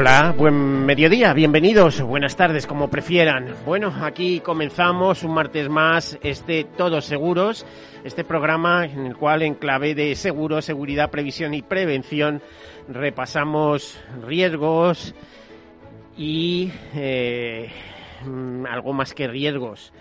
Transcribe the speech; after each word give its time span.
Hola, 0.00 0.34
buen 0.34 0.86
mediodía, 0.86 1.34
bienvenidos, 1.34 2.00
buenas 2.00 2.34
tardes, 2.34 2.66
como 2.66 2.88
prefieran. 2.88 3.54
Bueno, 3.66 3.92
aquí 4.00 4.40
comenzamos 4.40 5.22
un 5.24 5.34
martes 5.34 5.68
más 5.68 6.18
este 6.22 6.64
Todos 6.64 7.04
Seguros, 7.04 7.66
este 8.02 8.24
programa 8.24 8.86
en 8.86 9.04
el 9.04 9.14
cual 9.14 9.42
en 9.42 9.56
clave 9.56 9.94
de 9.94 10.14
seguro, 10.14 10.62
seguridad, 10.62 11.10
previsión 11.10 11.52
y 11.52 11.60
prevención 11.60 12.40
repasamos 12.88 14.00
riesgos 14.26 15.14
y 16.16 16.72
eh, 16.94 17.70
mm, 18.24 18.64
algo 18.64 18.94
más 18.94 19.12
que 19.12 19.28
riesgos. 19.28 19.92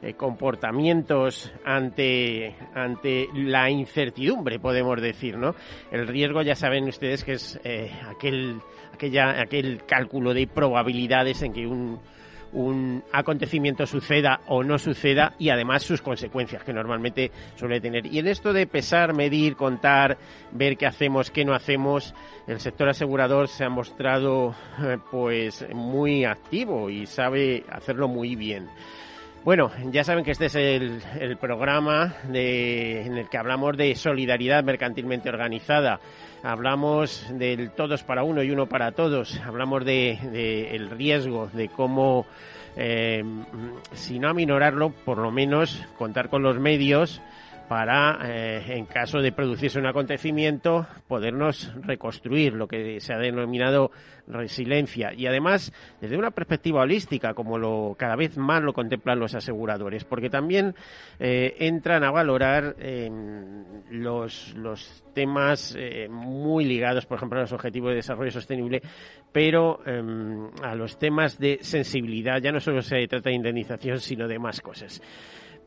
Eh, 0.00 0.14
comportamientos 0.14 1.52
ante, 1.64 2.54
ante 2.72 3.28
la 3.34 3.68
incertidumbre, 3.68 4.60
podemos 4.60 5.00
decir, 5.00 5.36
¿no? 5.36 5.56
El 5.90 6.06
riesgo, 6.06 6.42
ya 6.42 6.54
saben 6.54 6.84
ustedes 6.84 7.24
que 7.24 7.32
es 7.32 7.58
eh, 7.64 7.90
aquel 8.08 8.60
aquella, 8.92 9.40
aquel 9.40 9.84
cálculo 9.86 10.34
de 10.34 10.46
probabilidades 10.46 11.42
en 11.42 11.52
que 11.52 11.66
un, 11.66 11.98
un 12.52 13.02
acontecimiento 13.12 13.86
suceda 13.86 14.40
o 14.46 14.62
no 14.62 14.78
suceda 14.78 15.34
y 15.38 15.50
además 15.50 15.82
sus 15.82 16.02
consecuencias 16.02 16.62
que 16.64 16.72
normalmente 16.72 17.30
suele 17.56 17.80
tener. 17.80 18.06
Y 18.06 18.18
en 18.18 18.28
esto 18.28 18.52
de 18.52 18.66
pesar, 18.66 19.14
medir, 19.14 19.56
contar, 19.56 20.18
ver 20.52 20.76
qué 20.76 20.86
hacemos, 20.86 21.30
qué 21.30 21.44
no 21.44 21.54
hacemos, 21.54 22.14
el 22.46 22.60
sector 22.60 22.88
asegurador 22.88 23.48
se 23.48 23.64
ha 23.64 23.68
mostrado 23.68 24.54
eh, 24.80 24.98
pues 25.10 25.66
muy 25.74 26.24
activo 26.24 26.90
y 26.90 27.06
sabe 27.06 27.64
hacerlo 27.70 28.08
muy 28.08 28.36
bien. 28.36 28.68
Bueno, 29.48 29.70
ya 29.92 30.04
saben 30.04 30.24
que 30.24 30.32
este 30.32 30.44
es 30.44 30.54
el, 30.54 31.38
programa 31.38 32.16
de, 32.24 33.06
en 33.06 33.16
el 33.16 33.30
que 33.30 33.38
hablamos 33.38 33.78
de 33.78 33.94
solidaridad 33.94 34.62
mercantilmente 34.62 35.30
organizada. 35.30 36.00
Hablamos 36.42 37.26
del 37.30 37.70
todos 37.70 38.02
para 38.02 38.24
uno 38.24 38.42
y 38.42 38.50
uno 38.50 38.66
para 38.66 38.92
todos, 38.92 39.40
hablamos 39.40 39.86
de, 39.86 40.68
el 40.76 40.90
riesgo, 40.90 41.48
de 41.50 41.70
cómo, 41.70 42.26
eh, 42.76 43.24
si 43.94 44.18
no 44.18 44.28
aminorarlo, 44.28 44.90
por 44.90 45.16
lo 45.16 45.30
menos 45.30 45.82
contar 45.96 46.28
con 46.28 46.42
los 46.42 46.58
medios 46.58 47.22
para, 47.68 48.18
eh, 48.24 48.76
en 48.76 48.86
caso 48.86 49.18
de 49.18 49.32
producirse 49.32 49.78
un 49.78 49.86
acontecimiento, 49.86 50.86
podernos 51.06 51.72
reconstruir 51.82 52.54
lo 52.54 52.66
que 52.66 53.00
se 53.00 53.12
ha 53.12 53.18
denominado 53.18 53.90
resiliencia 54.26 55.12
y 55.14 55.26
además 55.26 55.72
desde 56.00 56.16
una 56.16 56.30
perspectiva 56.30 56.82
holística, 56.82 57.34
como 57.34 57.58
lo 57.58 57.94
cada 57.98 58.16
vez 58.16 58.36
más 58.36 58.62
lo 58.62 58.72
contemplan 58.72 59.18
los 59.18 59.34
aseguradores, 59.34 60.04
porque 60.04 60.30
también 60.30 60.74
eh, 61.18 61.56
entran 61.58 62.04
a 62.04 62.10
valorar 62.10 62.76
los, 63.90 64.54
los 64.54 65.04
temas 65.14 65.74
eh, 65.76 66.08
muy 66.08 66.64
ligados, 66.64 67.06
por 67.06 67.16
ejemplo, 67.16 67.38
a 67.38 67.42
los 67.42 67.52
objetivos 67.52 67.90
de 67.90 67.96
desarrollo 67.96 68.30
sostenible, 68.30 68.82
pero 69.32 69.80
em, 69.84 70.48
a 70.62 70.74
los 70.74 70.98
temas 70.98 71.38
de 71.38 71.58
sensibilidad. 71.60 72.40
Ya 72.40 72.52
no 72.52 72.60
solo 72.60 72.82
se 72.82 73.06
trata 73.08 73.30
de 73.30 73.36
indemnización, 73.36 73.98
sino 73.98 74.28
de 74.28 74.38
más 74.38 74.60
cosas. 74.60 75.02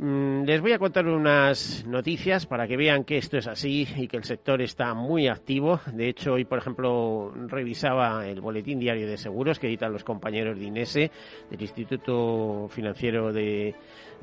Mm, 0.03 0.45
les 0.45 0.59
voy 0.61 0.71
a 0.71 0.79
contar 0.79 1.05
unas 1.05 1.85
noticias 1.85 2.47
para 2.47 2.67
que 2.67 2.75
vean 2.75 3.03
que 3.03 3.19
esto 3.19 3.37
es 3.37 3.45
así 3.45 3.87
y 3.97 4.07
que 4.07 4.17
el 4.17 4.23
sector 4.23 4.59
está 4.59 4.95
muy 4.95 5.27
activo. 5.27 5.79
De 5.93 6.09
hecho, 6.09 6.33
hoy, 6.33 6.43
por 6.43 6.57
ejemplo, 6.57 7.31
revisaba 7.47 8.27
el 8.27 8.41
boletín 8.41 8.79
diario 8.79 9.05
de 9.05 9.15
seguros 9.15 9.59
que 9.59 9.67
editan 9.67 9.93
los 9.93 10.03
compañeros 10.03 10.57
de 10.57 10.65
INESE, 10.65 11.11
del 11.51 11.61
Instituto 11.61 12.67
Financiero 12.69 13.31
de, 13.31 13.75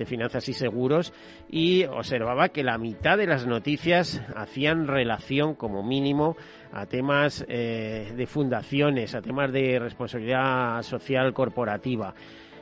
Finanzas 0.05 0.49
y 0.49 0.53
Seguros, 0.53 1.13
y 1.49 1.85
observaba 1.85 2.49
que 2.49 2.65
la 2.65 2.77
mitad 2.77 3.17
de 3.17 3.29
las 3.29 3.47
noticias 3.47 4.21
hacían 4.35 4.89
relación, 4.89 5.55
como 5.55 5.85
mínimo, 5.85 6.37
a 6.73 6.87
temas 6.87 7.45
eh, 7.49 8.13
de 8.17 8.27
fundaciones, 8.27 9.15
a 9.15 9.23
temas 9.23 9.53
de 9.53 9.79
responsabilidad 9.79 10.83
social 10.83 11.33
corporativa. 11.33 12.15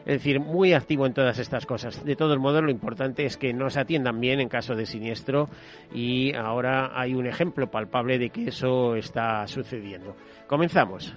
Es 0.06 0.18
decir, 0.18 0.38
muy 0.38 0.72
activo 0.72 1.04
en 1.04 1.12
todas 1.12 1.40
estas 1.40 1.66
cosas. 1.66 2.04
De 2.04 2.14
todos 2.14 2.38
modos, 2.38 2.62
lo 2.62 2.70
importante 2.70 3.26
es 3.26 3.36
que 3.36 3.52
no 3.52 3.68
se 3.70 3.80
atiendan 3.80 4.20
bien 4.20 4.40
en 4.40 4.48
caso 4.48 4.76
de 4.76 4.86
siniestro 4.86 5.48
y 5.92 6.32
ahora 6.36 6.92
hay 6.94 7.14
un 7.14 7.26
ejemplo 7.26 7.68
palpable 7.68 8.16
de 8.16 8.30
que 8.30 8.48
eso 8.48 8.94
está 8.94 9.44
sucediendo. 9.48 10.16
Comenzamos. 10.46 11.12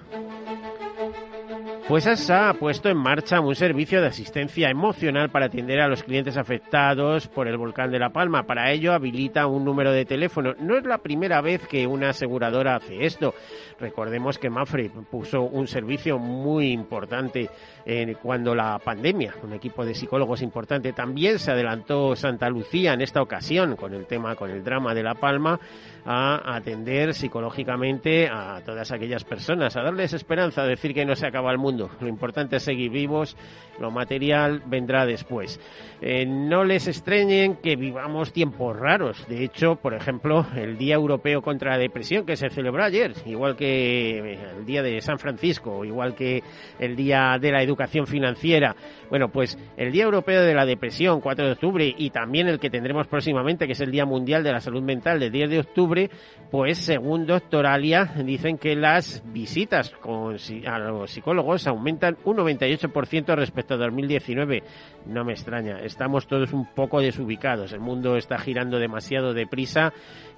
Pues 1.90 2.06
ASA 2.06 2.50
ha 2.50 2.54
puesto 2.54 2.88
en 2.88 2.98
marcha 2.98 3.40
un 3.40 3.56
servicio 3.56 4.00
de 4.00 4.10
asistencia 4.10 4.70
emocional 4.70 5.32
para 5.32 5.48
atender 5.48 5.82
a 5.82 5.88
los 5.88 6.04
clientes 6.04 6.38
afectados 6.38 7.28
por 7.28 7.48
el 7.48 7.58
volcán 7.58 7.90
de 7.90 7.98
La 7.98 8.12
Palma. 8.12 8.44
Para 8.44 8.72
ello 8.72 8.94
habilita 8.94 9.48
un 9.48 9.66
número 9.66 9.92
de 9.92 10.06
teléfono. 10.06 10.54
No 10.60 10.78
es 10.78 10.86
la 10.86 11.00
primera 11.00 11.42
vez 11.42 11.66
que 11.68 11.88
una 11.88 12.10
aseguradora 12.10 12.76
hace 12.76 13.08
esto. 13.08 13.34
Recordemos 13.80 14.38
que 14.38 14.52
Mafre 14.52 14.92
puso 15.10 15.42
un 15.42 15.68
servicio 15.68 16.20
muy 16.20 16.72
importante 16.72 17.50
eh, 17.84 18.16
cuando 18.22 18.54
la 18.54 18.78
pandemia, 18.78 19.34
un 19.42 19.54
equipo 19.54 19.84
de 19.84 19.96
psicólogos 19.96 20.44
importante. 20.44 20.94
También 20.94 21.40
se 21.40 21.50
adelantó 21.50 22.16
Santa 22.16 22.50
Lucía 22.50 22.94
en 22.94 23.02
esta 23.02 23.20
ocasión 23.20 23.76
con 23.76 23.96
el 23.96 24.06
tema, 24.06 24.36
con 24.36 24.52
el 24.52 24.64
drama 24.64 24.94
de 24.94 25.02
La 25.02 25.16
Palma 25.16 25.60
a 26.06 26.56
atender 26.56 27.14
psicológicamente 27.14 28.28
a 28.28 28.62
todas 28.64 28.92
aquellas 28.92 29.24
personas, 29.24 29.76
a 29.76 29.82
darles 29.82 30.14
esperanza, 30.14 30.62
a 30.62 30.68
decir 30.68 30.94
que 30.94 31.06
no 31.06 31.16
se 31.16 31.28
acaba 31.28 31.52
el 31.52 31.58
mundo. 31.58 31.79
Lo 32.02 32.08
importante 32.08 32.58
es 32.58 32.64
seguir 32.64 32.92
vivos, 32.92 33.38
lo 33.80 33.92
material 33.92 34.62
vendrá 34.66 35.06
después. 35.06 35.60
Eh, 36.02 36.26
no 36.26 36.64
les 36.64 36.88
extrañen 36.88 37.58
que 37.58 37.76
vivamos 37.76 38.34
tiempos 38.34 38.78
raros. 38.78 39.26
De 39.28 39.44
hecho, 39.44 39.76
por 39.76 39.94
ejemplo, 39.94 40.46
el 40.56 40.78
Día 40.78 40.96
Europeo 40.96 41.42
contra 41.42 41.72
la 41.72 41.78
Depresión, 41.78 42.26
que 42.26 42.36
se 42.36 42.50
celebró 42.50 42.84
ayer, 42.84 43.14
igual 43.26 43.56
que 43.56 44.38
el 44.58 44.66
Día 44.66 44.84
de 44.84 45.00
San 45.02 45.20
Francisco, 45.20 45.86
igual 45.86 46.16
que 46.16 46.44
el 46.80 46.96
Día 46.96 47.38
de 47.40 47.52
la 47.52 47.64
Educación 47.64 48.08
Financiera. 48.08 48.76
Bueno, 49.10 49.30
pues 49.30 49.58
el 49.78 49.92
Día 49.92 50.04
Europeo 50.04 50.44
de 50.44 50.54
la 50.54 50.66
Depresión, 50.66 51.22
4 51.22 51.46
de 51.46 51.52
octubre, 51.54 51.96
y 51.98 52.10
también 52.10 52.48
el 52.48 52.60
que 52.60 52.70
tendremos 52.70 53.08
próximamente, 53.08 53.66
que 53.66 53.74
es 53.74 53.82
el 53.82 53.92
Día 53.92 54.06
Mundial 54.06 54.44
de 54.44 54.52
la 54.52 54.60
Salud 54.60 54.82
Mental, 54.82 55.20
del 55.20 55.32
10 55.32 55.50
de 55.50 55.60
octubre, 55.60 56.10
pues 56.52 56.80
según 56.80 57.26
Doctoralia 57.26 58.14
dicen 58.24 58.58
que 58.58 58.76
las 58.76 59.24
visitas 59.32 59.92
con, 59.92 60.38
a 60.68 60.80
los 60.80 61.12
psicólogos 61.12 61.68
aumentan 61.70 62.18
un 62.26 62.38
98% 62.38 63.36
respecto 63.36 63.76
a 63.76 63.78
2019. 63.78 64.64
No 65.06 65.24
me 65.24 65.34
extraña, 65.34 65.80
estamos 65.80 66.28
todos 66.28 66.52
un 66.54 66.66
poco 66.66 67.00
desubicados, 67.00 67.74
el 67.74 67.80
mundo 67.80 68.18
está 68.18 68.38
girando 68.38 68.80
demasiado 68.80 69.34
deprisa 69.34 69.94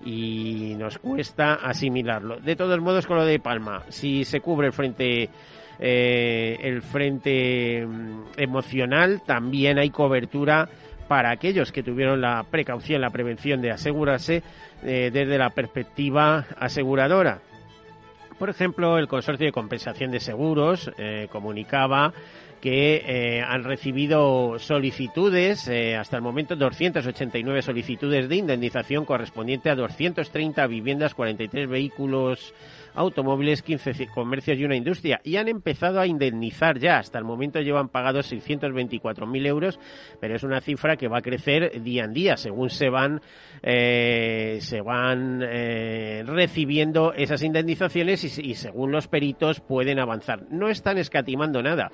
y 0.06 0.76
nos 0.78 1.00
cuesta 1.00 1.56
asimilarlo. 1.56 2.40
De 2.40 2.56
todos 2.56 2.80
modos, 2.80 3.08
con 3.08 3.18
lo 3.18 3.26
de 3.26 3.40
Palma, 3.40 3.84
si 3.90 4.24
se 4.24 4.40
cubre 4.42 4.68
el 4.68 4.74
frente 4.74 5.30
eh, 5.84 6.58
el 6.62 6.84
frente 6.84 7.84
mm, 7.86 8.22
emocional, 8.38 9.24
también 9.26 9.80
hay 9.80 9.90
cobertura 9.90 10.70
para 11.08 11.32
aquellos 11.32 11.72
que 11.72 11.84
tuvieron 11.84 12.22
la 12.22 12.46
precaución, 12.50 13.02
la 13.02 13.10
prevención 13.10 13.62
de 13.62 13.72
asegurarse 13.72 14.44
eh, 14.84 15.10
desde 15.12 15.38
la 15.38 15.50
perspectiva 15.50 16.46
aseguradora. 16.58 17.42
Por 18.42 18.50
ejemplo, 18.50 18.98
el 18.98 19.08
Consorcio 19.08 19.46
de 19.46 19.52
Compensación 19.52 20.10
de 20.10 20.20
Seguros 20.20 20.92
eh, 20.98 21.28
comunicaba 21.32 22.12
que 22.60 23.04
eh, 23.06 23.44
han 23.44 23.64
recibido 23.64 24.58
solicitudes, 24.58 25.68
eh, 25.68 25.96
hasta 25.96 26.16
el 26.16 26.24
momento 26.24 26.56
289 26.56 27.62
solicitudes 27.62 28.28
de 28.28 28.36
indemnización 28.38 29.06
correspondiente 29.06 29.70
a 29.70 29.76
230 29.76 30.66
viviendas, 30.66 31.14
43 31.14 31.70
vehículos 31.70 32.56
automóviles, 32.96 33.62
15 33.62 34.08
comercios 34.08 34.58
y 34.58 34.66
una 34.66 34.76
industria. 34.76 35.22
Y 35.24 35.38
han 35.38 35.48
empezado 35.48 36.00
a 36.00 36.08
indemnizar 36.08 36.80
ya. 36.80 36.98
Hasta 36.98 37.18
el 37.18 37.26
momento 37.26 37.60
llevan 37.60 37.90
pagados 37.90 38.32
624.000 38.32 39.48
euros, 39.48 39.80
pero 40.20 40.36
es 40.36 40.44
una 40.44 40.62
cifra 40.62 40.98
que 40.98 41.08
va 41.08 41.20
a 41.20 41.22
crecer 41.22 41.82
día 41.82 42.06
en 42.06 42.14
día 42.14 42.38
según 42.38 42.70
se 42.70 42.90
van, 42.90 43.22
eh, 43.62 44.58
se 44.62 44.82
van 44.82 45.42
eh, 45.44 46.24
recibiendo 46.26 47.14
esas 47.14 47.44
indemnizaciones 47.44 48.24
y, 48.40 48.56
según 48.56 48.92
los 48.92 49.08
peritos 49.08 49.60
pueden 49.60 50.00
avanzar. 50.00 50.44
No 50.50 50.70
están 50.70 50.98
escatimando 50.98 51.62
nada. 51.62 51.92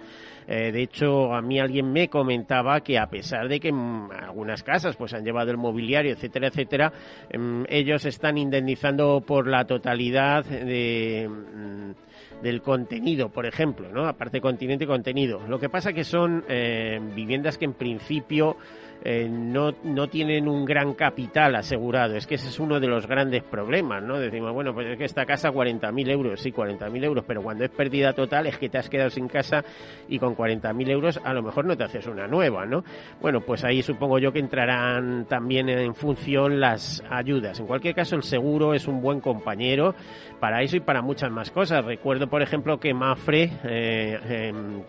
Eh, 0.47 0.71
de 0.71 0.81
hecho, 0.81 1.33
a 1.33 1.41
mí 1.41 1.59
alguien 1.59 1.91
me 1.91 2.07
comentaba 2.07 2.79
que 2.79 2.97
a 2.97 3.07
pesar 3.07 3.50
de 3.50 3.59
que 3.59 3.67
en 3.67 4.07
algunas 4.17 4.63
casas 4.63 4.95
pues 4.95 5.13
han 5.13 5.25
llevado 5.25 5.51
el 5.51 5.57
mobiliario, 5.57 6.13
etcétera, 6.13 6.47
etcétera, 6.47 6.93
em, 7.29 7.65
ellos 7.67 8.05
están 8.05 8.38
indemnizando 8.38 9.21
por 9.27 9.47
la 9.47 9.65
totalidad 9.65 10.45
de 10.45 10.87
mm, 11.28 12.44
del 12.44 12.62
contenido, 12.62 13.30
por 13.30 13.45
ejemplo, 13.45 13.89
¿no? 13.92 14.07
Aparte 14.07 14.42
continente 14.42 14.84
y 14.84 14.88
contenido. 14.88 15.42
Lo 15.48 15.60
que 15.60 15.69
pasa 15.69 15.94
que 15.94 16.04
son 16.04 16.44
eh, 16.48 17.00
viviendas 17.16 17.57
que 17.57 17.66
en 17.66 17.74
principio 17.74 18.57
eh, 19.03 19.27
no, 19.29 19.73
no 19.83 20.07
tienen 20.07 20.47
un 20.47 20.65
gran 20.65 20.94
capital 20.94 21.55
asegurado. 21.55 22.15
Es 22.15 22.27
que 22.27 22.35
ese 22.35 22.49
es 22.49 22.59
uno 22.59 22.79
de 22.79 22.88
los 22.88 23.07
grandes 23.07 23.44
problemas, 23.44 24.03
¿no? 24.03 24.19
Decimos, 24.19 24.53
bueno, 24.53 24.73
pues 24.73 24.88
es 24.88 24.97
que 24.97 25.05
esta 25.05 25.25
casa 25.25 25.51
40.000 25.51 26.09
euros, 26.09 26.41
sí, 26.41 26.51
40.000 26.51 27.03
euros, 27.03 27.23
pero 27.27 27.41
cuando 27.41 27.63
es 27.63 27.69
pérdida 27.69 28.13
total 28.13 28.47
es 28.47 28.57
que 28.57 28.69
te 28.69 28.77
has 28.77 28.89
quedado 28.89 29.09
sin 29.09 29.27
casa 29.27 29.63
y 30.07 30.19
con 30.19 30.35
40.000 30.35 30.89
euros 30.89 31.19
a 31.23 31.33
lo 31.33 31.41
mejor 31.41 31.65
no 31.65 31.77
te 31.77 31.83
haces 31.83 32.07
una 32.07 32.27
nueva, 32.27 32.65
¿no? 32.65 32.83
Bueno, 33.21 33.41
pues 33.41 33.63
ahí 33.63 33.81
supongo 33.81 34.19
yo 34.19 34.31
que 34.31 34.39
entrarán 34.39 35.25
también 35.25 35.69
en 35.69 35.95
función 35.95 36.59
las 36.59 37.03
ayudas. 37.09 37.59
En 37.59 37.67
cualquier 37.67 37.95
caso, 37.95 38.15
el 38.15 38.23
seguro 38.23 38.73
es 38.73 38.88
un 38.88 39.01
buen 39.01 39.21
compañero 39.21 39.95
para 40.39 40.61
eso 40.61 40.77
y 40.77 40.81
para 40.81 41.01
muchas 41.01 41.31
más 41.31 41.51
cosas. 41.51 41.83
Recuerdo, 41.85 42.27
por 42.27 42.41
ejemplo, 42.41 42.79
que 42.79 42.93
Mafre... 42.93 43.51
Eh, 43.63 44.19
em, 44.50 44.81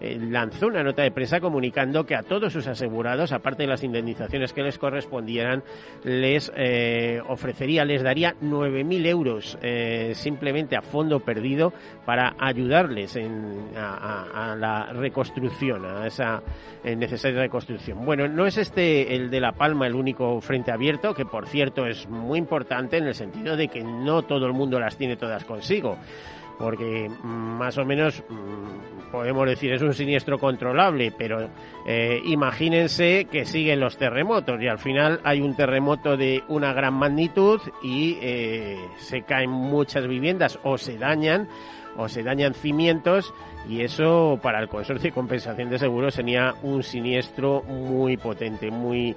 eh, 0.00 0.18
lanzó 0.18 0.66
una 0.66 0.82
nota 0.82 1.02
de 1.02 1.10
prensa 1.10 1.40
comunicando 1.40 2.04
que 2.04 2.14
a 2.14 2.22
todos 2.22 2.52
sus 2.52 2.66
asegurados, 2.66 3.32
aparte 3.32 3.64
de 3.64 3.68
las 3.68 3.84
indemnizaciones 3.84 4.52
que 4.52 4.62
les 4.62 4.78
correspondieran, 4.78 5.62
les 6.04 6.50
eh, 6.56 7.20
ofrecería, 7.28 7.84
les 7.84 8.02
daría 8.02 8.34
9.000 8.40 9.06
euros 9.06 9.58
eh, 9.62 10.12
simplemente 10.14 10.76
a 10.76 10.82
fondo 10.82 11.20
perdido 11.20 11.72
para 12.06 12.34
ayudarles 12.38 13.18
a, 13.76 14.56
la 14.58 14.92
reconstrucción, 14.92 15.84
a 15.84 16.06
esa 16.06 16.42
necesaria 16.82 17.40
reconstrucción. 17.40 18.04
Bueno, 18.04 18.26
no 18.26 18.46
es 18.46 18.56
este 18.56 19.14
el 19.14 19.30
de 19.30 19.40
La 19.40 19.52
Palma 19.52 19.86
el 19.86 19.94
único 19.94 20.40
frente 20.40 20.72
abierto, 20.72 21.14
que 21.14 21.24
por 21.24 21.46
cierto 21.46 21.86
es 21.86 22.08
muy 22.08 22.38
importante 22.38 22.96
en 22.96 23.04
el 23.04 23.14
sentido 23.14 23.56
de 23.56 23.68
que 23.68 23.82
no 23.82 24.22
todo 24.22 24.46
el 24.46 24.52
mundo 24.52 24.80
las 24.80 24.96
tiene 24.96 25.16
todas 25.16 25.44
consigo 25.44 25.98
porque 26.60 27.10
más 27.22 27.78
o 27.78 27.86
menos 27.86 28.22
mm, 28.28 29.10
podemos 29.10 29.48
decir 29.48 29.72
es 29.72 29.80
un 29.80 29.94
siniestro 29.94 30.38
controlable, 30.38 31.10
pero 31.16 31.48
eh, 31.86 32.20
imagínense 32.26 33.24
que 33.24 33.46
siguen 33.46 33.80
los 33.80 33.96
terremotos 33.96 34.60
y 34.60 34.68
al 34.68 34.78
final 34.78 35.20
hay 35.24 35.40
un 35.40 35.56
terremoto 35.56 36.18
de 36.18 36.44
una 36.48 36.74
gran 36.74 36.94
magnitud 36.94 37.60
y 37.82 38.18
eh, 38.20 38.76
se 38.98 39.22
caen 39.22 39.50
muchas 39.50 40.06
viviendas 40.06 40.58
o 40.62 40.76
se 40.76 40.98
dañan 40.98 41.48
o 41.96 42.08
se 42.08 42.22
dañan 42.22 42.52
cimientos 42.52 43.32
y 43.66 43.80
eso 43.80 44.38
para 44.42 44.60
el 44.60 44.68
consorcio 44.68 45.10
de 45.10 45.14
compensación 45.14 45.70
de 45.70 45.78
seguros 45.78 46.14
sería 46.14 46.54
un 46.62 46.82
siniestro 46.82 47.62
muy 47.62 48.18
potente, 48.18 48.70
muy 48.70 49.16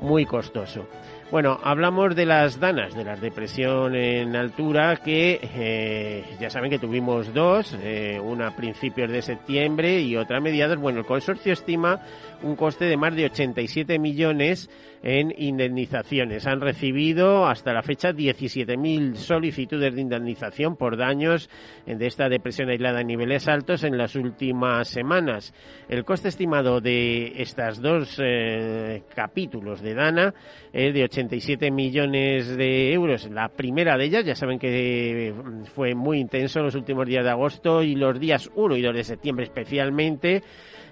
muy 0.00 0.26
costoso. 0.26 0.86
Bueno, 1.32 1.58
hablamos 1.62 2.14
de 2.14 2.26
las 2.26 2.60
danas, 2.60 2.94
de 2.94 3.04
la 3.04 3.16
depresión 3.16 3.94
en 3.96 4.36
altura, 4.36 4.96
que 4.96 5.40
eh, 5.42 6.36
ya 6.38 6.50
saben 6.50 6.68
que 6.68 6.78
tuvimos 6.78 7.32
dos, 7.32 7.74
eh, 7.82 8.20
una 8.22 8.48
a 8.48 8.54
principios 8.54 9.10
de 9.10 9.22
septiembre 9.22 9.98
y 10.00 10.14
otra 10.14 10.36
a 10.36 10.40
mediados. 10.42 10.76
Bueno, 10.76 10.98
el 10.98 11.06
consorcio 11.06 11.54
estima 11.54 12.00
un 12.42 12.56
coste 12.56 12.86
de 12.86 12.96
más 12.96 13.14
de 13.14 13.26
87 13.26 13.98
millones 13.98 14.70
en 15.02 15.34
indemnizaciones. 15.36 16.46
Han 16.46 16.60
recibido 16.60 17.46
hasta 17.46 17.72
la 17.72 17.82
fecha 17.82 18.12
17.000 18.12 19.16
solicitudes 19.16 19.94
de 19.94 20.00
indemnización 20.00 20.76
por 20.76 20.96
daños 20.96 21.50
de 21.86 22.06
esta 22.06 22.28
depresión 22.28 22.68
aislada 22.68 23.00
a 23.00 23.04
niveles 23.04 23.48
altos 23.48 23.84
en 23.84 23.98
las 23.98 24.14
últimas 24.14 24.88
semanas. 24.88 25.54
El 25.88 26.04
coste 26.04 26.28
estimado 26.28 26.80
de 26.80 27.32
estos 27.42 27.80
dos 27.80 28.20
eh, 28.22 29.02
capítulos 29.14 29.82
de 29.82 29.94
Dana 29.94 30.34
es 30.72 30.94
de 30.94 31.04
87 31.04 31.70
millones 31.70 32.56
de 32.56 32.92
euros. 32.92 33.28
La 33.30 33.48
primera 33.48 33.96
de 33.96 34.04
ellas, 34.04 34.24
ya 34.24 34.34
saben 34.34 34.58
que 34.58 35.34
fue 35.74 35.94
muy 35.94 36.20
intenso 36.20 36.60
en 36.60 36.66
los 36.66 36.74
últimos 36.74 37.06
días 37.06 37.24
de 37.24 37.30
agosto 37.30 37.82
y 37.82 37.96
los 37.96 38.18
días 38.20 38.50
1 38.54 38.76
y 38.76 38.82
2 38.82 38.94
de 38.94 39.04
septiembre 39.04 39.44
especialmente. 39.44 40.42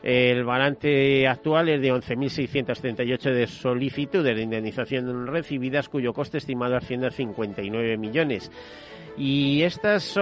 El 0.03 0.45
balance 0.45 1.27
actual 1.27 1.69
es 1.69 1.81
de 1.83 1.93
11.638 1.93 3.33
de 3.33 3.47
solicitudes 3.47 4.35
de 4.35 4.43
indemnización 4.43 5.27
recibidas, 5.27 5.89
cuyo 5.89 6.15
coste 6.15 6.39
estimado 6.39 6.77
asciende 6.77 7.09
a 7.09 7.11
59 7.11 7.99
millones. 7.99 8.51
Y 9.17 9.63
estas 9.63 10.17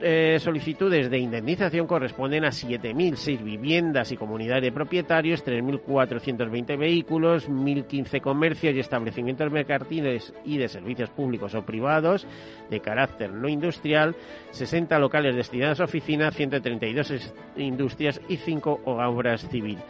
eh, 0.00 0.38
solicitudes 0.40 1.10
de 1.10 1.18
indemnización 1.18 1.86
corresponden 1.86 2.44
a 2.44 2.50
7.006 2.50 3.42
viviendas 3.42 4.12
y 4.12 4.16
comunidades 4.16 4.62
de 4.62 4.72
propietarios, 4.72 5.44
3.420 5.44 6.78
vehículos, 6.78 7.48
1.015 7.48 8.20
comercios 8.20 8.74
y 8.74 8.80
establecimientos 8.80 9.50
mercantiles 9.50 10.32
y 10.44 10.58
de 10.58 10.68
servicios 10.68 11.10
públicos 11.10 11.54
o 11.54 11.64
privados 11.64 12.26
de 12.70 12.80
carácter 12.80 13.32
no 13.32 13.48
industrial, 13.48 14.14
60 14.52 14.98
locales 14.98 15.34
destinados 15.34 15.80
a 15.80 15.84
oficinas, 15.84 16.36
132 16.36 17.32
industrias 17.56 18.20
y 18.28 18.36
5 18.36 18.82
obras 18.84 19.48
civiles. 19.48 19.82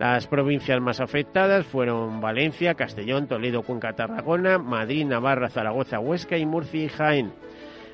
Las 0.00 0.26
provincias 0.26 0.80
más 0.80 0.98
afectadas 0.98 1.66
fueron 1.66 2.22
Valencia, 2.22 2.74
Castellón, 2.74 3.26
Toledo, 3.26 3.62
Cuenca, 3.62 3.92
Tarragona, 3.92 4.56
Madrid, 4.56 5.04
Navarra, 5.04 5.50
Zaragoza, 5.50 6.00
Huesca 6.00 6.38
y 6.38 6.46
Murcia 6.46 6.84
y 6.84 6.88
Jaén. 6.88 7.32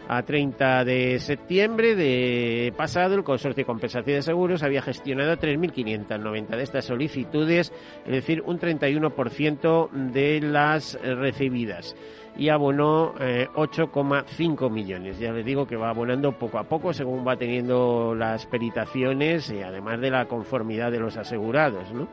A 0.08 0.22
30 0.22 0.84
de 0.84 1.18
septiembre 1.18 1.96
de 1.96 2.72
pasado, 2.76 3.16
el 3.16 3.24
Consorcio 3.24 3.62
de 3.62 3.66
Compensación 3.66 4.16
de 4.16 4.22
Seguros 4.22 4.62
había 4.62 4.80
gestionado 4.80 5.36
3.590 5.36 6.46
de 6.46 6.62
estas 6.62 6.84
solicitudes, 6.84 7.72
es 8.04 8.12
decir, 8.12 8.42
un 8.46 8.60
31% 8.60 9.90
de 9.90 10.40
las 10.40 10.96
recibidas 11.02 11.96
y 12.38 12.50
abonó 12.50 13.14
8,5 13.14 14.66
eh, 14.66 14.70
millones. 14.70 15.18
Ya 15.18 15.32
les 15.32 15.44
digo 15.44 15.66
que 15.66 15.76
va 15.76 15.90
abonando 15.90 16.38
poco 16.38 16.58
a 16.58 16.64
poco 16.64 16.92
según 16.92 17.26
va 17.26 17.36
teniendo 17.36 18.14
las 18.14 18.46
peritaciones 18.46 19.50
y 19.50 19.62
además 19.62 20.00
de 20.00 20.10
la 20.10 20.26
conformidad 20.26 20.92
de 20.92 21.00
los 21.00 21.16
asegurados, 21.16 21.92
¿no? 21.92 22.08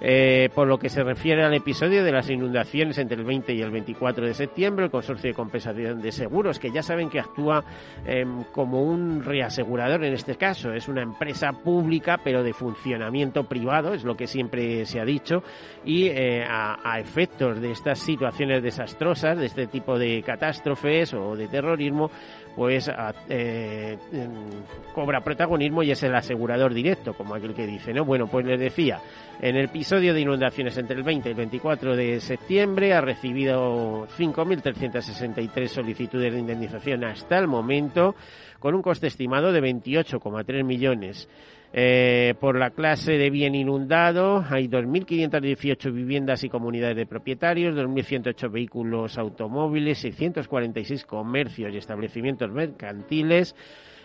Eh, 0.00 0.50
por 0.54 0.68
lo 0.68 0.78
que 0.78 0.90
se 0.90 1.02
refiere 1.02 1.42
al 1.42 1.54
episodio 1.54 2.04
de 2.04 2.12
las 2.12 2.28
inundaciones 2.28 2.98
entre 2.98 3.16
el 3.16 3.24
20 3.24 3.54
y 3.54 3.62
el 3.62 3.70
24 3.70 4.26
de 4.26 4.34
septiembre, 4.34 4.84
el 4.84 4.90
Consorcio 4.90 5.30
de 5.30 5.34
Compensación 5.34 6.02
de 6.02 6.12
Seguros, 6.12 6.58
que 6.58 6.70
ya 6.70 6.82
saben 6.82 7.08
que 7.08 7.18
actúa 7.18 7.64
em, 8.04 8.44
como 8.52 8.82
un 8.82 9.24
reasegurador 9.24 10.04
en 10.04 10.12
este 10.12 10.36
caso, 10.36 10.72
es 10.72 10.88
una 10.88 11.02
empresa 11.02 11.52
pública 11.52 12.20
pero 12.22 12.42
de 12.42 12.52
funcionamiento 12.52 13.44
privado, 13.44 13.94
es 13.94 14.04
lo 14.04 14.16
que 14.16 14.26
siempre 14.26 14.84
se 14.84 15.00
ha 15.00 15.04
dicho, 15.04 15.42
y 15.84 16.08
eh, 16.08 16.44
a, 16.46 17.00
efectos 17.00 17.60
de 17.60 17.72
estas 17.72 17.98
situaciones 17.98 18.62
desastrosas, 18.62 19.38
de 19.38 19.46
este 19.46 19.66
tipo 19.66 19.98
de 19.98 20.22
catástrofes 20.22 21.14
o 21.14 21.36
de 21.36 21.48
terrorismo, 21.48 22.10
pues 22.56 22.90
eh, 23.28 23.98
em, 24.12 24.30
cobra 24.94 25.20
protagonismo 25.20 25.82
y 25.82 25.90
es 25.90 26.02
el 26.02 26.14
asegurador 26.14 26.72
directo, 26.72 27.12
como 27.12 27.34
aquel 27.34 27.54
que 27.54 27.66
dice, 27.66 27.92
¿no? 27.92 28.06
Bueno, 28.06 28.26
pues 28.28 28.46
les 28.46 28.58
decía, 28.58 28.98
en 29.42 29.56
el 29.56 29.66
episodio 29.66 30.14
de 30.14 30.22
inundaciones 30.22 30.76
entre 30.78 30.96
el 30.96 31.02
20 31.02 31.28
y 31.28 31.32
el 31.32 31.36
24 31.36 31.94
de 31.94 32.18
septiembre 32.18 32.94
ha 32.94 33.02
recibido 33.02 34.08
5.363 34.16 35.66
solicitudes 35.68 36.32
de 36.32 36.38
indemnización 36.38 37.04
hasta 37.04 37.38
el 37.38 37.46
momento, 37.46 38.14
con 38.58 38.74
un 38.74 38.80
coste 38.80 39.08
estimado 39.08 39.52
de 39.52 39.60
28,3 39.60 40.64
millones. 40.64 41.28
Eh, 41.72 42.34
por 42.40 42.58
la 42.58 42.70
clase 42.70 43.12
de 43.12 43.28
bien 43.28 43.54
inundado 43.54 44.44
hay 44.48 44.68
2.518 44.68 45.92
viviendas 45.92 46.44
y 46.44 46.48
comunidades 46.48 46.96
de 46.96 47.06
propietarios, 47.06 47.74
2.108 47.74 48.50
vehículos 48.50 49.18
automóviles, 49.18 49.98
646 49.98 51.04
comercios 51.04 51.74
y 51.74 51.76
establecimientos 51.76 52.50
mercantiles, 52.50 53.54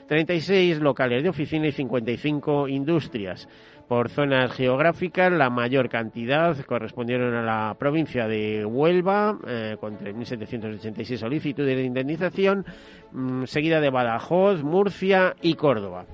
36 0.08 0.80
locales 0.80 1.24
de 1.24 1.30
oficina 1.30 1.68
y 1.68 1.72
55 1.72 2.68
industrias. 2.68 3.48
Por 3.88 4.10
zonas 4.10 4.54
geográficas, 4.54 5.34
la 5.34 5.50
mayor 5.50 5.90
cantidad 5.90 6.58
correspondieron 6.66 7.34
a 7.34 7.44
la 7.44 7.76
provincia 7.78 8.26
de 8.26 8.66
Huelva, 8.66 9.38
eh, 9.46 9.76
con 9.82 9.98
3.786 9.98 11.18
solicitudes 11.18 11.76
de 11.76 11.84
indemnización, 11.84 12.66
mm, 13.12 13.44
seguida 13.44 13.82
de 13.82 13.90
Badajoz, 13.90 14.64
Murcia 14.64 15.36
y 15.42 15.56
Córdoba. 15.56 16.06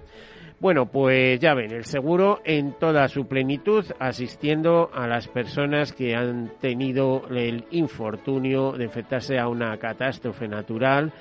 Bueno, 0.60 0.88
pues 0.88 1.40
ya 1.40 1.54
ven, 1.54 1.72
el 1.72 1.86
seguro 1.86 2.42
en 2.44 2.74
toda 2.80 3.08
su 3.10 3.28
plenitud, 3.28 3.86
asistiendo 4.00 4.90
a 4.92 5.06
las 5.06 5.28
personas 5.28 5.94
que 5.94 6.16
han 6.16 6.52
tenido 6.60 7.22
el 7.30 7.66
infortunio 7.70 8.72
de 8.72 8.86
enfrentarse 8.86 9.38
a 9.38 9.50
una 9.50 9.78
catástrofe 9.78 10.48
natural 10.48 11.14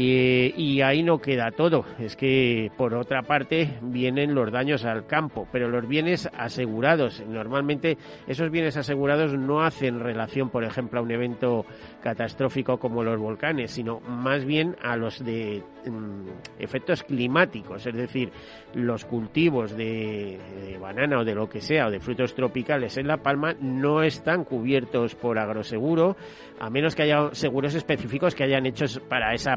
y, 0.00 0.80
ahí 0.82 1.02
no 1.02 1.18
queda 1.18 1.50
todo. 1.50 1.84
Es 1.98 2.14
que, 2.14 2.70
por 2.76 2.94
otra 2.94 3.22
parte, 3.22 3.78
vienen 3.82 4.34
los 4.34 4.52
daños 4.52 4.84
al 4.84 5.06
campo, 5.06 5.48
pero 5.50 5.68
los 5.68 5.88
bienes 5.88 6.28
asegurados. 6.38 7.20
Normalmente, 7.26 7.98
esos 8.28 8.50
bienes 8.50 8.76
asegurados 8.76 9.34
no 9.34 9.62
hacen 9.62 9.98
relación, 9.98 10.50
por 10.50 10.62
ejemplo, 10.62 11.00
a 11.00 11.02
un 11.02 11.10
evento 11.10 11.66
catastrófico 12.00 12.78
como 12.78 13.02
los 13.02 13.18
volcanes, 13.18 13.72
sino 13.72 13.98
más 14.00 14.44
bien 14.44 14.76
a 14.82 14.96
los 14.96 15.24
de 15.24 15.64
mm, 15.86 16.60
efectos 16.60 17.02
climáticos, 17.02 17.84
es 17.84 17.94
decir, 17.94 18.30
los 18.74 19.04
cultivos 19.04 19.76
de, 19.76 20.38
banana 20.80 21.20
o 21.20 21.24
de 21.24 21.34
lo 21.34 21.48
que 21.48 21.60
sea, 21.60 21.88
o 21.88 21.90
de 21.90 21.98
frutos 21.98 22.34
tropicales 22.34 22.96
en 22.98 23.08
La 23.08 23.16
Palma, 23.16 23.54
no 23.60 24.02
están 24.02 24.44
cubiertos 24.44 25.16
por 25.16 25.38
agroseguro, 25.38 26.16
a 26.60 26.70
menos 26.70 26.94
que 26.94 27.02
haya 27.02 27.30
seguros 27.32 27.74
específicos 27.74 28.34
que 28.34 28.44
hayan 28.44 28.66
hechos 28.66 29.00
para 29.08 29.34
esa 29.34 29.56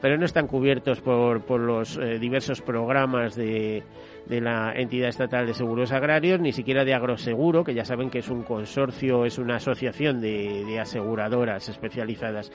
pero 0.00 0.18
no 0.18 0.24
están 0.24 0.46
cubiertos 0.46 1.00
por, 1.00 1.42
por 1.42 1.60
los 1.60 1.96
eh, 1.96 2.18
diversos 2.18 2.60
programas 2.60 3.34
de, 3.34 3.82
de 4.26 4.40
la 4.40 4.72
entidad 4.74 5.08
estatal 5.08 5.46
de 5.46 5.54
seguros 5.54 5.92
agrarios, 5.92 6.40
ni 6.40 6.52
siquiera 6.52 6.84
de 6.84 6.94
agroseguro, 6.94 7.64
que 7.64 7.74
ya 7.74 7.84
saben 7.84 8.10
que 8.10 8.18
es 8.18 8.28
un 8.28 8.42
consorcio, 8.42 9.24
es 9.24 9.38
una 9.38 9.56
asociación 9.56 10.20
de, 10.20 10.64
de 10.64 10.80
aseguradoras 10.80 11.68
especializadas 11.68 12.50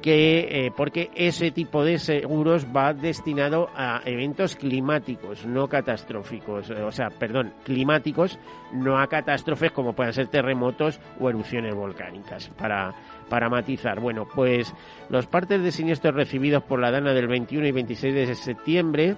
que 0.00 0.66
eh, 0.66 0.72
porque 0.76 1.10
ese 1.14 1.50
tipo 1.50 1.84
de 1.84 1.98
seguros 1.98 2.66
va 2.66 2.94
destinado 2.94 3.68
a 3.74 4.00
eventos 4.04 4.54
climáticos, 4.54 5.44
no 5.44 5.68
catastróficos, 5.68 6.70
o 6.70 6.92
sea, 6.92 7.10
perdón, 7.10 7.52
climáticos, 7.64 8.38
no 8.72 8.98
a 8.98 9.08
catástrofes 9.08 9.72
como 9.72 9.94
puedan 9.94 10.12
ser 10.12 10.28
terremotos 10.28 11.00
o 11.18 11.28
erupciones 11.28 11.74
volcánicas, 11.74 12.48
para, 12.56 12.94
para 13.28 13.48
matizar. 13.48 14.00
Bueno, 14.00 14.26
pues 14.32 14.74
los 15.08 15.26
partes 15.26 15.62
de 15.62 15.72
siniestros 15.72 16.14
recibidos 16.14 16.62
por 16.62 16.80
la 16.80 16.90
DANA 16.90 17.14
del 17.14 17.28
21 17.28 17.66
y 17.66 17.72
26 17.72 18.14
de 18.14 18.34
septiembre, 18.34 19.16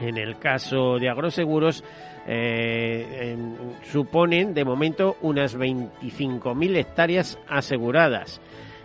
en 0.00 0.16
el 0.16 0.38
caso 0.38 0.98
de 0.98 1.08
agroseguros, 1.08 1.84
eh, 2.26 3.36
suponen 3.82 4.54
de 4.54 4.64
momento 4.64 5.16
unas 5.22 5.56
25.000 5.56 6.76
hectáreas 6.76 7.38
aseguradas. 7.48 8.40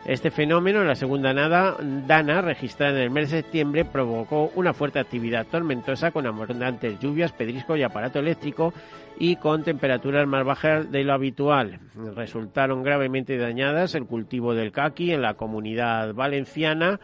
Este 0.06 0.30
fenómeno, 0.30 0.84
la 0.84 0.94
segunda 0.94 1.34
nada, 1.34 1.78
dana 1.80 2.40
registrada 2.42 2.98
en 2.98 3.06
el 3.06 3.10
mes 3.10 3.32
de 3.32 3.42
septiembre, 3.42 3.86
provocó 3.86 4.52
una 4.54 4.72
fuerte 4.72 5.00
actividad 5.00 5.48
tormentosa 5.48 6.12
con 6.12 6.28
abundantes 6.28 7.00
lluvias, 7.00 7.32
pedrisco 7.32 7.76
y 7.76 7.82
aparato 7.82 8.20
eléctrico 8.20 8.72
y 9.18 9.38
con 9.38 9.64
temperaturas 9.64 10.28
más 10.28 10.46
bajas 10.46 10.92
de 10.92 11.04
lo 11.04 11.14
habitual. 11.14 11.80
Resultaron 12.16 12.84
gravemente 12.84 13.36
dañadas 13.36 13.96
el 13.96 14.06
cultivo 14.06 14.54
del 14.54 14.72
caqui 14.72 15.12
en 15.12 15.24
la 15.24 15.34
comunidad 15.34 16.14
valenciana 16.14 17.00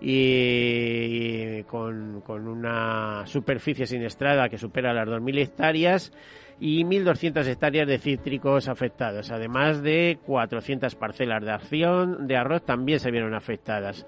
y 0.00 1.64
con, 1.64 2.22
una 2.26 3.26
superficie 3.26 3.86
siniestrada 3.86 4.48
que 4.48 4.56
supera 4.56 4.94
las 4.94 5.06
2.000 5.06 5.38
hectáreas 5.38 6.12
y 6.60 6.84
1.200 6.84 7.46
hectáreas 7.46 7.86
de 7.86 7.98
cítricos 7.98 8.68
afectados, 8.68 9.30
además 9.30 9.82
de 9.82 10.18
400 10.26 10.94
parcelas 10.96 11.44
de 11.44 11.52
acción 11.52 12.26
de 12.26 12.36
arroz 12.36 12.64
también 12.64 13.00
se 13.00 13.10
vieron 13.10 13.34
afectadas. 13.34 14.06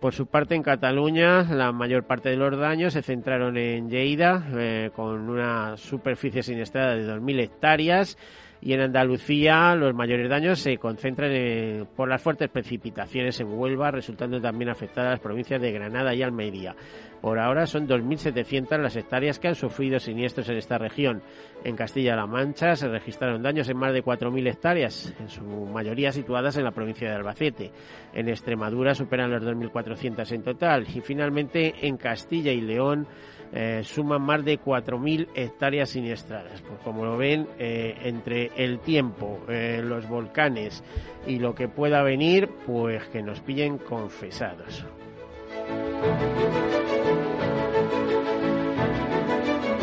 Por 0.00 0.14
su 0.14 0.26
parte, 0.26 0.56
en 0.56 0.64
Cataluña, 0.64 1.44
la 1.44 1.70
mayor 1.70 2.08
parte 2.08 2.28
de 2.28 2.36
los 2.36 2.58
daños 2.58 2.94
se 2.94 3.02
centraron 3.02 3.56
en 3.56 3.88
Lleida, 3.88 4.44
eh, 4.52 4.90
con 4.96 5.30
una 5.30 5.76
superficie 5.76 6.42
siniestrada 6.42 6.96
de 6.96 7.06
2.000 7.06 7.38
hectáreas, 7.38 8.18
y 8.62 8.72
en 8.74 8.80
Andalucía 8.80 9.74
los 9.74 9.92
mayores 9.92 10.30
daños 10.30 10.60
se 10.60 10.78
concentran 10.78 11.88
por 11.96 12.08
las 12.08 12.22
fuertes 12.22 12.48
precipitaciones 12.48 13.40
en 13.40 13.52
Huelva, 13.52 13.90
resultando 13.90 14.40
también 14.40 14.70
afectadas 14.70 15.10
las 15.10 15.20
provincias 15.20 15.60
de 15.60 15.72
Granada 15.72 16.14
y 16.14 16.22
Almería. 16.22 16.76
Por 17.20 17.40
ahora 17.40 17.66
son 17.66 17.88
2.700 17.88 18.78
las 18.78 18.94
hectáreas 18.94 19.40
que 19.40 19.48
han 19.48 19.56
sufrido 19.56 19.98
siniestros 19.98 20.48
en 20.48 20.56
esta 20.56 20.78
región. 20.78 21.22
En 21.64 21.74
Castilla-La 21.74 22.26
Mancha 22.26 22.76
se 22.76 22.88
registraron 22.88 23.42
daños 23.42 23.68
en 23.68 23.76
más 23.78 23.92
de 23.92 24.04
4.000 24.04 24.48
hectáreas, 24.48 25.14
en 25.18 25.28
su 25.28 25.42
mayoría 25.42 26.12
situadas 26.12 26.56
en 26.56 26.64
la 26.64 26.70
provincia 26.70 27.08
de 27.08 27.16
Albacete. 27.16 27.72
En 28.12 28.28
Extremadura 28.28 28.94
superan 28.94 29.30
los 29.32 29.42
2.400 29.42 30.32
en 30.32 30.42
total. 30.42 30.86
Y 30.94 31.00
finalmente 31.00 31.74
en 31.82 31.96
Castilla 31.96 32.52
y 32.52 32.60
León 32.60 33.08
eh, 33.52 33.82
suman 33.84 34.22
más 34.22 34.44
de 34.44 34.58
4.000 34.58 35.28
hectáreas 35.34 35.90
siniestradas. 35.90 36.62
Pues 36.62 36.80
como 36.80 37.04
lo 37.04 37.16
ven, 37.16 37.46
eh, 37.58 37.96
entre 38.02 38.50
el 38.56 38.80
tiempo, 38.80 39.40
eh, 39.48 39.80
los 39.82 40.08
volcanes 40.08 40.82
y 41.26 41.38
lo 41.38 41.54
que 41.54 41.68
pueda 41.68 42.02
venir, 42.02 42.48
pues 42.66 43.04
que 43.08 43.22
nos 43.22 43.40
pillen 43.40 43.78
confesados. 43.78 44.84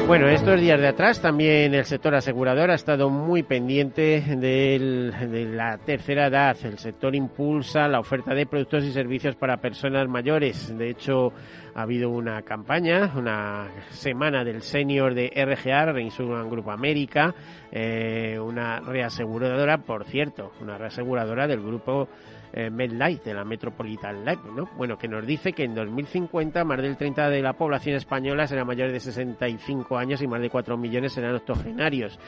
Bueno, 0.10 0.28
estos 0.28 0.60
días 0.60 0.82
de 0.82 0.88
atrás 0.88 1.22
también 1.22 1.76
el 1.76 1.86
sector 1.86 2.16
asegurador 2.16 2.72
ha 2.72 2.74
estado 2.74 3.12
muy 3.12 3.44
pendiente 3.44 4.22
de 4.22 5.48
la 5.54 5.78
tercera 5.78 6.26
edad. 6.26 6.58
El 6.64 6.80
sector 6.80 7.14
impulsa 7.14 7.88
la 7.88 8.00
oferta 8.00 8.34
de 8.34 8.48
productos 8.48 8.86
y 8.86 8.92
servicios 8.92 9.36
para 9.36 9.58
personas 9.58 10.08
mayores. 10.08 10.76
De 10.76 10.90
hecho, 10.90 11.32
ha 11.76 11.84
habido 11.84 12.10
una 12.10 12.42
campaña, 12.42 13.14
una 13.16 13.68
semana 13.92 14.44
del 14.44 14.64
senior 14.64 15.14
de 15.14 15.28
RGA, 15.28 15.92
Reinsurance 15.92 16.50
Group 16.50 16.72
América, 16.72 17.36
eh, 17.72 18.40
una 18.40 18.80
reaseguradora, 18.80 19.78
por 19.78 20.06
cierto, 20.06 20.54
una 20.60 20.80
reaseguradora 20.80 21.46
del 21.46 21.62
grupo 21.62 22.10
eh, 22.54 22.70
MedLife, 22.70 23.24
de 23.24 23.34
la 23.34 23.44
Metropolitan 23.44 24.26
Life, 24.26 24.42
¿no? 24.56 24.70
Bueno, 24.78 24.98
que 24.98 25.08
nos 25.08 25.26
dice 25.26 25.54
que 25.54 25.64
en 25.64 25.76
2050 25.76 26.64
más 26.64 26.82
del 26.82 26.98
30 26.98 27.30
de 27.30 27.42
la 27.42 27.54
población 27.54 27.96
española 27.96 28.48
será 28.48 28.66
mayor 28.66 28.92
de 28.92 29.00
65 29.00 29.98
años 29.98 30.22
y 30.22 30.28
más 30.28 30.42
de 30.42 30.50
4 30.50 30.78
millones 30.78 31.14
serán 31.14 31.36
octogenarios. 31.36 32.20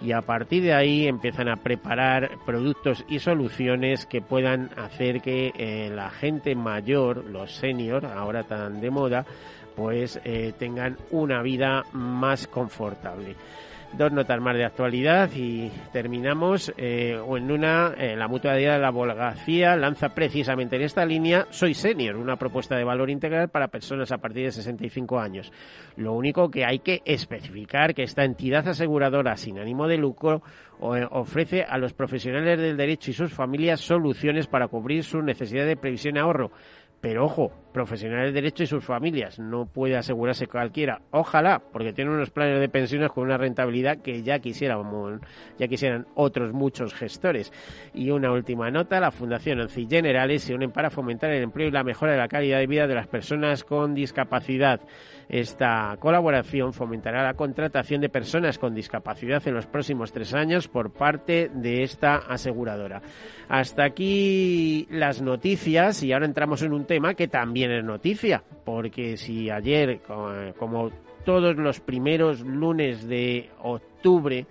Y 0.00 0.12
a 0.12 0.20
partir 0.22 0.62
de 0.62 0.74
ahí 0.74 1.06
empiezan 1.06 1.48
a 1.48 1.56
preparar 1.56 2.30
productos 2.46 3.04
y 3.08 3.18
soluciones 3.18 4.06
que 4.06 4.20
puedan 4.20 4.70
hacer 4.76 5.20
que 5.20 5.52
eh, 5.56 5.90
la 5.92 6.10
gente 6.10 6.54
mayor, 6.54 7.24
los 7.24 7.52
seniors, 7.52 8.04
ahora 8.04 8.44
tan 8.44 8.80
de 8.80 8.90
moda, 8.90 9.26
pues 9.76 10.20
eh, 10.24 10.52
tengan 10.58 10.96
una 11.10 11.40
vida 11.42 11.84
más 11.92 12.48
confortable. 12.48 13.36
Dos 13.94 14.12
notas 14.12 14.38
más 14.40 14.54
de 14.54 14.64
actualidad 14.64 15.30
y 15.34 15.70
terminamos. 15.92 16.72
Eh, 16.76 17.18
en 17.36 17.50
una, 17.50 17.94
eh, 17.96 18.16
la 18.16 18.28
mutualidad 18.28 18.74
de 18.74 18.78
la 18.80 18.88
Abogacía 18.88 19.76
lanza 19.76 20.10
precisamente 20.10 20.76
en 20.76 20.82
esta 20.82 21.06
línea 21.06 21.46
Soy 21.50 21.72
Senior, 21.72 22.16
una 22.16 22.36
propuesta 22.36 22.76
de 22.76 22.84
valor 22.84 23.08
integral 23.08 23.48
para 23.48 23.68
personas 23.68 24.12
a 24.12 24.18
partir 24.18 24.44
de 24.44 24.52
65 24.52 25.18
años. 25.18 25.50
Lo 25.96 26.12
único 26.12 26.50
que 26.50 26.66
hay 26.66 26.80
que 26.80 27.00
especificar 27.06 27.94
que 27.94 28.02
esta 28.02 28.24
entidad 28.24 28.68
aseguradora 28.68 29.36
sin 29.36 29.58
ánimo 29.58 29.88
de 29.88 29.96
lucro 29.96 30.42
eh, 30.80 31.06
ofrece 31.10 31.62
a 31.62 31.78
los 31.78 31.94
profesionales 31.94 32.58
del 32.60 32.76
derecho 32.76 33.10
y 33.10 33.14
sus 33.14 33.32
familias 33.32 33.80
soluciones 33.80 34.46
para 34.46 34.68
cubrir 34.68 35.02
sus 35.02 35.24
necesidades 35.24 35.70
de 35.70 35.76
previsión 35.76 36.16
y 36.16 36.18
ahorro 36.18 36.52
pero 37.00 37.26
ojo, 37.26 37.52
profesionales 37.72 38.32
de 38.32 38.40
derecho 38.40 38.62
y 38.62 38.66
sus 38.66 38.84
familias, 38.84 39.38
no 39.38 39.66
puede 39.66 39.96
asegurarse 39.96 40.46
cualquiera. 40.46 41.02
Ojalá, 41.10 41.62
porque 41.72 41.92
tienen 41.92 42.14
unos 42.14 42.30
planes 42.30 42.60
de 42.60 42.68
pensiones 42.68 43.10
con 43.10 43.24
una 43.24 43.36
rentabilidad 43.36 43.98
que 43.98 44.22
ya 44.22 44.38
quisiéramos, 44.38 45.20
ya 45.58 45.68
quisieran 45.68 46.06
otros 46.14 46.52
muchos 46.52 46.94
gestores. 46.94 47.52
Y 47.94 48.10
una 48.10 48.32
última 48.32 48.70
nota, 48.70 49.00
la 49.00 49.10
Fundación 49.10 49.60
ANCI 49.60 49.86
Generales 49.88 50.42
se 50.42 50.54
unen 50.54 50.70
para 50.70 50.90
fomentar 50.90 51.30
el 51.30 51.42
empleo 51.42 51.68
y 51.68 51.72
la 51.72 51.84
mejora 51.84 52.12
de 52.12 52.18
la 52.18 52.28
calidad 52.28 52.58
de 52.58 52.66
vida 52.66 52.86
de 52.86 52.94
las 52.94 53.06
personas 53.06 53.64
con 53.64 53.94
discapacidad. 53.94 54.80
Esta 55.28 55.94
colaboración 56.00 56.72
fomentará 56.72 57.22
la 57.22 57.34
contratación 57.34 58.00
de 58.00 58.08
personas 58.08 58.58
con 58.58 58.74
discapacidad 58.74 59.46
en 59.46 59.54
los 59.54 59.66
próximos 59.66 60.10
tres 60.10 60.32
años 60.32 60.68
por 60.68 60.90
parte 60.92 61.50
de 61.52 61.82
esta 61.82 62.16
aseguradora. 62.16 63.02
Hasta 63.48 63.84
aquí 63.84 64.86
las 64.90 65.20
noticias 65.20 66.02
y 66.02 66.12
ahora 66.12 66.26
entramos 66.26 66.62
en 66.62 66.72
un 66.72 66.86
tema 66.86 67.14
que 67.14 67.28
también 67.28 67.57
es 67.64 67.84
noticia, 67.84 68.42
porque 68.64 69.16
si 69.16 69.50
ayer, 69.50 70.00
como 70.58 70.90
todos 71.24 71.56
los 71.56 71.80
primeros 71.80 72.40
lunes 72.40 73.06
de 73.06 73.50
octubre, 73.62 74.46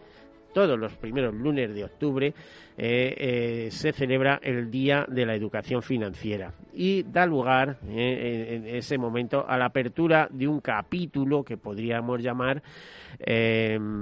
todos 0.54 0.78
los 0.80 0.94
primeros 0.96 1.34
lunes 1.34 1.74
de 1.74 1.84
octubre 1.84 2.34
eh, 2.78 3.16
eh, 3.18 3.68
se 3.72 3.92
celebra 3.92 4.40
el 4.42 4.72
Día 4.72 5.06
de 5.08 5.26
la 5.26 5.36
Educación 5.36 5.82
Financiera 5.82 6.54
y 6.74 7.04
da 7.04 7.26
lugar 7.26 7.78
eh, 7.88 8.56
en 8.56 8.76
ese 8.76 8.98
momento 8.98 9.48
a 9.48 9.58
la 9.58 9.66
apertura 9.66 10.28
de 10.32 10.48
un 10.48 10.60
capítulo 10.60 11.44
que 11.44 11.58
podríamos 11.58 12.22
llamar 12.22 12.62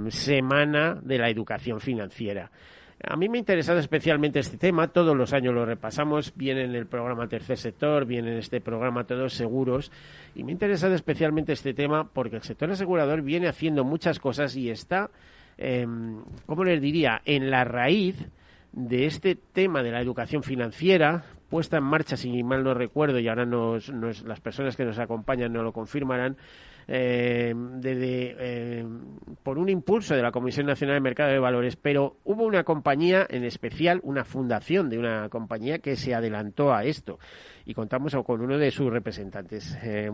Semana 0.08 0.98
de 1.02 1.18
la 1.18 1.30
Educación 1.30 1.80
Financiera. 1.80 2.50
A 3.02 3.16
mí 3.16 3.28
me 3.28 3.36
ha 3.36 3.40
interesado 3.40 3.78
especialmente 3.78 4.38
este 4.38 4.56
tema, 4.56 4.88
todos 4.88 5.14
los 5.14 5.34
años 5.34 5.54
lo 5.54 5.66
repasamos, 5.66 6.32
viene 6.34 6.64
en 6.64 6.74
el 6.74 6.86
programa 6.86 7.28
Tercer 7.28 7.58
Sector, 7.58 8.06
viene 8.06 8.32
en 8.32 8.38
este 8.38 8.60
programa 8.62 9.04
Todos 9.04 9.34
Seguros, 9.34 9.92
y 10.34 10.42
me 10.42 10.52
ha 10.52 10.54
interesado 10.54 10.94
especialmente 10.94 11.52
este 11.52 11.74
tema 11.74 12.08
porque 12.10 12.36
el 12.36 12.42
sector 12.42 12.70
asegurador 12.70 13.20
viene 13.20 13.48
haciendo 13.48 13.84
muchas 13.84 14.18
cosas 14.18 14.56
y 14.56 14.70
está, 14.70 15.10
eh, 15.58 15.86
¿cómo 16.46 16.64
les 16.64 16.80
diría?, 16.80 17.20
en 17.26 17.50
la 17.50 17.64
raíz 17.64 18.16
de 18.72 19.04
este 19.04 19.34
tema 19.34 19.82
de 19.82 19.90
la 19.90 20.00
educación 20.00 20.42
financiera, 20.42 21.24
puesta 21.50 21.76
en 21.76 21.84
marcha, 21.84 22.16
si 22.16 22.42
mal 22.42 22.64
no 22.64 22.72
recuerdo, 22.72 23.18
y 23.18 23.28
ahora 23.28 23.44
nos, 23.44 23.90
las 24.24 24.40
personas 24.40 24.74
que 24.74 24.84
nos 24.84 24.98
acompañan 24.98 25.52
no 25.52 25.62
lo 25.62 25.72
confirmarán, 25.72 26.36
eh, 26.88 27.54
eh, 27.84 28.84
por 29.42 29.58
un 29.58 29.68
impulso 29.68 30.14
de 30.14 30.22
la 30.22 30.30
Comisión 30.30 30.66
Nacional 30.66 30.96
de 30.96 31.00
Mercado 31.00 31.30
de 31.30 31.38
Valores, 31.38 31.76
pero 31.76 32.18
hubo 32.24 32.44
una 32.44 32.64
compañía 32.64 33.26
en 33.28 33.44
especial, 33.44 34.00
una 34.02 34.24
fundación 34.24 34.88
de 34.88 34.98
una 34.98 35.28
compañía 35.28 35.78
que 35.78 35.96
se 35.96 36.14
adelantó 36.14 36.72
a 36.72 36.84
esto 36.84 37.18
y 37.66 37.74
contamos 37.74 38.14
con 38.24 38.40
uno 38.40 38.56
de 38.56 38.70
sus 38.70 38.90
representantes, 38.92 39.76
eh, 39.82 40.08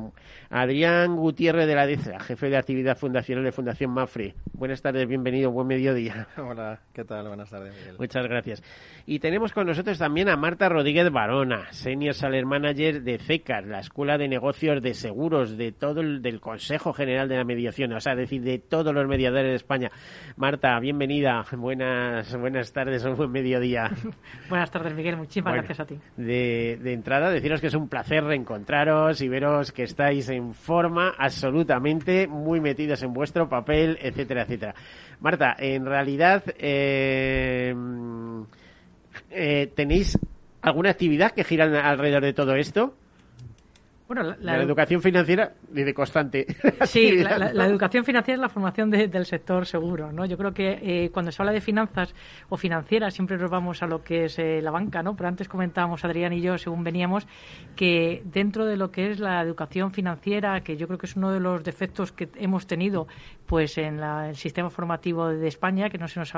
Adrián 0.48 1.16
Gutiérrez 1.16 1.66
de 1.66 1.74
la 1.74 1.86
DECA, 1.86 2.18
jefe 2.20 2.48
de 2.48 2.56
actividad 2.56 2.96
fundacional 2.96 3.44
de 3.44 3.52
Fundación 3.52 3.90
Mafre. 3.90 4.34
Buenas 4.54 4.80
tardes, 4.80 5.06
bienvenido, 5.06 5.50
buen 5.50 5.66
mediodía. 5.66 6.28
Hola, 6.38 6.80
¿qué 6.94 7.04
tal? 7.04 7.28
Buenas 7.28 7.50
tardes, 7.50 7.74
Miguel. 7.76 7.96
Muchas 7.98 8.26
gracias. 8.26 8.62
Y 9.04 9.18
tenemos 9.18 9.52
con 9.52 9.66
nosotros 9.66 9.98
también 9.98 10.30
a 10.30 10.36
Marta 10.36 10.70
Rodríguez 10.70 11.10
Barona, 11.10 11.70
Senior 11.72 12.14
Saler 12.14 12.46
Manager 12.46 13.02
de 13.02 13.18
CECAR, 13.18 13.66
la 13.66 13.80
Escuela 13.80 14.16
de 14.16 14.28
Negocios 14.28 14.80
de 14.80 14.94
Seguros, 14.94 15.58
de 15.58 15.72
todo 15.72 16.00
el 16.00 16.22
del 16.22 16.40
Consejo 16.40 16.94
General 16.94 17.28
de 17.28 17.36
la 17.36 17.44
Mediación, 17.44 17.92
o 17.92 18.00
sea, 18.00 18.14
decir, 18.14 18.40
de 18.40 18.60
todos 18.60 18.94
los 18.94 19.06
mediadores 19.06 19.50
de 19.50 19.56
España. 19.56 19.90
Marta, 20.36 20.80
bienvenida, 20.80 21.44
buenas, 21.52 22.34
buenas 22.34 22.72
tardes, 22.72 23.04
un 23.04 23.14
buen 23.14 23.30
mediodía. 23.30 23.90
buenas 24.48 24.70
tardes, 24.70 24.94
Miguel, 24.94 25.18
muchísimas 25.18 25.52
gracias 25.52 25.80
a 25.80 25.84
ti. 25.84 25.98
De, 26.16 26.78
de 26.80 26.92
entrada, 26.94 27.30
de 27.30 27.41
deciros 27.42 27.60
que 27.60 27.66
es 27.66 27.74
un 27.74 27.88
placer 27.88 28.22
reencontraros 28.22 29.20
y 29.20 29.28
veros 29.28 29.72
que 29.72 29.82
estáis 29.82 30.28
en 30.28 30.54
forma 30.54 31.12
absolutamente 31.18 32.28
muy 32.28 32.60
metidos 32.60 33.02
en 33.02 33.12
vuestro 33.12 33.48
papel, 33.48 33.98
etcétera, 34.00 34.42
etcétera. 34.42 34.76
Marta, 35.18 35.56
en 35.58 35.84
realidad, 35.84 36.44
eh, 36.56 37.74
eh, 39.32 39.72
¿tenéis 39.74 40.16
alguna 40.60 40.90
actividad 40.90 41.32
que 41.32 41.42
gira 41.42 41.64
alrededor 41.64 42.22
de 42.22 42.32
todo 42.32 42.54
esto? 42.54 42.94
Bueno, 44.14 44.36
la, 44.40 44.62
educación 44.62 45.00
financiera 45.00 45.54
de 45.70 45.94
constante. 45.94 46.46
Sí, 46.84 47.12
la, 47.16 47.66
educación 47.66 48.04
financiera 48.04 48.34
es 48.34 48.40
la 48.40 48.50
formación 48.50 48.90
del 48.90 49.24
sector 49.24 49.64
seguro, 49.64 50.12
¿no? 50.12 50.26
Yo 50.26 50.36
creo 50.36 50.52
que 50.52 50.78
eh, 50.82 51.10
cuando 51.10 51.32
se 51.32 51.40
habla 51.40 51.52
de 51.52 51.62
finanzas 51.62 52.14
o 52.50 52.58
financieras 52.58 53.14
siempre 53.14 53.38
nos 53.38 53.50
vamos 53.50 53.82
a 53.82 53.86
lo 53.86 54.02
que 54.02 54.26
es 54.26 54.38
eh, 54.38 54.60
la 54.60 54.70
banca, 54.70 55.02
¿no? 55.02 55.16
Pero 55.16 55.28
antes 55.28 55.48
comentábamos 55.48 56.04
Adrián 56.04 56.34
y 56.34 56.42
yo, 56.42 56.58
según 56.58 56.84
veníamos, 56.84 57.26
que 57.74 58.20
dentro 58.26 58.66
de 58.66 58.76
lo 58.76 58.90
que 58.90 59.12
es 59.12 59.18
la 59.18 59.40
educación 59.40 59.92
financiera, 59.92 60.60
que 60.60 60.76
yo 60.76 60.86
creo 60.88 60.98
que 60.98 61.06
es 61.06 61.16
uno 61.16 61.30
de 61.32 61.40
los 61.40 61.64
defectos 61.64 62.12
que 62.12 62.28
hemos 62.36 62.66
tenido, 62.66 63.06
pues 63.52 63.76
en 63.76 64.02
el 64.02 64.34
sistema 64.34 64.70
formativo 64.70 65.28
de 65.28 65.46
España, 65.46 65.90
que 65.90 65.98
no 65.98 66.08
se 66.08 66.18
nos 66.18 66.32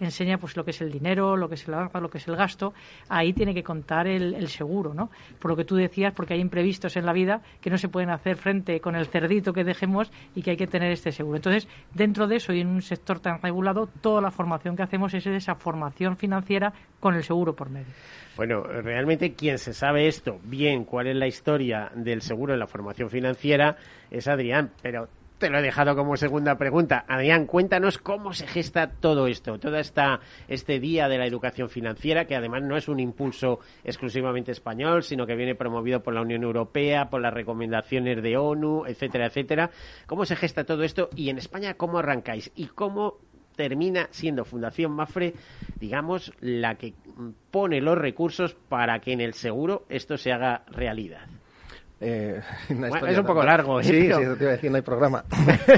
enseña, 0.00 0.36
pues 0.36 0.56
lo 0.56 0.64
que 0.64 0.72
es 0.72 0.80
el 0.80 0.90
dinero, 0.90 1.36
lo 1.36 1.48
que 1.48 1.54
es 1.54 1.68
el 1.68 1.76
lo 1.76 2.10
que 2.10 2.18
es 2.18 2.26
el 2.26 2.34
gasto, 2.34 2.74
ahí 3.08 3.32
tiene 3.32 3.54
que 3.54 3.62
contar 3.62 4.08
el, 4.08 4.34
el 4.34 4.48
seguro, 4.48 4.92
¿no? 4.92 5.08
Por 5.38 5.52
lo 5.52 5.56
que 5.56 5.64
tú 5.64 5.76
decías, 5.76 6.12
porque 6.12 6.34
hay 6.34 6.40
imprevistos 6.40 6.96
en 6.96 7.06
la 7.06 7.12
vida 7.12 7.40
que 7.60 7.70
no 7.70 7.78
se 7.78 7.88
pueden 7.88 8.10
hacer 8.10 8.34
frente 8.34 8.80
con 8.80 8.96
el 8.96 9.06
cerdito 9.06 9.52
que 9.52 9.62
dejemos 9.62 10.10
y 10.34 10.42
que 10.42 10.50
hay 10.50 10.56
que 10.56 10.66
tener 10.66 10.90
este 10.90 11.12
seguro. 11.12 11.36
Entonces, 11.36 11.68
dentro 11.94 12.26
de 12.26 12.34
eso 12.34 12.52
y 12.52 12.62
en 12.62 12.66
un 12.66 12.82
sector 12.82 13.20
tan 13.20 13.40
regulado, 13.40 13.88
toda 14.00 14.20
la 14.20 14.32
formación 14.32 14.74
que 14.74 14.82
hacemos 14.82 15.14
es 15.14 15.24
esa 15.24 15.54
formación 15.54 16.16
financiera 16.16 16.72
con 16.98 17.14
el 17.14 17.22
seguro 17.22 17.54
por 17.54 17.70
medio. 17.70 17.92
Bueno, 18.36 18.64
realmente 18.64 19.34
quien 19.34 19.58
se 19.58 19.72
sabe 19.72 20.08
esto 20.08 20.40
bien, 20.42 20.84
cuál 20.84 21.06
es 21.06 21.14
la 21.14 21.28
historia 21.28 21.92
del 21.94 22.22
seguro 22.22 22.54
en 22.54 22.58
la 22.58 22.66
formación 22.66 23.08
financiera, 23.08 23.76
es 24.10 24.26
Adrián, 24.26 24.72
pero 24.82 25.08
te 25.38 25.50
lo 25.50 25.58
he 25.58 25.62
dejado 25.62 25.94
como 25.94 26.16
segunda 26.16 26.56
pregunta. 26.56 27.04
Adrián, 27.08 27.46
cuéntanos 27.46 27.98
cómo 27.98 28.32
se 28.32 28.46
gesta 28.46 28.90
todo 28.90 29.26
esto, 29.26 29.58
todo 29.58 29.76
esta, 29.76 30.20
este 30.48 30.80
día 30.80 31.08
de 31.08 31.18
la 31.18 31.26
educación 31.26 31.68
financiera, 31.68 32.24
que 32.24 32.36
además 32.36 32.62
no 32.62 32.76
es 32.76 32.88
un 32.88 33.00
impulso 33.00 33.60
exclusivamente 33.84 34.52
español, 34.52 35.02
sino 35.02 35.26
que 35.26 35.36
viene 35.36 35.54
promovido 35.54 36.02
por 36.02 36.14
la 36.14 36.22
Unión 36.22 36.42
Europea, 36.42 37.10
por 37.10 37.20
las 37.20 37.34
recomendaciones 37.34 38.22
de 38.22 38.36
ONU, 38.36 38.84
etcétera, 38.86 39.26
etcétera. 39.26 39.70
¿Cómo 40.06 40.24
se 40.24 40.36
gesta 40.36 40.64
todo 40.64 40.82
esto? 40.82 41.10
Y 41.14 41.28
en 41.28 41.38
España, 41.38 41.74
¿cómo 41.74 41.98
arrancáis? 41.98 42.50
¿Y 42.54 42.66
cómo 42.68 43.18
termina 43.56 44.08
siendo 44.10 44.44
Fundación 44.44 44.92
Mafre, 44.92 45.34
digamos, 45.78 46.32
la 46.40 46.76
que 46.76 46.94
pone 47.50 47.80
los 47.80 47.98
recursos 47.98 48.54
para 48.54 49.00
que 49.00 49.12
en 49.12 49.20
el 49.20 49.34
seguro 49.34 49.84
esto 49.88 50.16
se 50.16 50.32
haga 50.32 50.64
realidad? 50.68 51.26
Eh, 51.98 52.42
es 52.68 53.18
un 53.18 53.24
poco 53.24 53.42
largo. 53.42 53.80
¿eh? 53.80 53.84
Sí, 53.84 53.90
sí, 53.90 54.06
eso 54.08 54.36
te 54.36 54.44
iba 54.44 54.50
a 54.50 54.56
decir, 54.56 54.70
no 54.70 54.76
hay 54.76 54.82
programa. 54.82 55.24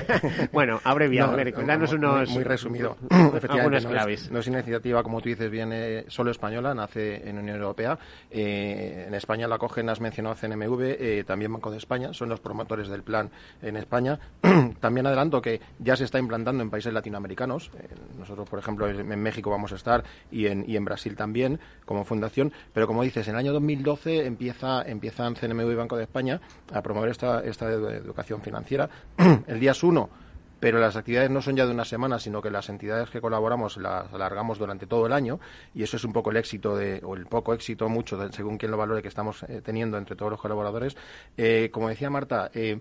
bueno, 0.53 0.81
abreviado, 0.83 1.37
no, 1.37 1.67
danos 1.67 1.93
unos... 1.93 2.31
Muy 2.31 2.43
resumido. 2.43 2.97
Efectivamente, 3.11 3.89
no 3.89 4.09
es, 4.09 4.31
no 4.31 4.39
es, 4.41 4.47
iniciativa, 4.49 5.03
como 5.03 5.21
tú 5.21 5.29
dices, 5.29 5.51
viene 5.51 6.05
solo 6.09 6.31
española, 6.31 6.75
nace 6.75 7.29
en 7.29 7.39
Unión 7.39 7.57
Europea. 7.57 7.99
Eh, 8.31 9.05
en 9.07 9.15
España 9.15 9.47
la 9.47 9.59
cogen, 9.59 9.89
has 9.89 10.01
mencionado 10.01 10.35
CNMV, 10.35 11.25
también 11.25 11.53
Banco 11.53 11.71
de 11.71 11.79
España, 11.79 12.13
son 12.13 12.29
los 12.29 12.41
promotores 12.41 12.89
del 12.89 13.03
plan 13.03 13.31
en 13.63 13.77
España. 13.77 14.19
también 14.81 15.07
adelanto 15.07 15.41
que 15.41 15.61
ya 15.79 15.95
se 15.95 16.05
está 16.05 16.19
implantando 16.19 16.63
en 16.63 16.71
países 16.71 16.93
latinoamericanos. 16.93 17.71
Nosotros, 18.19 18.49
por 18.49 18.59
ejemplo, 18.59 18.89
en 18.89 19.23
México 19.23 19.51
vamos 19.51 19.73
a 19.73 19.77
estar 19.77 20.03
y 20.33 20.47
en, 20.47 20.65
y 20.67 20.77
en 20.77 20.85
Brasil 20.85 21.15
también 21.15 21.61
como 21.85 22.05
fundación. 22.05 22.53
Pero 22.73 22.87
como 22.87 23.03
dices, 23.03 23.29
en 23.29 23.35
el 23.35 23.39
año 23.39 23.53
2012 23.53 24.27
empieza, 24.27 24.83
empiezan 24.83 25.35
CNMV 25.35 25.71
y 25.71 25.75
Banco 25.75 25.97
de 25.97 26.08
España 26.09 26.41
a 26.73 26.83
promover 26.83 27.11
esta, 27.11 27.41
esta 27.45 27.71
educación 27.71 28.41
financiera. 28.41 28.89
el 29.47 29.61
día 29.61 29.73
es 29.73 29.83
uno, 29.83 30.09
pero 30.61 30.81
las 30.81 30.97
actividades 30.97 31.31
no 31.31 31.41
son 31.41 31.57
ya 31.57 31.67
de 31.67 31.73
una 31.73 31.85
semana, 31.85 32.19
sino 32.19 32.43
que 32.43 32.51
las 32.51 32.69
entidades 32.69 33.11
que 33.11 33.21
colaboramos 33.21 33.77
las 33.77 34.13
alargamos 34.13 34.59
durante 34.59 34.87
todo 34.87 35.07
el 35.07 35.13
año 35.13 35.39
y 35.75 35.83
eso 35.83 35.97
es 35.97 36.05
un 36.05 36.13
poco 36.13 36.31
el 36.31 36.37
éxito 36.37 36.77
de, 36.77 37.01
o 37.05 37.15
el 37.15 37.27
poco 37.27 37.55
éxito, 37.55 37.89
mucho, 37.89 38.19
según 38.33 38.59
quien 38.59 38.73
lo 38.73 38.77
valore, 38.77 39.03
que 39.03 39.09
estamos 39.09 39.45
eh, 39.45 39.61
teniendo 39.63 39.99
entre 39.99 40.17
todos 40.17 40.33
los 40.33 40.41
colaboradores. 40.41 40.97
Eh, 41.37 41.71
como 41.73 41.89
decía 41.89 42.11
Marta, 42.11 42.51
eh, 42.55 42.81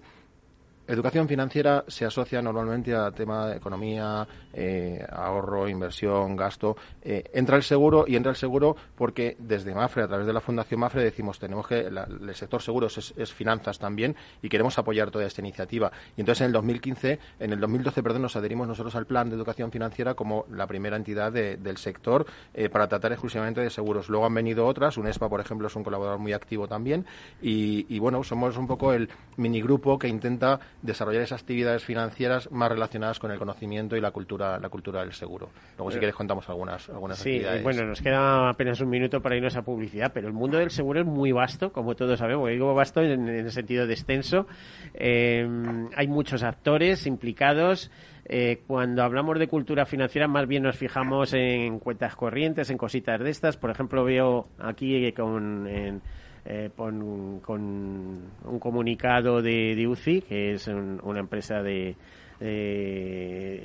Educación 0.87 1.27
financiera 1.27 1.83
se 1.89 2.05
asocia 2.05 2.41
normalmente 2.41 2.95
a 2.95 3.11
tema 3.11 3.47
de 3.47 3.57
economía, 3.57 4.25
eh, 4.53 5.05
ahorro, 5.11 5.67
inversión, 5.67 6.37
gasto. 6.37 6.77
Eh, 7.01 7.29
entra 7.33 7.57
el 7.57 7.63
seguro 7.63 8.05
y 8.07 8.15
entra 8.15 8.29
el 8.29 8.37
seguro 8.37 8.73
porque 8.95 9.35
desde 9.37 9.75
Mafre, 9.75 10.03
a 10.03 10.07
través 10.07 10.25
de 10.25 10.31
la 10.31 10.39
Fundación 10.39 10.79
Mafre, 10.79 11.03
decimos 11.03 11.39
tenemos 11.39 11.67
que 11.67 11.79
el 11.79 12.35
sector 12.35 12.61
seguros 12.61 13.13
es, 13.17 13.33
finanzas 13.33 13.79
también 13.79 14.15
y 14.41 14.47
queremos 14.47 14.77
apoyar 14.77 15.11
toda 15.11 15.25
esta 15.25 15.41
iniciativa. 15.41 15.91
Y 16.15 16.21
entonces 16.21 16.41
en 16.41 16.47
el 16.47 16.53
2015, 16.53 17.19
en 17.41 17.51
el 17.51 17.59
2012, 17.59 18.01
perdón, 18.01 18.21
nos 18.21 18.37
adherimos 18.37 18.65
nosotros 18.65 18.95
al 18.95 19.05
plan 19.05 19.29
de 19.29 19.35
educación 19.35 19.71
financiera 19.71 20.13
como 20.13 20.45
la 20.49 20.67
primera 20.67 20.95
entidad 20.95 21.33
del 21.33 21.77
sector 21.77 22.25
eh, 22.53 22.69
para 22.69 22.87
tratar 22.87 23.11
exclusivamente 23.11 23.59
de 23.59 23.69
seguros. 23.69 24.07
Luego 24.07 24.25
han 24.25 24.33
venido 24.33 24.65
otras, 24.65 24.95
UNESPA, 24.95 25.27
por 25.27 25.41
ejemplo, 25.41 25.67
es 25.67 25.75
un 25.75 25.83
colaborador 25.83 26.19
muy 26.19 26.31
activo 26.31 26.65
también 26.65 27.05
y, 27.41 27.85
y 27.93 27.99
bueno, 27.99 28.23
somos 28.23 28.55
un 28.55 28.67
poco 28.67 28.93
el 28.93 29.09
minigrupo 29.35 29.99
que 29.99 30.07
intenta 30.07 30.61
desarrollar 30.81 31.23
esas 31.23 31.41
actividades 31.41 31.83
financieras 31.83 32.51
más 32.51 32.69
relacionadas 32.69 33.19
con 33.19 33.31
el 33.31 33.39
conocimiento 33.39 33.95
y 33.95 34.01
la 34.01 34.11
cultura, 34.11 34.59
la 34.59 34.69
cultura 34.69 35.01
del 35.01 35.13
seguro. 35.13 35.49
Luego, 35.77 35.91
si 35.91 35.97
quieres, 35.97 36.15
contamos 36.15 36.47
algunas, 36.49 36.89
algunas 36.89 37.17
sí, 37.17 37.29
actividades. 37.29 37.63
bueno, 37.63 37.85
nos 37.85 38.01
queda 38.01 38.49
apenas 38.49 38.79
un 38.81 38.89
minuto 38.89 39.21
para 39.21 39.35
irnos 39.35 39.55
a 39.55 39.63
publicidad, 39.63 40.11
pero 40.13 40.27
el 40.27 40.33
mundo 40.33 40.57
del 40.57 40.69
seguro 40.69 41.01
es 41.01 41.05
muy 41.05 41.31
vasto, 41.31 41.71
como 41.71 41.95
todos 41.95 42.19
sabemos. 42.19 42.49
Digo 42.49 42.73
vasto 42.73 43.01
en, 43.01 43.27
el 43.27 43.51
sentido 43.51 43.87
de 43.87 43.93
extenso. 43.93 44.47
Eh, 44.93 45.47
hay 45.95 46.07
muchos 46.07 46.43
actores 46.43 47.07
implicados. 47.07 47.91
Eh, 48.29 48.61
cuando 48.67 49.03
hablamos 49.03 49.39
de 49.39 49.47
cultura 49.47 49.85
financiera, 49.85 50.27
más 50.27 50.47
bien 50.47 50.63
nos 50.63 50.75
fijamos 50.75 51.33
en 51.33 51.79
cuentas 51.79 52.15
corrientes, 52.15 52.69
en 52.69 52.77
cositas 52.77 53.21
de 53.21 53.29
estas. 53.29 53.55
Por 53.57 53.71
ejemplo, 53.71 54.03
veo 54.03 54.49
aquí 54.59 55.11
con. 55.13 56.01
Eh, 56.49 56.69
con, 56.77 57.01
un 57.01 58.59
comunicado 58.59 59.41
de, 59.41 59.85
UCI, 59.85 60.21
que 60.21 60.53
es 60.53 60.67
una 60.67 61.19
empresa 61.19 61.61
de, 61.61 61.97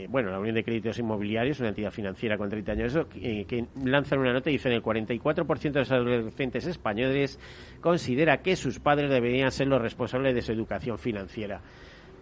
bueno, 0.08 0.30
la 0.32 0.40
Unión 0.40 0.56
de 0.56 0.64
Créditos 0.64 0.98
Inmobiliarios, 0.98 1.60
una 1.60 1.68
entidad 1.68 1.92
financiera 1.92 2.36
con 2.36 2.50
30 2.50 2.72
años, 2.72 2.98
que 3.12 3.66
lanzan 3.84 4.18
una 4.18 4.32
nota 4.32 4.50
y 4.50 4.54
dicen 4.54 4.72
el 4.72 4.82
44% 4.82 5.60
de 5.60 5.78
los 5.78 5.92
adolescentes 5.92 6.66
españoles 6.66 7.38
considera 7.80 8.38
que 8.38 8.56
sus 8.56 8.80
padres 8.80 9.10
deberían 9.10 9.52
ser 9.52 9.68
los 9.68 9.80
responsables 9.80 10.34
de 10.34 10.42
su 10.42 10.50
educación 10.50 10.98
financiera. 10.98 11.60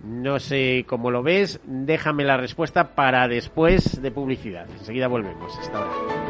No 0.04 0.38
sé 0.40 0.84
cómo 0.86 1.10
lo 1.10 1.22
ves, 1.22 1.58
déjame 1.64 2.24
la 2.24 2.36
respuesta 2.36 2.94
para 2.94 3.28
después 3.28 4.02
de 4.02 4.10
publicidad. 4.10 4.68
Enseguida 4.70 5.08
volvemos. 5.08 5.58
Hasta 5.58 5.78
ahora. 5.78 6.29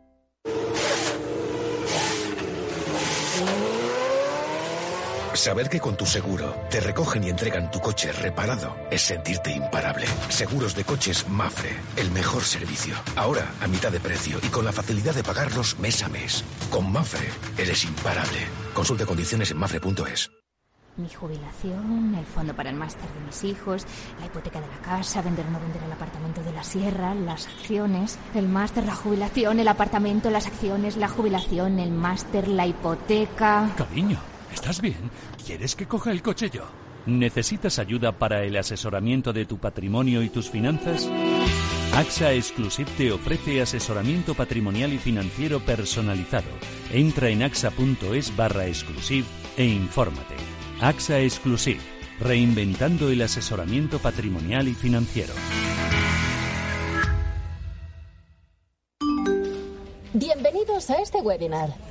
Saber 5.33 5.69
que 5.69 5.79
con 5.79 5.95
tu 5.95 6.05
seguro 6.05 6.53
te 6.69 6.81
recogen 6.81 7.23
y 7.23 7.29
entregan 7.29 7.71
tu 7.71 7.79
coche 7.79 8.11
reparado 8.11 8.75
es 8.91 9.01
sentirte 9.01 9.51
imparable. 9.51 10.05
Seguros 10.29 10.75
de 10.75 10.83
coches 10.83 11.27
Mafre, 11.29 11.69
el 11.95 12.11
mejor 12.11 12.43
servicio. 12.43 12.95
Ahora 13.15 13.49
a 13.61 13.67
mitad 13.67 13.91
de 13.91 13.99
precio 13.99 14.39
y 14.43 14.47
con 14.47 14.65
la 14.65 14.73
facilidad 14.73 15.15
de 15.15 15.23
pagarlos 15.23 15.79
mes 15.79 16.03
a 16.03 16.09
mes. 16.09 16.43
Con 16.69 16.91
Mafre 16.91 17.29
eres 17.57 17.85
imparable. 17.85 18.39
Consulte 18.73 19.05
condiciones 19.05 19.51
en 19.51 19.57
mafre.es. 19.57 20.31
Mi 20.97 21.07
jubilación, 21.07 22.13
el 22.15 22.25
fondo 22.25 22.53
para 22.53 22.69
el 22.69 22.75
máster 22.75 23.09
de 23.13 23.25
mis 23.25 23.45
hijos, 23.45 23.85
la 24.19 24.25
hipoteca 24.25 24.59
de 24.59 24.67
la 24.67 24.81
casa, 24.81 25.21
vender 25.21 25.45
o 25.45 25.51
no 25.51 25.59
vender 25.61 25.81
el 25.83 25.91
apartamento 25.91 26.43
de 26.43 26.51
la 26.51 26.63
sierra, 26.63 27.15
las 27.15 27.47
acciones, 27.47 28.19
el 28.35 28.49
máster, 28.49 28.85
la 28.85 28.95
jubilación, 28.95 29.61
el 29.61 29.69
apartamento, 29.69 30.29
las 30.29 30.47
acciones, 30.47 30.97
la 30.97 31.07
jubilación, 31.07 31.79
el 31.79 31.91
máster, 31.91 32.49
la 32.49 32.67
hipoteca. 32.67 33.69
Cariño. 33.77 34.30
¿Estás 34.53 34.81
bien? 34.81 35.09
¿Quieres 35.45 35.75
que 35.75 35.87
coja 35.87 36.11
el 36.11 36.21
coche 36.21 36.49
yo? 36.49 36.63
¿Necesitas 37.05 37.79
ayuda 37.79 38.11
para 38.11 38.43
el 38.43 38.55
asesoramiento 38.57 39.33
de 39.33 39.45
tu 39.45 39.57
patrimonio 39.57 40.21
y 40.21 40.29
tus 40.29 40.49
finanzas? 40.49 41.09
AXA 41.95 42.33
Exclusive 42.33 42.89
te 42.97 43.11
ofrece 43.11 43.61
asesoramiento 43.61 44.35
patrimonial 44.35 44.93
y 44.93 44.97
financiero 44.97 45.59
personalizado. 45.59 46.47
Entra 46.91 47.29
en 47.29 47.43
axa.es 47.43 48.35
barra 48.35 48.67
exclusive 48.67 49.25
e 49.57 49.65
infórmate. 49.65 50.35
AXA 50.79 51.19
Exclusive, 51.19 51.79
reinventando 52.19 53.09
el 53.09 53.21
asesoramiento 53.21 53.99
patrimonial 53.99 54.67
y 54.67 54.73
financiero. 54.73 55.33
Bienvenidos 60.13 60.89
a 60.89 61.01
este 61.01 61.19
webinar. 61.19 61.90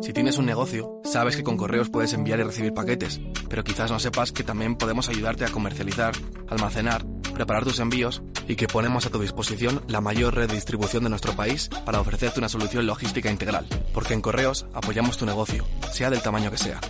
Si 0.00 0.12
tienes 0.12 0.38
un 0.38 0.46
negocio, 0.46 1.00
sabes 1.02 1.34
que 1.34 1.42
con 1.42 1.56
correos 1.56 1.90
puedes 1.90 2.12
enviar 2.12 2.38
y 2.38 2.44
recibir 2.44 2.72
paquetes, 2.72 3.20
pero 3.48 3.64
quizás 3.64 3.90
no 3.90 3.98
sepas 3.98 4.30
que 4.30 4.44
también 4.44 4.76
podemos 4.76 5.08
ayudarte 5.08 5.44
a 5.44 5.48
comercializar, 5.48 6.14
almacenar, 6.46 7.04
preparar 7.34 7.64
tus 7.64 7.80
envíos 7.80 8.22
y 8.46 8.54
que 8.54 8.68
ponemos 8.68 9.06
a 9.06 9.10
tu 9.10 9.18
disposición 9.18 9.82
la 9.88 10.00
mayor 10.00 10.36
red 10.36 10.48
de 10.48 10.54
distribución 10.54 11.02
de 11.02 11.10
nuestro 11.10 11.32
país 11.32 11.68
para 11.84 12.00
ofrecerte 12.00 12.38
una 12.38 12.48
solución 12.48 12.86
logística 12.86 13.28
integral. 13.28 13.66
Porque 13.92 14.14
en 14.14 14.22
correos 14.22 14.66
apoyamos 14.72 15.18
tu 15.18 15.26
negocio, 15.26 15.64
sea 15.92 16.10
del 16.10 16.22
tamaño 16.22 16.52
que 16.52 16.58
sea. 16.58 16.80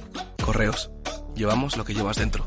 Correos, 0.44 0.90
llevamos 1.34 1.78
lo 1.78 1.84
que 1.84 1.94
llevas 1.94 2.18
dentro. 2.18 2.46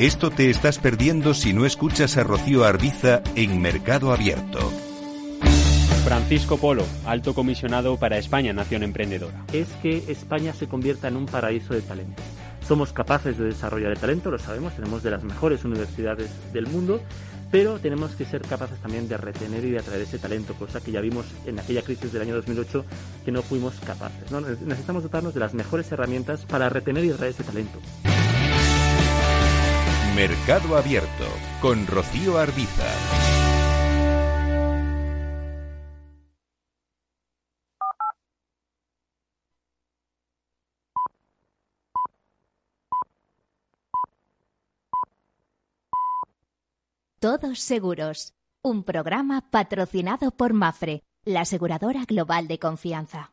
Esto 0.00 0.30
te 0.30 0.48
estás 0.48 0.78
perdiendo 0.78 1.34
si 1.34 1.52
no 1.52 1.66
escuchas 1.66 2.16
a 2.16 2.24
Rocío 2.24 2.64
Arbiza 2.64 3.20
en 3.34 3.60
Mercado 3.60 4.14
Abierto. 4.14 4.58
Francisco 6.04 6.56
Polo, 6.56 6.86
alto 7.04 7.34
comisionado 7.34 7.98
para 7.98 8.16
España 8.16 8.54
Nación 8.54 8.82
Emprendedora. 8.82 9.44
Es 9.52 9.68
que 9.82 10.04
España 10.08 10.54
se 10.54 10.68
convierta 10.68 11.08
en 11.08 11.16
un 11.16 11.26
paraíso 11.26 11.74
de 11.74 11.82
talento. 11.82 12.22
Somos 12.66 12.94
capaces 12.94 13.36
de 13.36 13.44
desarrollar 13.44 13.90
el 13.90 13.98
talento, 13.98 14.30
lo 14.30 14.38
sabemos, 14.38 14.74
tenemos 14.74 15.02
de 15.02 15.10
las 15.10 15.22
mejores 15.22 15.66
universidades 15.66 16.30
del 16.54 16.66
mundo, 16.66 17.02
pero 17.50 17.78
tenemos 17.78 18.12
que 18.12 18.24
ser 18.24 18.40
capaces 18.40 18.78
también 18.78 19.06
de 19.06 19.18
retener 19.18 19.62
y 19.66 19.70
de 19.72 19.80
atraer 19.80 20.00
ese 20.00 20.18
talento, 20.18 20.54
cosa 20.54 20.80
que 20.80 20.92
ya 20.92 21.02
vimos 21.02 21.26
en 21.44 21.58
aquella 21.58 21.82
crisis 21.82 22.10
del 22.10 22.22
año 22.22 22.36
2008 22.36 22.86
que 23.22 23.32
no 23.32 23.42
fuimos 23.42 23.74
capaces. 23.80 24.32
Necesitamos 24.32 25.02
dotarnos 25.02 25.34
de 25.34 25.40
las 25.40 25.52
mejores 25.52 25.92
herramientas 25.92 26.46
para 26.46 26.70
retener 26.70 27.04
y 27.04 27.10
atraer 27.10 27.32
ese 27.32 27.44
talento. 27.44 27.78
Mercado 30.14 30.76
Abierto 30.76 31.24
con 31.60 31.86
Rocío 31.86 32.36
Arbiza. 32.36 32.84
Todos 47.20 47.60
Seguros, 47.60 48.34
un 48.62 48.82
programa 48.82 49.50
patrocinado 49.50 50.32
por 50.32 50.54
Mafre, 50.54 51.04
la 51.24 51.42
aseguradora 51.42 52.04
global 52.04 52.48
de 52.48 52.58
confianza. 52.58 53.32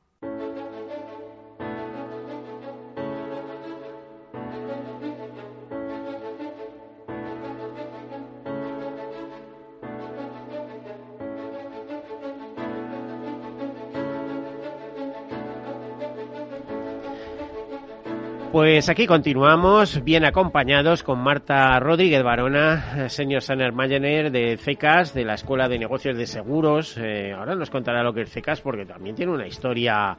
Pues 18.58 18.90
aquí 18.90 19.06
continuamos, 19.06 20.04
bien 20.04 20.26
acompañados 20.26 21.04
con 21.04 21.20
Marta 21.20 21.80
Rodríguez 21.80 22.24
Barona, 22.24 23.08
señor 23.08 23.44
Sanner 23.44 23.72
Mayener 23.72 24.32
de 24.32 24.58
CECAS, 24.58 25.14
de 25.14 25.26
la 25.26 25.36
Escuela 25.36 25.70
de 25.70 25.78
Negocios 25.78 26.18
de 26.18 26.26
Seguros. 26.26 26.98
Eh, 26.98 27.34
ahora 27.34 27.54
nos 27.54 27.70
contará 27.70 28.02
lo 28.02 28.16
que 28.16 28.22
es 28.22 28.32
CECAS 28.32 28.62
porque 28.62 28.84
también 28.84 29.16
tiene 29.16 29.32
una 29.32 29.46
historia 29.46 30.18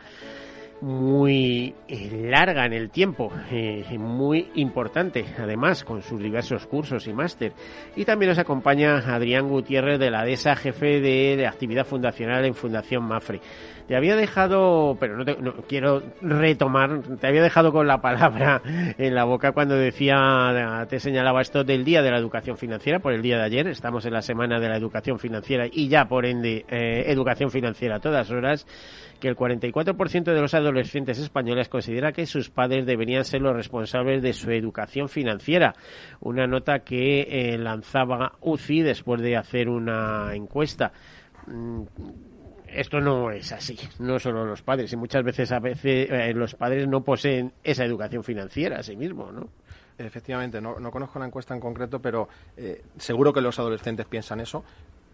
muy 0.81 1.75
eh, 1.89 2.29
larga 2.31 2.65
en 2.67 2.73
el 2.73 2.91
tiempo, 2.91 3.33
eh, 3.51 3.85
muy 3.99 4.51
importante, 4.55 5.25
además, 5.39 5.85
con 5.85 6.03
sus 6.03 6.21
diversos 6.21 6.67
cursos 6.67 7.07
y 7.07 7.13
máster. 7.13 7.53
Y 7.97 8.05
también 8.05 8.31
nos 8.31 8.39
acompaña 8.39 8.99
Adrián 8.99 9.49
Gutiérrez 9.49 9.99
de 9.99 10.11
la 10.11 10.25
DESA, 10.25 10.57
jefe 10.57 11.01
de, 11.01 11.47
actividad 11.47 11.87
fundacional 11.87 12.45
en 12.45 12.55
Fundación 12.55 13.05
Mafre. 13.05 13.41
Te 13.87 13.97
había 13.97 14.17
dejado, 14.17 14.97
pero 15.01 15.17
no, 15.17 15.25
no, 15.25 15.53
quiero 15.67 16.03
retomar, 16.21 17.01
te 17.19 17.27
había 17.27 17.43
dejado 17.43 17.73
con 17.73 17.87
la 17.87 18.03
palabra 18.03 18.61
en 18.99 19.15
la 19.15 19.25
boca 19.25 19.53
cuando 19.53 19.77
decía, 19.77 20.87
te 20.91 21.01
señalaba 21.01 21.41
esto 21.41 21.65
del 21.65 21.85
Día 21.85 22.03
de 22.03 22.11
la 22.11 22.19
Educación 22.19 22.59
Financiera, 22.59 22.99
por 22.99 23.15
el 23.15 23.23
día 23.23 23.39
de 23.39 23.45
ayer, 23.45 23.67
estamos 23.69 24.05
en 24.05 24.13
la 24.13 24.23
Semana 24.23 24.61
de 24.61 24.69
la 24.69 24.77
Educación 24.77 25.19
Financiera 25.19 25.67
y 25.71 25.89
ya 25.89 26.07
por 26.07 26.27
ende 26.27 26.67
eh, 26.69 27.05
Educación 27.07 27.51
Financiera 27.51 27.97
a 27.97 28.01
todas 28.01 28.31
horas 28.31 28.67
que 29.19 29.29
el 29.29 29.37
44% 29.37 30.23
de 30.23 30.41
los 30.41 30.55
adolescentes 30.55 30.68
españoles 30.77 31.69
considera 31.69 32.13
que 32.13 32.27
sus 32.27 32.51
padres 32.51 32.87
deberían 32.87 33.25
ser 33.25 33.41
los 33.43 33.55
responsables 33.55 34.23
de 34.23 34.33
su 34.33 34.51
educación 34.51 35.09
financiera. 35.09 35.75
Una 36.21 36.47
nota 36.47 36.81
que 36.81 37.23
eh, 37.23 37.59
lanzaba 37.59 38.33
UCI 38.41 38.83
después 38.83 39.21
de 39.23 39.37
hacer 39.37 39.69
una 39.69 40.35
encuesta 40.35 40.93
mm, 41.47 41.83
esto 42.73 43.01
no 43.01 43.31
es 43.31 43.51
así, 43.53 43.79
no 43.99 44.19
solo 44.19 44.45
los 44.45 44.63
padres, 44.63 44.93
y 44.93 44.97
muchas 44.97 45.25
veces 45.25 45.51
a 45.53 45.59
veces 45.59 46.09
eh, 46.11 46.33
los 46.35 46.55
padres 46.55 46.87
no 46.87 47.03
poseen 47.03 47.53
esa 47.65 47.85
educación 47.85 48.23
financiera 48.23 48.79
a 48.79 48.83
sí 48.83 48.97
mismos, 48.97 49.33
¿no? 49.33 49.49
Efectivamente, 49.97 50.61
no, 50.61 50.77
conozco 50.93 51.19
la 51.19 51.27
encuesta 51.27 51.55
en 51.55 51.61
concreto, 51.61 52.01
pero 52.01 52.29
eh, 52.57 52.83
seguro 52.99 53.33
que 53.33 53.41
los 53.41 53.59
adolescentes 53.59 54.07
piensan 54.07 54.41
eso 54.41 54.65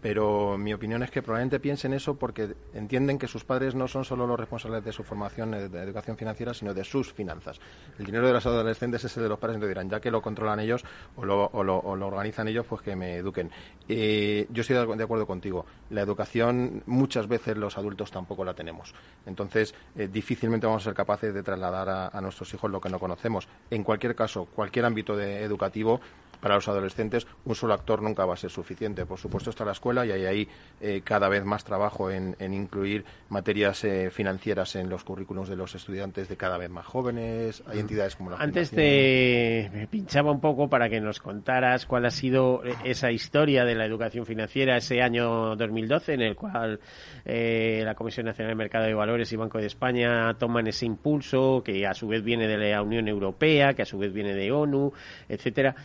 pero 0.05 0.55
mi 0.55 0.71
opinión 0.71 1.01
es 1.01 1.09
que 1.09 1.23
probablemente 1.23 1.59
piensen 1.59 1.91
eso 1.91 2.13
porque 2.13 2.53
entienden 2.75 3.17
que 3.17 3.27
sus 3.27 3.43
padres 3.43 3.73
no 3.73 3.87
son 3.87 4.05
solo 4.05 4.27
los 4.27 4.39
responsables 4.39 4.85
de 4.85 4.91
su 4.91 5.03
formación 5.03 5.49
de 5.49 5.81
educación 5.81 6.15
financiera, 6.15 6.53
sino 6.53 6.75
de 6.75 6.83
sus 6.83 7.11
finanzas. 7.11 7.59
El 7.97 8.05
dinero 8.05 8.27
de 8.27 8.33
los 8.33 8.45
adolescentes 8.45 9.03
es 9.03 9.17
el 9.17 9.23
de 9.23 9.29
los 9.29 9.39
padres, 9.39 9.55
entonces 9.55 9.73
dirán, 9.73 9.89
ya 9.89 9.99
que 9.99 10.11
lo 10.11 10.21
controlan 10.21 10.59
ellos 10.59 10.85
o 11.15 11.25
lo, 11.25 11.49
organizan 11.49 12.47
ellos, 12.47 12.67
pues 12.69 12.83
que 12.83 12.95
me 12.95 13.15
eduquen. 13.15 13.49
Eh, 13.89 14.45
yo 14.51 14.61
estoy 14.61 14.75
de 14.95 15.03
acuerdo 15.03 15.25
contigo. 15.25 15.65
La 15.89 16.01
educación 16.01 16.83
muchas 16.85 17.27
veces 17.27 17.57
los 17.57 17.75
adultos 17.75 18.11
tampoco 18.11 18.45
la 18.45 18.53
tenemos. 18.53 18.93
Entonces, 19.25 19.73
eh, 19.95 20.07
difícilmente 20.07 20.67
vamos 20.67 20.83
a 20.83 20.85
ser 20.85 20.93
capaces 20.93 21.33
de 21.33 21.41
trasladar 21.41 21.89
a, 21.89 22.07
a, 22.09 22.21
nuestros 22.21 22.53
hijos 22.53 22.69
lo 22.69 22.79
que 22.79 22.89
no 22.89 22.99
conocemos. 22.99 23.47
En 23.71 23.83
cualquier 23.83 24.13
caso, 24.13 24.45
cualquier 24.45 24.85
ámbito 24.85 25.17
de 25.17 25.41
educativo, 25.41 25.99
para 26.39 26.55
los 26.55 26.67
adolescentes 26.67 27.27
un 27.45 27.55
solo 27.55 27.73
actor 27.73 28.01
nunca 28.01 28.25
va 28.25 28.33
a 28.33 28.37
ser 28.37 28.49
suficiente. 28.49 29.05
Por 29.05 29.19
supuesto 29.19 29.49
está 29.49 29.65
la 29.65 29.71
escuela 29.71 30.05
y 30.05 30.11
hay 30.11 30.25
ahí 30.25 30.47
eh, 30.81 31.01
cada 31.03 31.29
vez 31.29 31.43
más 31.43 31.63
trabajo 31.63 32.09
en, 32.11 32.35
incluir 32.39 33.05
materias 33.29 33.83
eh, 33.83 34.09
financieras 34.11 34.75
en 34.75 34.89
los 34.89 35.03
currículos 35.03 35.49
de 35.49 35.55
los 35.55 35.75
estudiantes 35.75 36.29
de 36.29 36.37
cada 36.37 36.57
vez 36.57 36.69
más 36.69 36.85
jóvenes. 36.85 37.63
Hay 37.67 37.79
entidades 37.79 38.15
como 38.15 38.29
la 38.29 38.37
Antes 38.37 38.71
te 38.71 39.69
me 39.73 39.87
pinchaba 39.87 40.31
un 40.31 40.39
poco 40.39 40.69
para 40.69 40.89
que 40.89 41.01
nos 41.01 41.19
contaras 41.19 41.85
cuál 41.85 42.05
ha 42.05 42.11
sido 42.11 42.63
eh, 42.63 42.75
esa 42.83 43.11
historia 43.11 43.65
de 43.65 43.75
la 43.75 43.85
educación 43.85 44.25
financiera 44.25 44.77
ese 44.77 45.01
año 45.01 45.55
2012 45.55 46.13
en 46.13 46.21
el 46.21 46.35
cual 46.35 46.79
la 47.25 47.95
Comisión 47.95 48.27
Nacional 48.27 48.51
de 48.51 48.55
Mercado 48.55 48.85
de 48.85 48.93
Valores 48.93 49.31
y 49.31 49.35
Banco 49.35 49.57
de 49.57 49.67
España 49.67 50.33
toman 50.37 50.67
ese 50.67 50.85
impulso 50.85 51.63
que 51.63 51.85
a 51.85 51.93
su 51.93 52.07
vez 52.07 52.23
viene 52.23 52.47
de 52.47 52.57
la 52.57 52.81
Unión 52.81 53.07
Europea, 53.07 53.73
que 53.73 53.81
a 53.81 53.85
su 53.85 53.97
vez 53.97 54.13
viene 54.13 54.33
de 54.33 54.51
ONU, 54.51 54.91
etcétera. 55.27 55.75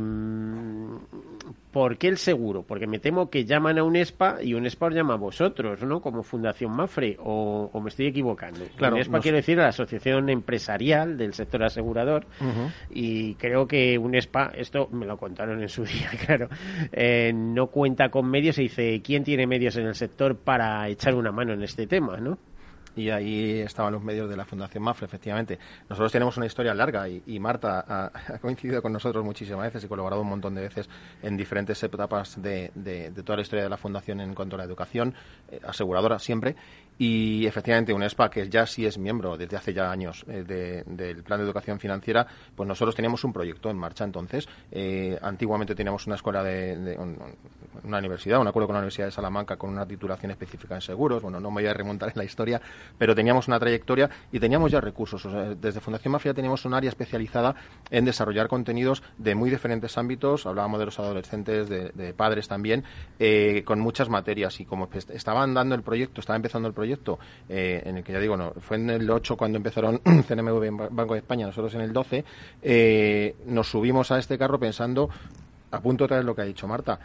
Em, 0.00 0.98
¿Por 1.72 1.98
qué 1.98 2.08
el 2.08 2.18
seguro? 2.18 2.64
Porque 2.64 2.88
me 2.88 2.98
temo 2.98 3.30
que 3.30 3.44
llaman 3.44 3.78
a 3.78 3.84
UNESPA 3.84 4.42
y 4.42 4.54
UNESPA 4.54 4.86
os 4.86 4.94
llama 4.94 5.14
a 5.14 5.18
vosotros, 5.18 5.80
¿no? 5.82 6.00
Como 6.00 6.24
Fundación 6.24 6.72
Mafre, 6.72 7.16
o, 7.20 7.70
me 7.80 7.90
estoy 7.90 8.06
equivocando. 8.06 8.60
Claro, 8.76 8.96
UNESPA 8.96 9.20
quiere 9.20 9.36
decir 9.36 9.56
la 9.56 9.68
Asociación 9.68 10.28
Empresarial 10.30 11.16
del 11.16 11.32
Sector 11.32 11.62
Asegurador, 11.62 12.26
y 12.90 13.34
creo 13.34 13.68
que 13.68 13.96
UNESPA, 13.98 14.50
esto 14.56 14.88
me 14.90 15.06
lo 15.06 15.16
contaron 15.16 15.62
en 15.62 15.68
su 15.68 15.84
día, 15.86 16.10
claro, 16.26 16.48
eh, 16.92 17.30
no 17.32 17.68
cuenta 17.68 18.08
con 18.08 18.28
medios 18.28 18.58
y 18.58 18.62
dice, 18.62 19.00
¿quién 19.02 19.22
tiene 19.22 19.46
medios 19.46 19.76
en 19.76 19.86
el 19.86 19.94
sector 19.94 20.36
para 20.36 20.88
echar 20.88 21.14
una 21.14 21.30
mano 21.30 21.52
en 21.52 21.62
este 21.62 21.86
tema, 21.86 22.16
no? 22.16 22.36
Y 22.96 23.10
ahí 23.10 23.60
estaban 23.60 23.92
los 23.92 24.02
medios 24.02 24.28
de 24.28 24.36
la 24.36 24.44
Fundación 24.44 24.82
Mafre, 24.82 25.06
efectivamente. 25.06 25.58
Nosotros 25.88 26.12
tenemos 26.12 26.36
una 26.36 26.46
historia 26.46 26.74
larga 26.74 27.08
y, 27.08 27.38
Marta 27.40 27.84
ha, 28.12 28.38
coincidido 28.38 28.82
con 28.82 28.92
nosotros 28.92 29.24
muchísimas 29.24 29.64
veces 29.64 29.84
y 29.84 29.88
colaborado 29.88 30.22
un 30.22 30.28
montón 30.28 30.54
de 30.54 30.62
veces 30.62 30.88
en 31.22 31.36
diferentes 31.36 31.82
etapas 31.82 32.40
de, 32.40 33.12
toda 33.24 33.36
la 33.36 33.42
historia 33.42 33.64
de 33.64 33.70
la 33.70 33.76
Fundación 33.76 34.20
en 34.20 34.34
cuanto 34.34 34.56
a 34.56 34.58
la 34.58 34.64
educación, 34.64 35.14
eh, 35.50 35.60
aseguradora 35.66 36.18
siempre, 36.18 36.56
y 37.00 37.46
efectivamente 37.46 37.94
UNESPA, 37.94 38.28
que 38.28 38.46
ya 38.50 38.66
sí 38.66 38.84
es 38.84 38.98
miembro 38.98 39.38
desde 39.38 39.56
hace 39.56 39.72
ya 39.72 39.90
años 39.90 40.22
eh, 40.28 40.44
del 40.86 41.22
Plan 41.22 41.40
de 41.40 41.46
Educación 41.46 41.80
Financiera, 41.80 42.26
pues 42.54 42.68
nosotros 42.68 42.94
teníamos 42.94 43.24
un 43.24 43.32
proyecto 43.32 43.70
en 43.70 43.78
marcha 43.78 44.04
entonces. 44.04 44.46
Eh, 44.70 45.18
antiguamente 45.22 45.74
teníamos 45.74 46.06
una 46.06 46.16
escuela 46.16 46.42
de, 46.42 46.98
una 47.84 47.98
universidad, 47.98 48.38
un 48.38 48.48
acuerdo 48.48 48.66
con 48.66 48.74
la 48.74 48.80
Universidad 48.80 49.06
de 49.06 49.12
Salamanca 49.12 49.56
con 49.56 49.70
una 49.70 49.86
titulación 49.86 50.32
específica 50.32 50.74
en 50.74 50.82
seguros. 50.82 51.22
Bueno, 51.22 51.40
no 51.40 51.50
me 51.50 51.62
voy 51.62 51.70
a 51.70 51.72
remontar 51.72 52.10
en 52.10 52.18
la 52.18 52.24
historia, 52.24 52.60
pero 52.98 53.14
teníamos 53.14 53.48
una 53.48 53.58
trayectoria 53.58 54.10
y 54.30 54.38
teníamos 54.38 54.70
ya 54.70 54.82
recursos. 54.82 55.26
desde 55.58 55.80
Fundación 55.80 56.12
Mafia 56.12 56.34
teníamos 56.34 56.66
un 56.66 56.74
área 56.74 56.90
especializada 56.90 57.54
en 57.90 58.04
desarrollar 58.04 58.46
contenidos 58.46 59.02
de 59.16 59.34
muy 59.34 59.48
diferentes 59.48 59.96
ámbitos. 59.96 60.44
Hablábamos 60.44 60.78
de 60.78 60.84
los 60.84 60.98
adolescentes, 60.98 61.70
de, 61.70 62.12
padres 62.14 62.46
también, 62.46 62.84
eh, 63.18 63.62
con 63.64 63.80
muchas 63.80 64.10
materias. 64.10 64.60
Y 64.60 64.66
como 64.66 64.90
estaban 64.92 65.54
dando 65.54 65.74
el 65.74 65.82
proyecto, 65.82 66.20
estaba 66.20 66.36
empezando 66.36 66.68
el 66.68 66.74
proyecto, 66.74 66.89
eh, 67.48 67.82
en 67.84 67.98
el 67.98 68.04
que 68.04 68.12
ya 68.12 68.18
digo, 68.18 68.36
no, 68.36 68.52
fue 68.60 68.76
en 68.76 68.90
el 68.90 69.10
8 69.10 69.36
cuando 69.36 69.56
empezaron 69.56 69.98
CNMV 70.28 70.90
Banco 70.90 71.14
de 71.14 71.20
España, 71.20 71.46
nosotros 71.46 71.74
en 71.74 71.82
el 71.82 71.92
12, 71.92 72.24
eh, 72.62 73.36
nos 73.46 73.70
subimos 73.70 74.10
a 74.10 74.18
este 74.18 74.38
carro 74.38 74.58
pensando, 74.58 75.08
a 75.70 75.80
punto 75.80 76.04
de 76.04 76.08
traer 76.08 76.24
lo 76.24 76.34
que 76.34 76.42
ha 76.42 76.46
dicho 76.46 76.66
Marta, 76.66 76.98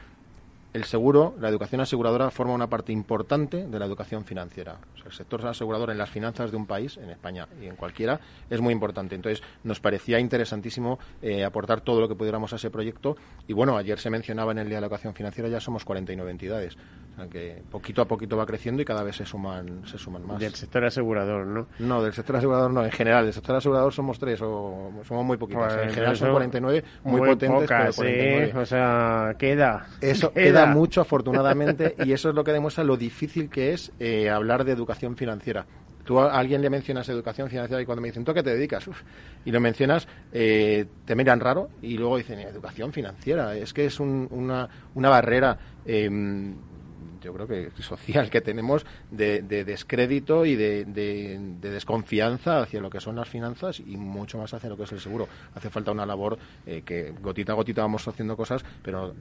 el 0.76 0.84
seguro, 0.84 1.36
la 1.39 1.48
educación 1.48 1.80
aseguradora 1.80 2.30
forma 2.32 2.52
una 2.52 2.67
parte 2.67 2.91
importante 2.91 3.65
de 3.65 3.80
la 3.80 3.86
educación 3.86 4.26
financiera. 4.26 4.78
el 5.06 5.12
sector 5.13 5.48
asegurador 5.48 5.89
en 5.89 5.98
las 5.98 6.10
finanzas 6.10 6.52
de 6.52 6.58
un 6.58 6.65
país, 6.65 6.98
en 6.98 7.10
España 7.12 7.48
y 7.62 7.67
en 7.67 7.78
cualquiera, 7.78 8.19
es 8.50 8.60
muy 8.60 8.74
importante. 8.74 9.15
Entonces, 9.15 9.41
nos 9.63 9.80
parecía 9.80 10.19
interesantísimo 10.19 11.00
eh, 11.21 11.45
aportar 11.45 11.80
todo 11.80 12.02
lo 12.02 12.10
que 12.10 12.15
pudiéramos 12.15 12.52
a 12.52 12.58
ese 12.58 12.71
proyecto. 12.71 13.15
Y 13.48 13.54
bueno, 13.54 13.78
ayer 13.78 13.98
se 14.00 14.10
mencionaba 14.10 14.52
en 14.52 14.58
el 14.58 14.67
Día 14.67 14.76
de 14.76 14.82
la 14.82 14.88
Educación 14.88 15.13
Financiera, 15.13 15.48
ya 15.48 15.62
somos 15.62 15.86
49 15.86 16.30
entidades. 16.30 16.78
Que 17.32 17.63
poquito 17.71 18.01
a 18.01 18.06
poquito 18.06 18.36
va 18.36 18.45
creciendo 18.45 18.82
y 18.82 18.86
cada 18.86 19.01
vez 19.01 19.15
se 19.15 19.25
suman, 19.25 19.86
se 19.88 19.97
suman 19.97 20.28
más. 20.28 20.39
Del 20.39 20.54
sector 20.54 20.84
asegurador, 20.84 21.45
¿no? 21.45 21.67
No, 21.80 22.04
del 22.04 22.13
sector 22.13 22.36
asegurador 22.36 22.71
no. 22.71 22.84
En 22.84 22.91
general, 22.91 23.23
del 23.23 23.34
sector 23.34 23.56
asegurador 23.56 23.93
somos 23.93 24.19
tres 24.19 24.41
o 24.41 24.91
somos 25.08 25.25
muy 25.25 25.38
poquitos. 25.38 25.73
en 25.73 25.89
general 25.91 26.17
son 26.17 26.32
49, 26.32 26.84
muy, 27.04 27.19
potentes, 27.19 27.69
pero 27.69 27.93
49. 27.93 28.54
O 28.60 28.65
sea, 28.65 29.36
queda. 29.38 29.88
Eso 30.01 30.34
queda 30.34 30.65
mucho, 30.65 31.01
afortunadamente, 31.01 31.95
y 32.04 32.12
eso 32.12 32.30
es 32.30 32.36
lo 32.36 32.43
que 32.43 32.51
demuestra 32.51 32.84
lo 32.84 32.97
difícil 32.97 33.49
que 33.49 33.73
es 33.73 33.91
eh, 33.99 34.30
hablar 34.30 34.65
de 34.65 34.73
educación 34.73 35.15
financiera. 35.15 35.65
Tú 36.06 36.19
a 36.19 36.38
alguien 36.38 36.62
le 36.62 36.69
mencionas 36.69 37.10
educación 37.10 37.49
financiera 37.49 37.82
y 37.82 37.86
cuando 37.86 38.01
me 38.01 38.10
dicen, 38.10 38.23
¿tú 38.23 38.32
a 38.32 38.34
qué 38.36 38.43
te 38.43 38.51
dedicas? 38.51 38.88
y 39.43 39.51
lo 39.51 39.60
mencionas, 39.60 40.08
eh, 40.32 40.86
te 41.04 41.15
miran 41.15 41.39
raro 41.39 41.69
y 41.82 41.97
luego 41.97 42.17
dicen, 42.17 42.39
educación 42.39 42.93
financiera. 42.93 43.56
Es 43.56 43.73
que 43.73 43.86
es 43.86 43.99
una, 43.99 44.69
una 44.93 45.10
barrera. 45.10 45.58
Eh, 45.86 46.10
yo 47.25 47.33
creo 47.33 47.47
que 47.47 47.71
social 47.81 48.29
que 48.29 48.41
tenemos 48.41 48.85
de, 49.11 49.41
descrédito 49.41 50.45
y 50.45 50.55
de, 50.55 50.85
desconfianza 51.59 52.61
hacia 52.61 52.79
lo 52.79 52.89
que 52.89 53.01
son 53.01 53.15
las 53.15 53.27
finanzas 53.27 53.79
y 53.79 53.97
mucho 53.97 54.38
más 54.38 54.53
hacia 54.53 54.69
lo 54.69 54.77
que 54.77 54.83
es 54.83 54.91
el 54.91 54.99
seguro. 54.99 55.27
Hace 55.55 55.69
falta 55.69 55.91
una 55.91 56.05
labor 56.05 56.38
eh, 56.65 56.83
que 56.85 57.11
gotita 57.21 57.53
a 57.53 57.55
gotita 57.55 57.81
vamos 57.81 58.07
haciendo 58.07 58.38
cosas, 58.38 58.63
pero 58.83 59.13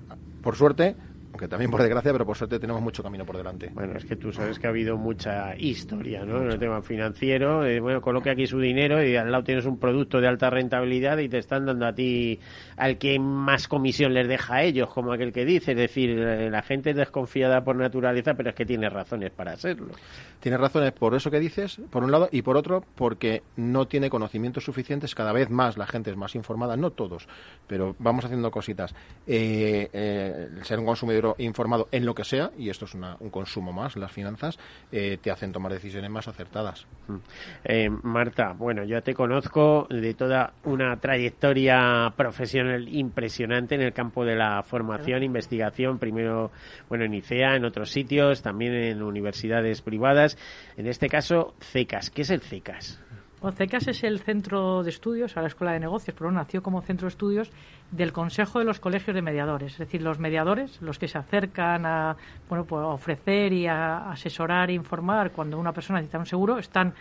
por 0.43 0.57
suerte 0.57 0.95
aunque 1.35 1.49
también 1.49 1.69
por 1.69 1.81
desgracia, 1.81 2.13
pero 2.13 2.25
por 2.25 2.37
suerte 2.37 2.61
tenemos 2.61 2.81
mucho 2.81 3.03
camino 3.03 3.27
por 3.27 3.37
delante. 3.37 3.69
Bueno, 3.75 3.97
es 3.97 4.05
que 4.05 4.15
tú 4.15 4.31
sabes 4.31 4.57
que 4.57 4.69
ha 4.69 4.71
habido 4.71 4.97
mucha 4.97 5.57
historia, 5.57 6.25
¿no? 6.25 6.41
En 6.43 6.53
el 6.53 6.61
tema 6.61 6.81
financiero, 6.81 7.67
eh, 7.67 7.81
bueno, 7.81 8.01
coloque 8.01 8.31
aquí 8.31 8.47
su 8.47 8.61
dinero 8.61 9.05
y 9.05 9.17
al 9.17 9.33
lado 9.33 9.43
tienes 9.43 9.67
un 9.67 9.81
producto 9.81 10.21
de 10.21 10.29
alta 10.29 10.49
rentabilidad 10.49 11.19
y 11.19 11.29
te 11.29 11.39
están 11.39 11.67
dando 11.67 11.87
a 11.87 11.93
ti 11.93 12.39
al 12.77 12.99
que 12.99 13.19
más 13.19 13.67
comisión 13.67 14.15
les 14.15 14.29
deja 14.29 14.55
a 14.55 14.63
ellos, 14.63 14.89
como 14.95 15.13
aquel 15.13 15.33
que 15.33 15.45
dice, 15.45 15.73
es 15.73 15.77
decir, 15.77 16.11
eh, 16.11 16.49
la 16.51 16.63
gente 16.63 16.91
es 16.91 16.97
desconfiada 16.97 17.65
por 17.65 17.75
naturaleza, 17.75 18.35
pero 18.35 18.51
es 18.51 18.55
que 18.55 18.65
tiene 18.65 18.89
razones 18.89 19.33
para 19.33 19.57
serlo. 19.57 19.91
Tiene 20.39 20.57
razones 20.57 20.93
por 20.93 21.17
eso 21.17 21.33
que 21.33 21.41
dices, 21.41 21.81
por 21.91 22.05
un 22.05 22.13
lado, 22.13 22.29
y 22.31 22.43
por 22.43 22.57
otro, 22.57 22.85
porque 22.95 23.43
no 23.57 23.89
tiene 23.89 24.09
conocimientos 24.09 24.63
suficientes, 24.63 25.17
cada 25.17 25.33
vez 25.33 25.51
más 25.51 25.77
la 25.77 25.89
gente 25.89 26.13
es 26.13 26.17
más 26.17 26.37
informada, 26.37 26.77
no 26.77 26.93
todos, 26.93 27.27
pero 27.67 27.97
vamos 27.99 28.25
haciendo 28.25 28.53
cositas. 28.53 28.95
Eh, 29.27 29.89
el 29.93 30.65
ser 30.65 30.79
un 30.79 30.87
consumidor 30.87 31.24
informado 31.39 31.89
en 31.91 32.05
lo 32.05 32.15
que 32.15 32.25
sea, 32.25 32.51
y 32.59 32.69
esto 32.69 32.85
es 32.85 32.95
un 32.95 33.31
consumo 33.31 33.73
más, 33.73 33.97
las 33.97 34.13
finanzas, 34.13 34.59
eh, 34.93 35.19
te 35.21 35.31
hacen 35.31 35.53
tomar 35.53 35.73
decisiones 35.73 36.11
más 36.11 36.29
acertadas. 36.29 36.87
Mm. 37.09 37.17
Eh, 37.65 37.91
Marta, 38.03 38.53
bueno, 38.53 38.85
yo 38.85 39.03
te 39.03 39.15
conozco 39.15 39.87
de 39.89 40.15
toda 40.15 40.53
una 40.65 40.97
trayectoria 40.97 42.13
profesional 42.17 42.89
impresionante 42.89 43.75
en 43.75 43.83
el 43.83 43.93
campo 43.93 44.25
de 44.25 44.37
la 44.37 44.63
formación, 44.63 45.23
investigación, 45.23 45.99
primero, 45.99 46.51
bueno, 46.89 47.05
en 47.05 47.15
ICEA, 47.15 47.57
en 47.57 47.65
otros 47.65 47.91
sitios, 47.91 48.43
también 48.43 48.75
en 48.75 49.03
universidades 49.03 49.83
privadas. 49.83 50.37
En 50.77 50.87
este 50.87 51.09
caso, 51.09 51.55
CECAS. 51.61 52.11
¿Qué 52.11 52.23
es 52.23 52.31
el 52.31 52.41
CECAS? 52.41 53.04
Bueno, 53.45 53.59
CECAS 53.59 53.89
es 53.89 54.05
el 54.05 54.21
centro 54.21 54.83
de 54.83 54.89
estudios, 54.89 55.37
a 55.37 55.43
la 55.43 55.49
Escuela 55.49 55.75
de 55.75 55.79
Negocios, 55.79 56.17
pero 56.19 56.33
nació 56.33 56.63
como 56.63 56.81
centro 56.81 57.05
de 57.05 57.11
estudios 57.11 57.53
del 57.91 58.11
Consejo 58.11 58.59
de 58.59 58.65
los 58.65 58.81
Colegios 58.81 59.15
de 59.15 59.21
Mediadores. 59.21 59.73
Es 59.73 59.79
decir, 59.81 60.01
los 60.01 60.19
mediadores, 60.19 60.81
los 60.81 60.99
que 60.99 61.09
se 61.09 61.19
acercan 61.19 61.85
a, 61.85 62.17
bueno, 62.49 62.65
pues 62.65 62.83
ofrecer 62.83 63.53
y 63.53 63.67
a 63.67 64.09
asesorar 64.11 64.71
e 64.71 64.73
informar 64.73 65.33
cuando 65.33 65.59
una 65.59 65.73
persona 65.73 65.99
necesita 65.99 66.21
un 66.21 66.25
seguro, 66.25 66.57
están 66.57 66.95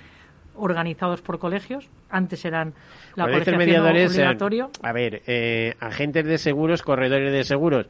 organizados 0.58 1.22
por 1.22 1.40
colegios. 1.40 1.90
Antes 2.10 2.44
eran 2.44 2.74
la 3.16 3.24
colegiación 3.24 3.60
mediadores, 3.60 4.12
obligatorio. 4.12 4.70
a 4.82 4.92
ver, 4.92 5.22
eh, 5.26 5.76
agentes 5.80 6.26
de 6.26 6.38
seguros, 6.38 6.82
corredores 6.82 7.32
de 7.32 7.44
seguros. 7.46 7.88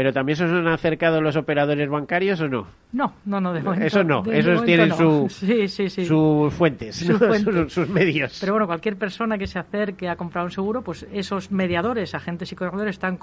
¿Pero 0.00 0.14
también 0.14 0.34
se 0.34 0.44
han 0.44 0.66
acercado 0.66 1.20
los 1.20 1.36
operadores 1.36 1.86
bancarios 1.90 2.40
o 2.40 2.48
no? 2.48 2.66
No, 2.90 3.12
no, 3.26 3.38
no, 3.38 3.52
de 3.52 3.60
momento. 3.60 3.84
Eso 3.84 4.02
no, 4.02 4.22
esos 4.32 4.64
tienen 4.64 4.94
su, 4.94 5.28
sus 6.06 6.54
fuentes, 6.54 6.96
sus, 7.68 7.86
medios. 7.90 8.38
Pero 8.40 8.54
bueno, 8.54 8.66
cualquier 8.66 8.96
persona 8.96 9.36
que 9.36 9.46
se 9.46 9.58
acerque 9.58 10.08
a 10.08 10.16
comprar 10.16 10.46
un 10.46 10.52
seguro, 10.52 10.80
pues 10.80 11.06
esos 11.12 11.52
mediadores, 11.52 12.14
agentes 12.14 12.50
y 12.50 12.56
corredores 12.56 12.94
están 12.94 13.18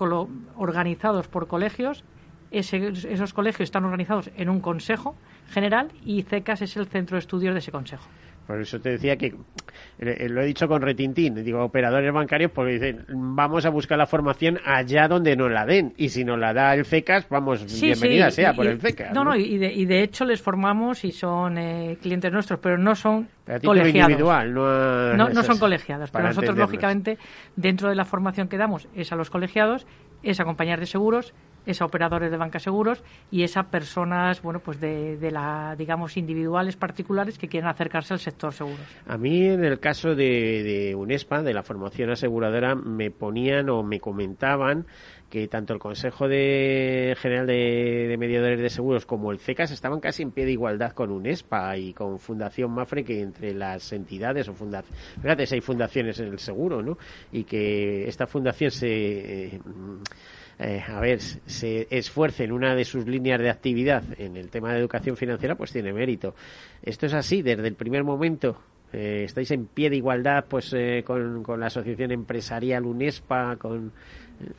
organizados 0.56 1.28
por 1.28 1.48
colegios 1.48 2.04
esos 2.52 3.34
colegios 3.34 3.62
están 3.68 3.84
organizados 3.84 4.30
en 4.38 4.48
un 4.48 4.62
consejo 4.62 5.16
general 5.50 5.92
y 6.06 6.22
CECAS 6.22 6.62
es 6.62 6.78
el 6.78 6.86
centro 6.86 7.16
de 7.16 7.20
estudios 7.20 7.54
de 7.56 7.60
ese 7.60 7.72
consejo. 7.72 8.08
Por 8.48 8.62
eso 8.62 8.80
te 8.80 8.92
decía 8.92 9.18
que 9.18 9.36
eh, 10.00 10.30
lo 10.30 10.42
he 10.42 10.46
dicho 10.46 10.70
con 10.70 10.82
retintín, 10.82 11.36
digo 11.44 11.62
operadores 11.62 12.14
bancarios 12.14 12.50
porque 12.52 12.74
dicen 12.74 13.06
vamos 13.10 13.66
a 13.66 13.70
buscar 13.70 13.98
la 13.98 14.06
formación 14.06 14.58
allá 14.66 15.10
donde 15.10 15.36
nos 15.36 15.52
la 15.52 15.66
den 15.66 15.94
y 15.98 16.08
si 16.08 16.24
nos 16.24 16.40
la 16.40 16.54
da 16.54 16.74
el 16.74 16.86
FECAS, 16.86 17.28
vamos, 17.30 17.66
bienvenida 17.82 18.32
sea 18.32 18.54
por 18.54 18.66
el 18.66 18.80
FECAS. 18.80 19.14
No, 19.14 19.26
no, 19.26 19.36
y, 19.36 19.58
de, 19.58 19.74
y, 19.74 19.86
de, 19.86 20.02
hecho 20.02 20.24
les 20.24 20.42
formamos 20.42 21.04
y 21.04 21.12
son 21.12 21.58
eh, 21.58 21.98
clientes 22.02 22.32
nuestros, 22.32 22.60
pero 22.62 22.78
no 22.78 22.96
son 22.96 23.28
colegiados. 23.64 24.12
individual, 24.12 24.54
no, 24.54 25.30
no, 25.30 25.44
son 25.44 25.60
colegiados, 25.60 26.10
pero 26.10 26.28
nosotros 26.28 26.58
lógicamente 26.58 27.18
dentro 27.58 27.90
de 27.90 27.96
la 27.96 28.06
formación 28.06 28.48
que 28.48 28.58
damos 28.58 28.88
es 28.96 29.12
a 29.12 29.18
los 29.18 29.30
colegiados, 29.30 29.86
es 30.24 30.40
acompañar 30.40 30.80
de 30.80 30.86
seguros 30.86 31.34
es 31.67 31.82
a 31.82 31.86
operadores 31.86 32.32
de 32.32 32.38
banca 32.38 32.60
seguros 32.60 33.03
y 33.30 33.43
es 33.43 33.58
a 33.58 33.63
personas, 33.63 34.41
bueno, 34.41 34.60
pues 34.60 34.80
de, 34.80 35.17
la, 35.32 35.75
digamos, 35.77 36.17
individuales 36.17 36.75
particulares 36.75 37.38
que 37.38 37.47
quieren 37.47 37.69
acercarse 37.69 38.13
al 38.13 38.19
sector 38.19 38.53
seguros. 38.53 38.80
A 39.06 39.17
mí, 39.17 39.45
en 39.45 39.63
el 39.63 39.80
caso 39.80 40.15
de, 40.15 40.63
de 40.63 40.95
UNESPA, 40.95 41.43
de 41.43 41.53
la 41.53 41.63
formación 41.63 42.10
aseguradora, 42.10 42.73
me 42.75 43.12
ponían 43.12 43.69
o 43.69 43.84
me 43.84 43.99
comentaban 43.99 44.86
que 45.30 45.47
tanto 45.47 45.73
el 45.73 45.80
Consejo 45.80 46.27
de 46.27 47.15
General 47.19 47.45
de, 47.45 48.15
Mediadores 48.17 48.62
de 48.62 48.69
Seguros 48.69 49.06
como 49.06 49.32
el 49.32 49.39
CECAS 49.39 49.71
estaban 49.71 49.99
casi 49.99 50.23
en 50.23 50.32
pie 50.32 50.45
de 50.45 50.53
igualdad 50.53 50.93
con 50.93 51.12
UNESPA 51.12 51.77
y 51.77 51.93
con 51.93 52.19
Fundación 52.19 52.71
Mafre, 52.71 53.03
que 53.03 53.21
entre 53.21 53.53
las 53.53 53.91
entidades 53.91 54.47
o 54.47 54.53
fundaciones, 54.53 54.99
fíjate, 55.21 55.45
hay 55.51 55.62
fundaciones 55.62 56.19
en 56.19 56.27
el 56.27 56.39
seguro, 56.39 56.82
¿no? 56.82 56.97
Y 57.32 57.43
que 57.43 58.08
esta 58.08 58.25
fundación 58.25 58.71
se... 58.71 58.88
Eh, 58.88 59.60
eh, 60.60 60.84
a 60.88 61.00
ver, 61.00 61.22
se 61.22 61.88
esfuerce 61.91 62.43
en 62.43 62.52
una 62.52 62.74
de 62.74 62.84
sus 62.84 63.06
líneas 63.06 63.39
de 63.39 63.50
actividad 63.50 64.04
en 64.17 64.38
el 64.38 64.50
tema 64.50 64.74
de 64.74 64.80
educación 64.80 65.15
financiera, 65.15 65.56
pues 65.56 65.72
tiene 65.72 65.93
mérito. 65.93 66.34
Esto 66.82 67.06
es 67.06 67.13
así 67.13 67.41
desde 67.41 67.67
el 67.67 67.76
primer 67.76 68.04
momento. 68.04 68.58
Eh, 68.91 69.24
estáis 69.26 69.52
en 69.52 69.67
pie 69.67 69.89
de 69.89 69.98
igualdad 69.98 70.46
pues 70.48 70.74
eh, 70.74 71.04
con, 71.06 71.43
con 71.43 71.60
la 71.60 71.67
asociación 71.67 72.12
empresarial 72.12 72.86
UNESPA, 72.86 73.58
con 73.58 73.91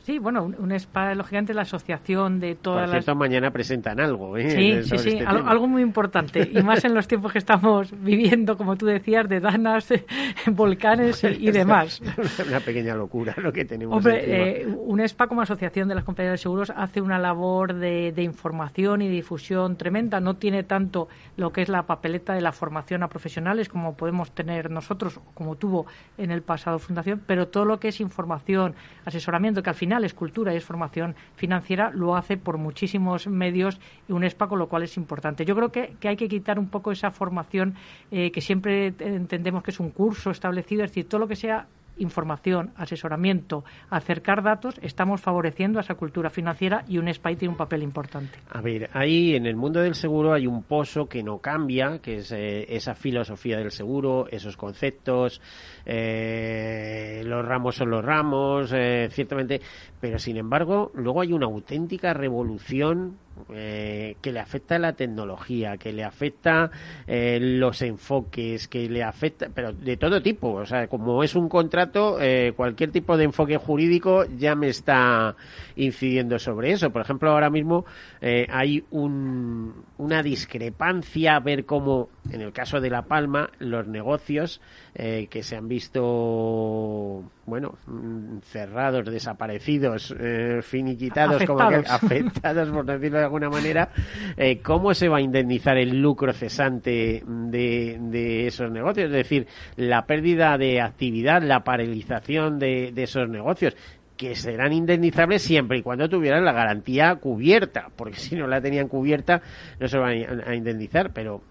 Sí, 0.01 0.19
bueno, 0.19 0.43
un, 0.43 0.77
SPA, 0.77 1.15
lógicamente, 1.15 1.53
la 1.53 1.61
asociación 1.61 2.39
de 2.39 2.55
todas 2.55 2.89
Por 2.89 2.91
cierto, 2.91 3.15
mañana 3.15 3.51
presentan 3.51 3.99
algo, 3.99 4.37
¿eh? 4.37 4.49
Sí, 4.49 4.83
sí, 4.83 4.97
sí, 4.97 5.09
este 5.09 5.25
algo, 5.25 5.67
muy 5.67 5.81
importante. 5.81 6.49
Y 6.51 6.61
más 6.63 6.83
en 6.85 6.93
los 6.93 7.07
tiempos 7.07 7.31
que 7.31 7.37
estamos 7.37 7.91
viviendo, 8.01 8.57
como 8.57 8.75
tú 8.75 8.85
decías, 8.85 9.29
de 9.29 9.39
danas, 9.39 9.87
volcanes 10.47 11.23
y, 11.23 11.51
demás. 11.51 12.01
Una 12.47 12.59
pequeña 12.59 12.95
locura 12.95 13.33
lo 13.37 13.53
que 13.53 13.65
tenemos 13.65 13.97
Hombre, 13.97 14.61
eh, 14.61 14.67
un 14.67 15.07
SPA 15.07 15.27
como 15.27 15.41
asociación 15.41 15.87
de 15.87 15.95
las 15.95 16.03
compañías 16.03 16.33
de 16.33 16.37
seguros 16.37 16.71
hace 16.75 17.01
una 17.01 17.19
labor 17.19 17.73
de, 17.73 18.11
de 18.11 18.23
información 18.23 19.01
y 19.01 19.09
difusión 19.09 19.77
tremenda. 19.77 20.19
No 20.19 20.35
tiene 20.35 20.63
tanto 20.63 21.07
lo 21.37 21.51
que 21.51 21.61
es 21.61 21.69
la 21.69 21.83
papeleta 21.83 22.33
de 22.33 22.41
la 22.41 22.51
formación 22.51 23.03
a 23.03 23.07
profesionales 23.07 23.69
como 23.69 23.95
podemos 23.95 24.31
tener 24.31 24.69
nosotros, 24.69 25.19
como 25.33 25.55
tuvo 25.55 25.85
en 26.17 26.31
el 26.31 26.41
pasado 26.41 26.79
Fundación, 26.79 27.21
pero 27.25 27.47
todo 27.47 27.65
lo 27.65 27.79
que 27.79 27.89
es 27.89 27.99
información, 28.01 28.75
asesoramiento, 29.05 29.63
al 29.69 29.75
final 29.75 30.03
es 30.03 30.13
cultura 30.13 30.53
y 30.53 30.57
es 30.57 30.63
formación 30.63 31.15
financiera, 31.35 31.91
lo 31.91 32.15
hace 32.15 32.37
por 32.37 32.57
muchísimos 32.57 33.27
medios 33.27 33.79
y 34.07 34.11
un 34.11 34.23
ESPA, 34.23 34.47
con 34.47 34.59
lo 34.59 34.67
cual 34.67 34.83
es 34.83 34.97
importante. 34.97 35.45
Yo 35.45 35.55
creo 35.55 35.71
que, 35.71 35.95
hay 36.03 36.17
que 36.17 36.27
quitar 36.27 36.59
un 36.59 36.69
poco 36.69 36.91
esa 36.91 37.11
formación 37.11 37.75
eh, 38.11 38.31
que 38.31 38.41
siempre 38.41 38.93
entendemos 38.99 39.63
que 39.63 39.71
es 39.71 39.79
un 39.79 39.91
curso 39.91 40.31
establecido, 40.31 40.83
es 40.83 40.91
decir, 40.91 41.07
todo 41.07 41.19
lo 41.19 41.27
que 41.27 41.35
sea 41.35 41.67
información, 41.99 42.71
asesoramiento, 42.75 43.63
acercar 43.89 44.43
datos, 44.43 44.79
estamos 44.81 45.21
favoreciendo 45.21 45.79
a 45.79 45.81
esa 45.81 45.95
cultura 45.95 46.29
financiera 46.29 46.83
y 46.87 46.97
un 46.97 47.13
SPY 47.13 47.35
tiene 47.35 47.51
un 47.51 47.57
papel 47.57 47.83
importante. 47.83 48.39
A 48.49 48.61
ver, 48.61 48.89
ahí 48.93 49.35
en 49.35 49.45
el 49.45 49.55
mundo 49.55 49.79
del 49.79 49.95
seguro 49.95 50.33
hay 50.33 50.47
un 50.47 50.63
pozo 50.63 51.07
que 51.07 51.23
no 51.23 51.39
cambia, 51.39 51.99
que 51.99 52.15
es 52.17 52.31
eh, 52.31 52.65
esa 52.75 52.95
filosofía 52.95 53.57
del 53.57 53.71
seguro, 53.71 54.27
esos 54.29 54.57
conceptos, 54.57 55.41
eh, 55.85 57.21
los 57.25 57.45
ramos 57.45 57.75
son 57.75 57.89
los 57.89 58.03
ramos, 58.03 58.73
eh, 58.73 59.07
ciertamente, 59.11 59.61
pero 59.99 60.19
sin 60.19 60.37
embargo, 60.37 60.91
luego 60.95 61.21
hay 61.21 61.33
una 61.33 61.45
auténtica 61.45 62.13
revolución 62.13 63.17
eh, 63.53 64.15
que 64.21 64.31
le 64.31 64.39
afecta 64.39 64.77
la 64.79 64.93
tecnología, 64.93 65.77
que 65.77 65.91
le 65.91 66.03
afecta 66.03 66.71
eh, 67.07 67.39
los 67.41 67.81
enfoques, 67.81 68.67
que 68.67 68.89
le 68.89 69.03
afecta, 69.03 69.47
pero 69.53 69.73
de 69.73 69.97
todo 69.97 70.21
tipo. 70.21 70.53
O 70.53 70.65
sea, 70.65 70.87
como 70.87 71.23
es 71.23 71.35
un 71.35 71.49
contrato, 71.49 72.19
eh, 72.21 72.53
cualquier 72.55 72.91
tipo 72.91 73.17
de 73.17 73.25
enfoque 73.25 73.57
jurídico 73.57 74.25
ya 74.37 74.55
me 74.55 74.69
está 74.69 75.35
incidiendo 75.75 76.39
sobre 76.39 76.71
eso. 76.71 76.89
Por 76.91 77.01
ejemplo, 77.01 77.31
ahora 77.31 77.49
mismo 77.49 77.85
hay 78.21 78.83
una 78.91 80.23
discrepancia 80.23 81.35
a 81.35 81.39
ver 81.39 81.65
cómo, 81.65 82.09
en 82.31 82.41
el 82.41 82.51
caso 82.51 82.79
de 82.79 82.89
La 82.89 83.03
Palma, 83.03 83.49
los 83.59 83.87
negocios 83.87 84.61
que 84.93 85.43
se 85.43 85.55
han 85.55 85.67
visto 85.67 87.23
bueno, 87.49 87.77
mm, 87.87 88.39
cerrados, 88.43 89.05
desaparecidos, 89.05 90.15
eh, 90.17 90.59
finiquitados, 90.61 91.35
afectados. 91.35 91.61
como 91.61 91.83
que, 91.83 91.89
afectados, 91.89 92.69
por 92.69 92.85
decirlo 92.85 93.17
de 93.17 93.23
alguna 93.25 93.49
manera, 93.49 93.89
eh, 94.37 94.59
¿cómo 94.61 94.93
se 94.93 95.09
va 95.09 95.17
a 95.17 95.21
indemnizar 95.21 95.77
el 95.77 95.99
lucro 95.99 96.31
cesante 96.31 97.23
de, 97.25 98.47
esos 98.47 98.71
negocios? 98.71 99.07
Es 99.07 99.11
decir, 99.11 99.47
la 99.75 100.05
pérdida 100.05 100.57
de 100.57 100.79
actividad, 100.79 101.41
la 101.41 101.63
paralización 101.63 102.59
de, 102.59 102.93
esos 102.95 103.27
negocios 103.27 103.75
que 104.15 104.35
serán 104.35 104.73
indemnizables 104.73 105.41
siempre 105.41 105.77
y 105.77 105.81
cuando 105.81 106.09
tuvieran 106.09 106.43
la 106.43 106.51
garantía 106.51 107.15
cubierta, 107.15 107.87
porque 107.95 108.17
si 108.17 108.35
no 108.35 108.47
la 108.47 108.61
tenían 108.61 108.89
cubierta 108.89 109.41
no 109.79 109.87
se 109.87 109.97
van 109.97 110.43
a 110.45 110.55
indemnizar, 110.55 111.13
pero 111.13 111.41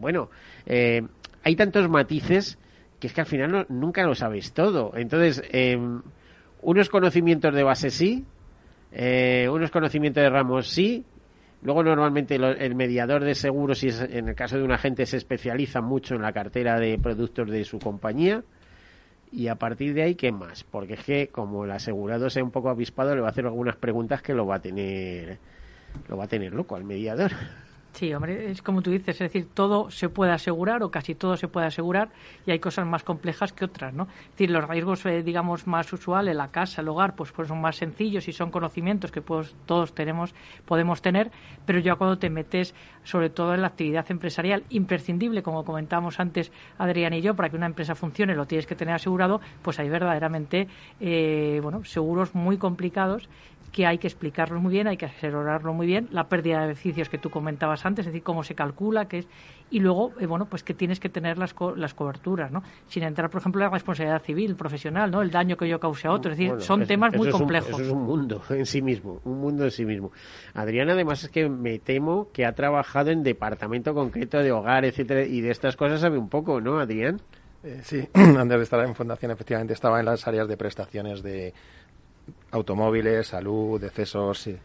bueno, 0.00 0.30
eh, 0.66 1.02
hay 1.42 1.56
tantos 1.56 1.88
matices 1.88 2.58
que 2.98 3.06
es 3.06 3.12
que 3.12 3.20
al 3.20 3.26
final 3.26 3.66
nunca 3.68 4.02
lo 4.04 4.14
sabes 4.14 4.52
todo. 4.52 4.92
Entonces, 4.96 5.42
em, 5.50 6.02
unos 6.62 6.88
conocimientos 6.88 7.54
de 7.54 7.62
base 7.62 7.90
sí, 7.90 8.24
eh, 8.92 9.48
unos 9.50 9.70
conocimientos 9.70 10.22
de 10.22 10.30
ramos 10.30 10.68
sí, 10.68 11.04
luego 11.62 11.82
normalmente 11.82 12.36
el 12.36 12.74
mediador 12.74 13.24
de 13.24 13.34
seguros, 13.34 13.78
si 13.78 13.88
es 13.88 14.00
en 14.00 14.28
el 14.28 14.34
caso 14.34 14.56
de 14.56 14.64
un 14.64 14.72
agente, 14.72 15.06
se 15.06 15.16
especializa 15.16 15.80
mucho 15.80 16.14
en 16.14 16.22
la 16.22 16.32
cartera 16.32 16.78
de 16.78 16.98
productos 16.98 17.48
de 17.50 17.64
su 17.64 17.78
compañía. 17.78 18.42
Y 19.30 19.48
a 19.48 19.56
partir 19.56 19.92
de 19.92 20.02
ahí, 20.02 20.14
¿qué 20.14 20.32
más? 20.32 20.64
Porque 20.64 20.94
es 20.94 21.04
que 21.04 21.28
como 21.28 21.64
el 21.64 21.70
asegurado 21.70 22.30
sea 22.30 22.42
un 22.42 22.50
poco 22.50 22.70
avispado, 22.70 23.14
le 23.14 23.20
va 23.20 23.28
a 23.28 23.30
hacer 23.30 23.44
algunas 23.44 23.76
preguntas 23.76 24.22
que 24.22 24.32
lo 24.32 24.46
va 24.46 24.56
a 24.56 24.60
tener, 24.60 25.38
lo 26.08 26.16
va 26.16 26.24
a 26.24 26.28
tener 26.28 26.54
loco 26.54 26.76
al 26.76 26.84
mediador. 26.84 27.32
Sí, 27.92 28.14
hombre, 28.14 28.50
es 28.50 28.62
como 28.62 28.80
tú 28.80 28.90
dices, 28.90 29.16
es 29.20 29.32
decir, 29.32 29.48
todo 29.52 29.90
se 29.90 30.08
puede 30.08 30.30
asegurar 30.30 30.82
o 30.84 30.90
casi 30.90 31.14
todo 31.16 31.36
se 31.36 31.48
puede 31.48 31.66
asegurar 31.66 32.10
y 32.46 32.52
hay 32.52 32.60
cosas 32.60 32.86
más 32.86 33.02
complejas 33.02 33.52
que 33.52 33.64
otras, 33.64 33.92
¿no? 33.92 34.04
Es 34.04 34.30
decir, 34.32 34.50
los 34.50 34.68
riesgos, 34.68 35.04
eh, 35.06 35.22
digamos, 35.22 35.66
más 35.66 35.92
usuales, 35.92 36.36
la 36.36 36.52
casa, 36.52 36.82
el 36.82 36.88
hogar, 36.88 37.16
pues, 37.16 37.32
pues 37.32 37.48
son 37.48 37.60
más 37.60 37.76
sencillos 37.76 38.28
y 38.28 38.32
son 38.32 38.50
conocimientos 38.52 39.10
que 39.10 39.20
pues, 39.20 39.56
todos 39.66 39.94
tenemos, 39.94 40.32
podemos 40.64 41.02
tener, 41.02 41.32
pero 41.66 41.80
ya 41.80 41.96
cuando 41.96 42.18
te 42.18 42.30
metes, 42.30 42.72
sobre 43.02 43.30
todo 43.30 43.54
en 43.54 43.62
la 43.62 43.68
actividad 43.68 44.08
empresarial, 44.10 44.62
imprescindible, 44.68 45.42
como 45.42 45.64
comentábamos 45.64 46.20
antes 46.20 46.52
Adrián 46.76 47.14
y 47.14 47.20
yo, 47.20 47.34
para 47.34 47.48
que 47.48 47.56
una 47.56 47.66
empresa 47.66 47.96
funcione 47.96 48.36
lo 48.36 48.46
tienes 48.46 48.66
que 48.66 48.76
tener 48.76 48.94
asegurado, 48.94 49.40
pues 49.62 49.80
hay 49.80 49.88
verdaderamente, 49.88 50.68
eh, 51.00 51.58
bueno, 51.62 51.82
seguros 51.84 52.34
muy 52.34 52.58
complicados 52.58 53.28
que 53.72 53.86
hay 53.86 53.98
que 53.98 54.06
explicarlo 54.06 54.60
muy 54.60 54.72
bien, 54.72 54.86
hay 54.86 54.96
que 54.96 55.06
asesorarlo 55.06 55.72
muy 55.72 55.86
bien, 55.86 56.08
la 56.10 56.28
pérdida 56.28 56.60
de 56.60 56.68
beneficios 56.68 57.08
que 57.08 57.18
tú 57.18 57.30
comentabas 57.30 57.84
antes, 57.84 58.06
es 58.06 58.12
decir, 58.12 58.22
cómo 58.22 58.42
se 58.42 58.54
calcula, 58.54 59.06
qué 59.06 59.18
es, 59.18 59.28
y 59.70 59.80
luego, 59.80 60.12
eh, 60.20 60.26
bueno, 60.26 60.46
pues 60.46 60.62
que 60.62 60.74
tienes 60.74 60.98
que 61.00 61.08
tener 61.08 61.38
las, 61.38 61.54
las 61.76 61.94
coberturas, 61.94 62.50
¿no? 62.50 62.62
Sin 62.86 63.02
entrar, 63.02 63.30
por 63.30 63.40
ejemplo, 63.40 63.60
en 63.60 63.66
la 63.66 63.74
responsabilidad 63.74 64.22
civil, 64.22 64.56
profesional, 64.56 65.10
¿no? 65.10 65.22
El 65.22 65.30
daño 65.30 65.56
que 65.56 65.68
yo 65.68 65.78
cause 65.78 66.08
a 66.08 66.12
otro, 66.12 66.32
es 66.32 66.38
decir, 66.38 66.60
son 66.60 66.86
temas 66.86 67.14
muy 67.14 67.30
complejos. 67.30 67.70
eso 67.70 67.82
es 67.82 67.90
un 67.90 68.04
mundo 68.04 68.42
en 68.50 68.66
sí 68.66 68.80
mismo, 68.80 69.20
un 69.24 69.40
mundo 69.40 69.64
en 69.64 69.70
sí 69.70 69.84
mismo. 69.84 70.10
Adriana, 70.54 70.94
además, 70.94 71.24
es 71.24 71.30
que 71.30 71.48
me 71.48 71.78
temo 71.78 72.28
que 72.32 72.46
ha 72.46 72.52
trabajado 72.52 73.10
en 73.10 73.22
departamento 73.22 73.94
concreto 73.94 74.38
de 74.38 74.52
hogar, 74.52 74.84
etcétera, 74.84 75.24
y 75.24 75.40
de 75.40 75.50
estas 75.50 75.76
cosas 75.76 76.00
sabe 76.00 76.18
un 76.18 76.28
poco, 76.28 76.60
¿no, 76.60 76.78
Adrián? 76.78 77.20
Eh, 77.62 77.80
sí, 77.82 78.08
antes 78.14 78.56
de 78.56 78.62
estar 78.62 78.84
en 78.84 78.94
Fundación, 78.94 79.32
efectivamente, 79.32 79.74
estaba 79.74 79.98
en 79.98 80.06
las 80.06 80.26
áreas 80.26 80.46
de 80.48 80.56
prestaciones 80.56 81.22
de 81.22 81.52
automóviles, 82.50 83.26
salud, 83.26 83.80
decesos. 83.80 84.38
Sí. 84.38 84.56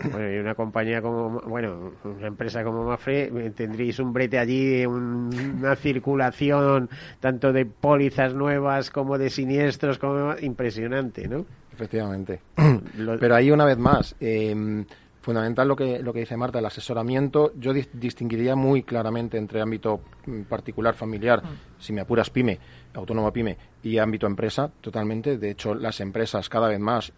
Bueno, 0.00 0.32
y 0.32 0.38
una 0.38 0.54
compañía 0.54 1.02
como, 1.02 1.40
bueno, 1.40 1.92
una 2.04 2.28
empresa 2.28 2.62
como 2.62 2.84
Mafre, 2.84 3.30
tendréis 3.50 3.98
un 3.98 4.12
brete 4.12 4.38
allí, 4.38 4.86
una 4.86 5.74
circulación 5.74 6.88
tanto 7.18 7.52
de 7.52 7.66
pólizas 7.66 8.32
nuevas 8.32 8.90
como 8.90 9.18
de 9.18 9.28
siniestros, 9.28 9.98
como 9.98 10.38
impresionante, 10.38 11.26
¿no? 11.26 11.44
Efectivamente. 11.72 12.40
Pero 13.20 13.34
ahí 13.34 13.50
una 13.50 13.64
vez 13.64 13.78
más, 13.78 14.14
eh, 14.20 14.84
fundamental 15.28 15.68
lo 15.68 15.76
que, 15.76 16.02
lo 16.02 16.12
que 16.12 16.20
dice 16.20 16.36
Marta, 16.36 16.58
el 16.58 16.66
asesoramiento, 16.66 17.52
yo 17.56 17.72
distinguiría 17.74 18.56
muy 18.56 18.82
claramente 18.82 19.36
entre 19.36 19.60
ámbito 19.60 20.00
mm, 20.26 20.42
particular, 20.42 20.94
familiar, 20.94 21.42
mm. 21.44 21.77
Si 21.78 21.92
me 21.92 22.00
apuras 22.00 22.30
pyme, 22.30 22.58
autónomo 22.94 23.32
pyme, 23.32 23.56
y 23.82 23.98
ámbito 23.98 24.26
empresa, 24.26 24.70
totalmente. 24.80 25.38
De 25.38 25.50
hecho, 25.50 25.74
las 25.74 26.00
empresas 26.00 26.48
cada 26.48 26.68
vez 26.68 26.80
más, 26.80 27.12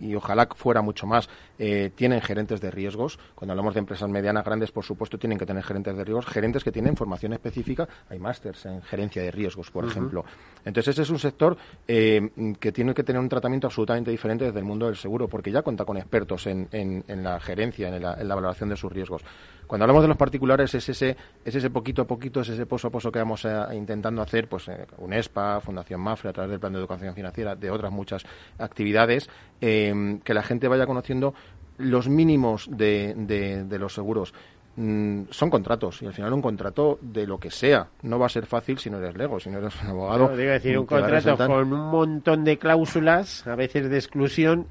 y, 0.00 0.14
ojalá 0.14 0.48
fuera 0.54 0.80
mucho 0.80 1.06
más, 1.06 1.28
eh, 1.58 1.90
tienen 1.94 2.20
gerentes 2.20 2.60
de 2.60 2.70
riesgos. 2.70 3.18
Cuando 3.34 3.52
hablamos 3.52 3.74
de 3.74 3.80
empresas 3.80 4.08
medianas, 4.08 4.44
grandes, 4.44 4.72
por 4.72 4.84
supuesto, 4.84 5.18
tienen 5.18 5.38
que 5.38 5.46
tener 5.46 5.62
gerentes 5.62 5.96
de 5.96 6.04
riesgos, 6.04 6.26
gerentes 6.26 6.64
que 6.64 6.72
tienen 6.72 6.96
formación 6.96 7.34
específica. 7.34 7.86
Hay 8.08 8.18
másters 8.18 8.64
en 8.66 8.82
gerencia 8.82 9.22
de 9.22 9.30
riesgos, 9.30 9.70
por 9.70 9.84
ejemplo. 9.84 10.24
Entonces, 10.64 10.94
ese 10.94 11.02
es 11.02 11.10
un 11.10 11.18
sector 11.18 11.56
eh, 11.86 12.54
que 12.58 12.72
tiene 12.72 12.94
que 12.94 13.04
tener 13.04 13.20
un 13.20 13.28
tratamiento 13.28 13.66
absolutamente 13.66 14.10
diferente 14.10 14.46
desde 14.46 14.58
el 14.58 14.64
mundo 14.64 14.86
del 14.86 14.96
seguro, 14.96 15.28
porque 15.28 15.52
ya 15.52 15.62
cuenta 15.62 15.84
con 15.84 15.96
expertos 15.96 16.46
en, 16.46 17.04
la 17.06 17.38
gerencia, 17.40 17.94
en 17.94 18.02
la 18.02 18.34
valoración 18.34 18.70
de 18.70 18.76
sus 18.76 18.90
riesgos. 18.90 19.22
Cuando 19.66 19.84
hablamos 19.84 20.02
de 20.02 20.08
los 20.08 20.16
particulares 20.16 20.72
es 20.74 20.88
ese, 20.88 21.16
es 21.44 21.54
ese 21.54 21.70
poquito 21.70 22.02
a 22.02 22.06
poquito, 22.06 22.40
es 22.40 22.48
ese 22.50 22.66
pozo 22.66 22.88
a 22.88 22.90
pozo 22.90 23.10
que 23.10 23.18
vamos 23.18 23.44
eh, 23.44 23.66
intentando 24.06 24.22
hacer, 24.22 24.48
pues 24.48 24.68
eh, 24.68 24.86
UNESPA, 24.98 25.60
Fundación 25.60 26.00
Mafre, 26.00 26.30
a 26.30 26.32
través 26.32 26.50
del 26.50 26.60
Plan 26.60 26.72
de 26.72 26.78
Educación 26.78 27.14
Financiera, 27.14 27.54
de 27.56 27.70
otras 27.70 27.92
muchas 27.92 28.24
actividades, 28.58 29.28
em, 29.60 30.20
que 30.20 30.34
la 30.34 30.42
gente 30.42 30.68
vaya 30.68 30.86
conociendo 30.86 31.34
los 31.78 32.08
mínimos 32.08 32.68
de, 32.70 33.14
de, 33.16 33.78
los 33.78 33.92
seguros 33.92 34.32
mm, 34.76 35.24
son 35.30 35.50
contratos 35.50 36.00
y 36.00 36.06
al 36.06 36.14
final 36.14 36.32
un 36.32 36.40
contrato 36.40 36.98
de 37.02 37.26
lo 37.26 37.38
que 37.38 37.50
sea 37.50 37.88
no 38.02 38.18
va 38.18 38.26
a 38.26 38.30
ser 38.30 38.46
fácil 38.46 38.78
si 38.78 38.88
no 38.88 38.96
eres 38.96 39.14
lego, 39.14 39.38
si 39.38 39.50
no 39.50 39.58
eres 39.58 39.74
un 39.82 39.90
abogado. 39.90 40.30
No, 40.30 40.36
digo 40.36 40.52
decir, 40.52 40.78
un 40.78 40.86
contrato 40.86 41.36
con 41.36 41.72
un 41.72 41.90
montón 41.90 42.44
de 42.44 42.56
cláusulas, 42.56 43.46
a 43.46 43.56
veces 43.56 43.90
de 43.90 43.96
exclusión 43.96 44.68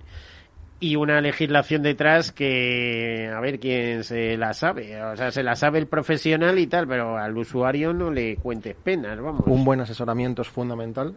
y 0.80 0.96
una 0.96 1.22
legislación 1.22 1.82
detrás 1.84 2.32
que 2.32 3.32
a 3.34 3.40
ver 3.40 3.60
quién 3.60 4.04
se 4.04 4.38
la 4.38 4.54
sabe 4.54 5.02
o 5.02 5.16
sea 5.16 5.32
se 5.32 5.44
la 5.44 5.56
sabe 5.56 5.80
el 5.80 5.88
profesional 5.88 6.60
y 6.60 6.68
tal 6.68 6.88
pero 6.88 7.18
al 7.18 7.38
usuario 7.38 7.94
no 7.94 8.12
le 8.12 8.36
cuentes 8.38 8.76
penas 8.76 9.20
vamos 9.20 9.44
un 9.46 9.64
buen 9.64 9.80
asesoramiento 9.80 10.42
es 10.42 10.50
fundamental 10.50 11.16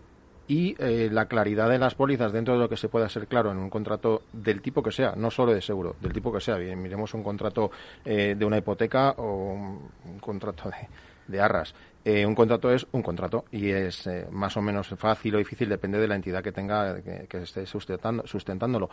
y 0.48 0.74
eh, 0.78 1.10
la 1.12 1.26
claridad 1.26 1.68
de 1.68 1.78
las 1.78 1.94
pólizas 1.94 2.32
dentro 2.32 2.54
de 2.54 2.60
lo 2.60 2.68
que 2.70 2.78
se 2.78 2.88
pueda 2.88 3.08
ser 3.10 3.26
claro 3.26 3.52
en 3.52 3.58
un 3.58 3.68
contrato 3.68 4.22
del 4.32 4.62
tipo 4.62 4.82
que 4.82 4.90
sea, 4.90 5.12
no 5.14 5.30
solo 5.30 5.52
de 5.52 5.60
seguro, 5.60 5.94
del 6.00 6.14
tipo 6.14 6.32
que 6.32 6.40
sea. 6.40 6.56
Bien, 6.56 6.80
miremos 6.80 7.12
un 7.12 7.22
contrato 7.22 7.70
eh, 8.02 8.34
de 8.36 8.44
una 8.46 8.56
hipoteca 8.56 9.10
o 9.18 9.52
un, 9.52 10.18
contrato 10.20 10.70
de, 10.70 10.88
de 11.26 11.40
arras. 11.40 11.74
Eh, 12.04 12.24
un 12.24 12.34
contrato 12.34 12.70
es 12.70 12.86
un 12.92 13.02
contrato 13.02 13.44
y 13.50 13.70
es 13.70 14.06
eh, 14.06 14.26
más 14.30 14.56
o 14.56 14.62
menos 14.62 14.88
fácil 14.96 15.34
o 15.34 15.38
difícil, 15.38 15.68
depende 15.68 15.98
de 15.98 16.06
la 16.06 16.14
entidad 16.14 16.42
que 16.42 16.52
tenga, 16.52 17.02
que, 17.02 17.26
esté 17.42 17.66
sustentando, 17.66 18.26
sustentándolo. 18.26 18.88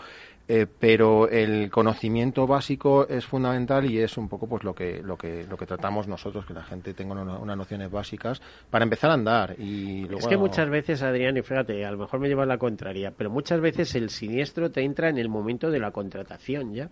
Eh, 0.48 0.66
pero 0.68 1.30
el 1.30 1.70
conocimiento 1.70 2.48
básico 2.48 3.08
es 3.08 3.26
fundamental 3.26 3.90
y 3.90 4.00
es 4.00 4.18
un 4.18 4.28
poco 4.28 4.48
pues 4.48 4.64
lo 4.64 4.74
que, 4.74 5.02
lo 5.02 5.18
que, 5.18 5.46
lo 5.46 5.56
que 5.56 5.66
tratamos 5.66 6.08
nosotros, 6.08 6.46
que 6.46 6.54
la 6.54 6.64
gente 6.64 6.94
tenga 6.94 7.14
unas 7.14 7.58
nociones 7.58 7.92
básicas 7.92 8.42
para 8.70 8.84
empezar 8.84 9.12
a 9.12 9.14
andar. 9.14 9.56
Y 9.60 10.08
Es 10.18 10.28
que 10.28 10.38
muchas 10.38 10.70
veces, 10.70 11.02
Adrián, 11.04 11.38
y 11.38 11.42
fíjate, 11.42 11.86
a 11.86 11.92
lo 11.92 12.00
mejor 12.00 12.20
me 12.20 12.28
lleva 12.28 12.46
la 12.46 12.58
contraria, 12.58 13.14
pero 13.16 13.30
muchas 13.30 13.62
veces 13.62 13.94
el 13.96 14.10
siniestro 14.10 14.72
te 14.72 14.82
entra 14.82 15.10
en 15.10 15.20
el 15.20 15.30
momento 15.30 15.70
de 15.70 15.80
la 15.80 15.92
contratación 15.92 16.74
ya. 16.74 16.90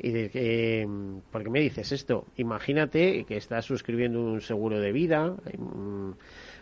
Y 0.00 0.10
de 0.10 0.30
que, 0.30 0.88
¿por 1.30 1.42
qué 1.42 1.50
me 1.50 1.60
dices 1.60 1.92
esto? 1.92 2.26
Imagínate 2.36 3.24
que 3.24 3.36
estás 3.36 3.64
suscribiendo 3.64 4.20
un 4.20 4.40
seguro 4.40 4.80
de 4.80 4.92
vida 4.92 5.36
mm, 5.58 6.10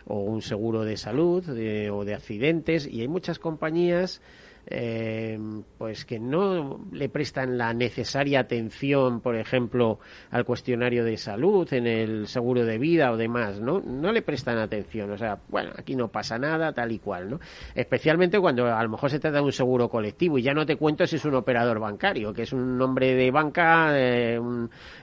o 0.07 0.19
un 0.21 0.41
seguro 0.41 0.83
de 0.83 0.97
salud 0.97 1.47
o 1.47 2.05
de 2.05 2.13
accidentes 2.15 2.87
y 2.87 3.01
hay 3.01 3.07
muchas 3.07 3.39
compañías 3.39 4.21
eh, 4.69 5.39
pues 5.77 6.05
que 6.05 6.19
no 6.19 6.85
le 6.91 7.09
prestan 7.09 7.57
la 7.57 7.73
necesaria 7.73 8.41
atención, 8.41 9.21
por 9.21 9.35
ejemplo, 9.35 9.99
al 10.29 10.43
cuestionario 10.43 11.05
de 11.05 11.17
salud, 11.17 11.71
en 11.71 11.87
el 11.87 12.27
seguro 12.27 12.65
de 12.65 12.77
vida 12.77 13.11
o 13.11 13.17
demás, 13.17 13.61
¿no? 13.61 13.79
No 13.79 14.11
le 14.11 14.21
prestan 14.21 14.57
atención, 14.57 15.11
o 15.11 15.17
sea, 15.17 15.39
bueno, 15.47 15.71
aquí 15.77 15.95
no 15.95 16.09
pasa 16.09 16.37
nada, 16.37 16.73
tal 16.73 16.91
y 16.91 16.99
cual, 16.99 17.29
¿no? 17.29 17.39
Especialmente 17.75 18.39
cuando 18.39 18.67
a 18.67 18.83
lo 18.83 18.89
mejor 18.89 19.09
se 19.09 19.19
trata 19.19 19.37
de 19.37 19.43
un 19.43 19.53
seguro 19.53 19.87
colectivo 19.89 20.37
y 20.37 20.41
ya 20.41 20.53
no 20.53 20.65
te 20.65 20.75
cuento 20.75 21.07
si 21.07 21.15
es 21.15 21.25
un 21.25 21.35
operador 21.35 21.79
bancario, 21.79 22.33
que 22.33 22.43
es 22.43 22.51
un 22.51 22.77
nombre 22.77 23.15
de 23.15 23.31
banca 23.31 23.91
eh, 23.93 24.39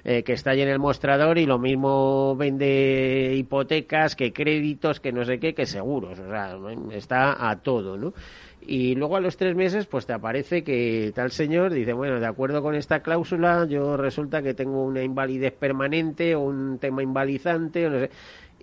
eh, 0.05 0.23
que 0.23 0.33
está 0.35 0.51
ahí 0.51 0.61
en 0.61 0.69
el 0.69 0.79
mostrador 0.79 1.39
y 1.39 1.47
lo 1.47 1.59
mismo 1.59 2.37
vende 2.37 3.33
hipotecas 3.35 4.15
que 4.15 4.33
créditos, 4.33 5.01
que 5.01 5.13
no 5.13 5.25
sé 5.25 5.39
qué, 5.39 5.55
que 5.55 5.65
seguros, 5.65 6.19
o 6.19 6.29
sea, 6.29 6.57
está 6.93 7.49
a 7.49 7.61
todo, 7.63 7.97
¿no? 7.97 8.13
Y 8.67 8.95
luego 8.95 9.17
a 9.17 9.21
los 9.21 9.37
tres 9.37 9.55
meses 9.55 9.87
pues 9.87 10.07
te 10.07 10.13
aparece 10.13 10.65
que 10.65 11.13
tal 11.15 11.31
señor 11.31 11.73
dice 11.73 11.93
bueno 11.93 12.21
de 12.21 12.27
acuerdo 12.27 12.63
con 12.63 12.75
esta 12.75 13.01
cláusula 13.01 13.67
yo 13.69 13.97
resulta 13.97 14.43
que 14.43 14.55
tengo 14.55 14.83
una 14.85 15.03
invalidez 15.03 15.53
permanente 15.53 16.35
o 16.35 16.41
un 16.41 16.79
tema 16.79 17.03
invalidante 17.03 17.87
o 17.87 17.91
no 17.91 17.99
sé 18.01 18.11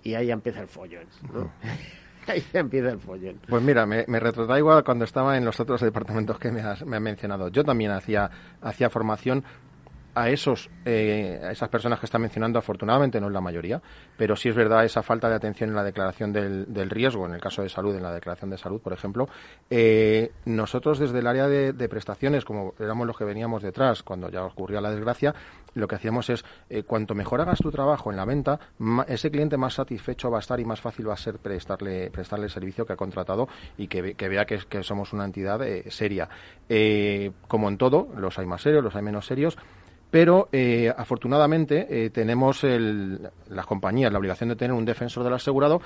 y 0.02 0.14
ahí 0.14 0.30
empieza 0.30 0.60
el 0.60 0.68
follón 0.68 1.06
¿no? 1.32 1.52
ahí 2.26 2.44
empieza 2.52 2.90
el 2.90 2.98
follón. 2.98 3.40
Pues 3.48 3.62
mira 3.62 3.86
me, 3.86 4.04
me 4.06 4.20
igual 4.58 4.84
cuando 4.84 5.04
estaba 5.04 5.36
en 5.36 5.44
los 5.44 5.58
otros 5.60 5.80
departamentos 5.80 6.38
que 6.38 6.50
me 6.50 6.60
has, 6.60 6.84
me 6.84 6.96
has 6.96 7.02
mencionado. 7.02 7.48
Yo 7.48 7.64
también 7.64 7.90
hacía 7.90 8.30
hacía 8.60 8.90
formación 8.90 9.44
a 10.14 10.28
esos 10.28 10.70
eh, 10.84 11.40
a 11.42 11.52
esas 11.52 11.68
personas 11.68 11.98
que 11.98 12.06
está 12.06 12.18
mencionando 12.18 12.58
afortunadamente 12.58 13.20
no 13.20 13.28
es 13.28 13.32
la 13.32 13.40
mayoría 13.40 13.80
pero 14.16 14.36
sí 14.36 14.48
es 14.48 14.54
verdad 14.54 14.84
esa 14.84 15.02
falta 15.02 15.28
de 15.28 15.36
atención 15.36 15.70
en 15.70 15.76
la 15.76 15.84
declaración 15.84 16.32
del, 16.32 16.72
del 16.72 16.90
riesgo 16.90 17.26
en 17.26 17.34
el 17.34 17.40
caso 17.40 17.62
de 17.62 17.68
salud 17.68 17.94
en 17.96 18.02
la 18.02 18.12
declaración 18.12 18.50
de 18.50 18.58
salud 18.58 18.80
por 18.80 18.92
ejemplo. 18.92 19.28
Eh, 19.70 20.32
nosotros 20.44 20.98
desde 20.98 21.18
el 21.18 21.26
área 21.26 21.48
de, 21.48 21.72
prestaciones 21.88 22.44
como 22.44 22.74
éramos 22.78 23.06
los 23.06 23.16
que 23.16 23.24
veníamos 23.24 23.62
detrás 23.62 24.02
cuando 24.02 24.30
ya 24.30 24.44
ocurría 24.44 24.80
la 24.80 24.90
desgracia 24.90 25.34
lo 25.74 25.88
que 25.88 25.96
hacíamos 25.96 26.30
es 26.30 26.44
eh, 26.70 26.82
cuanto 26.82 27.14
mejor 27.14 27.40
hagas 27.40 27.58
tu 27.58 27.70
trabajo 27.70 28.10
en 28.10 28.16
la 28.16 28.24
venta 28.24 28.58
ese 29.08 29.30
cliente 29.30 29.56
más 29.56 29.74
satisfecho 29.74 30.30
va 30.30 30.38
a 30.38 30.40
estar 30.40 30.60
y 30.60 30.64
más 30.64 30.80
fácil 30.80 31.08
va 31.08 31.14
a 31.14 31.16
ser 31.18 31.38
prestarle 31.38 32.10
prestarle 32.10 32.46
el 32.46 32.50
servicio 32.50 32.86
que 32.86 32.92
ha 32.92 32.96
contratado 32.96 33.48
y 33.76 33.88
que, 33.88 34.14
que 34.14 34.28
vea 34.28 34.44
que, 34.44 34.58
que, 34.68 34.82
somos 34.82 35.12
una 35.12 35.24
entidad 35.24 35.60
seria. 35.88 36.28
Como 37.48 37.68
en 37.68 37.78
todo 37.78 38.08
los 38.16 38.38
hay 38.38 38.46
más 38.46 38.62
serios 38.62 38.82
los 38.82 38.94
hay 38.96 39.02
menos 39.02 39.26
serios 39.26 39.56
pero 40.12 40.50
eh, 40.52 40.92
afortunadamente 40.94 41.86
eh, 41.88 42.10
tenemos 42.10 42.64
el, 42.64 43.30
las 43.48 43.64
compañías 43.64 44.12
la 44.12 44.18
obligación 44.18 44.50
de 44.50 44.56
tener 44.56 44.74
un 44.74 44.84
defensor 44.84 45.24
del 45.24 45.32
asegurado 45.32 45.80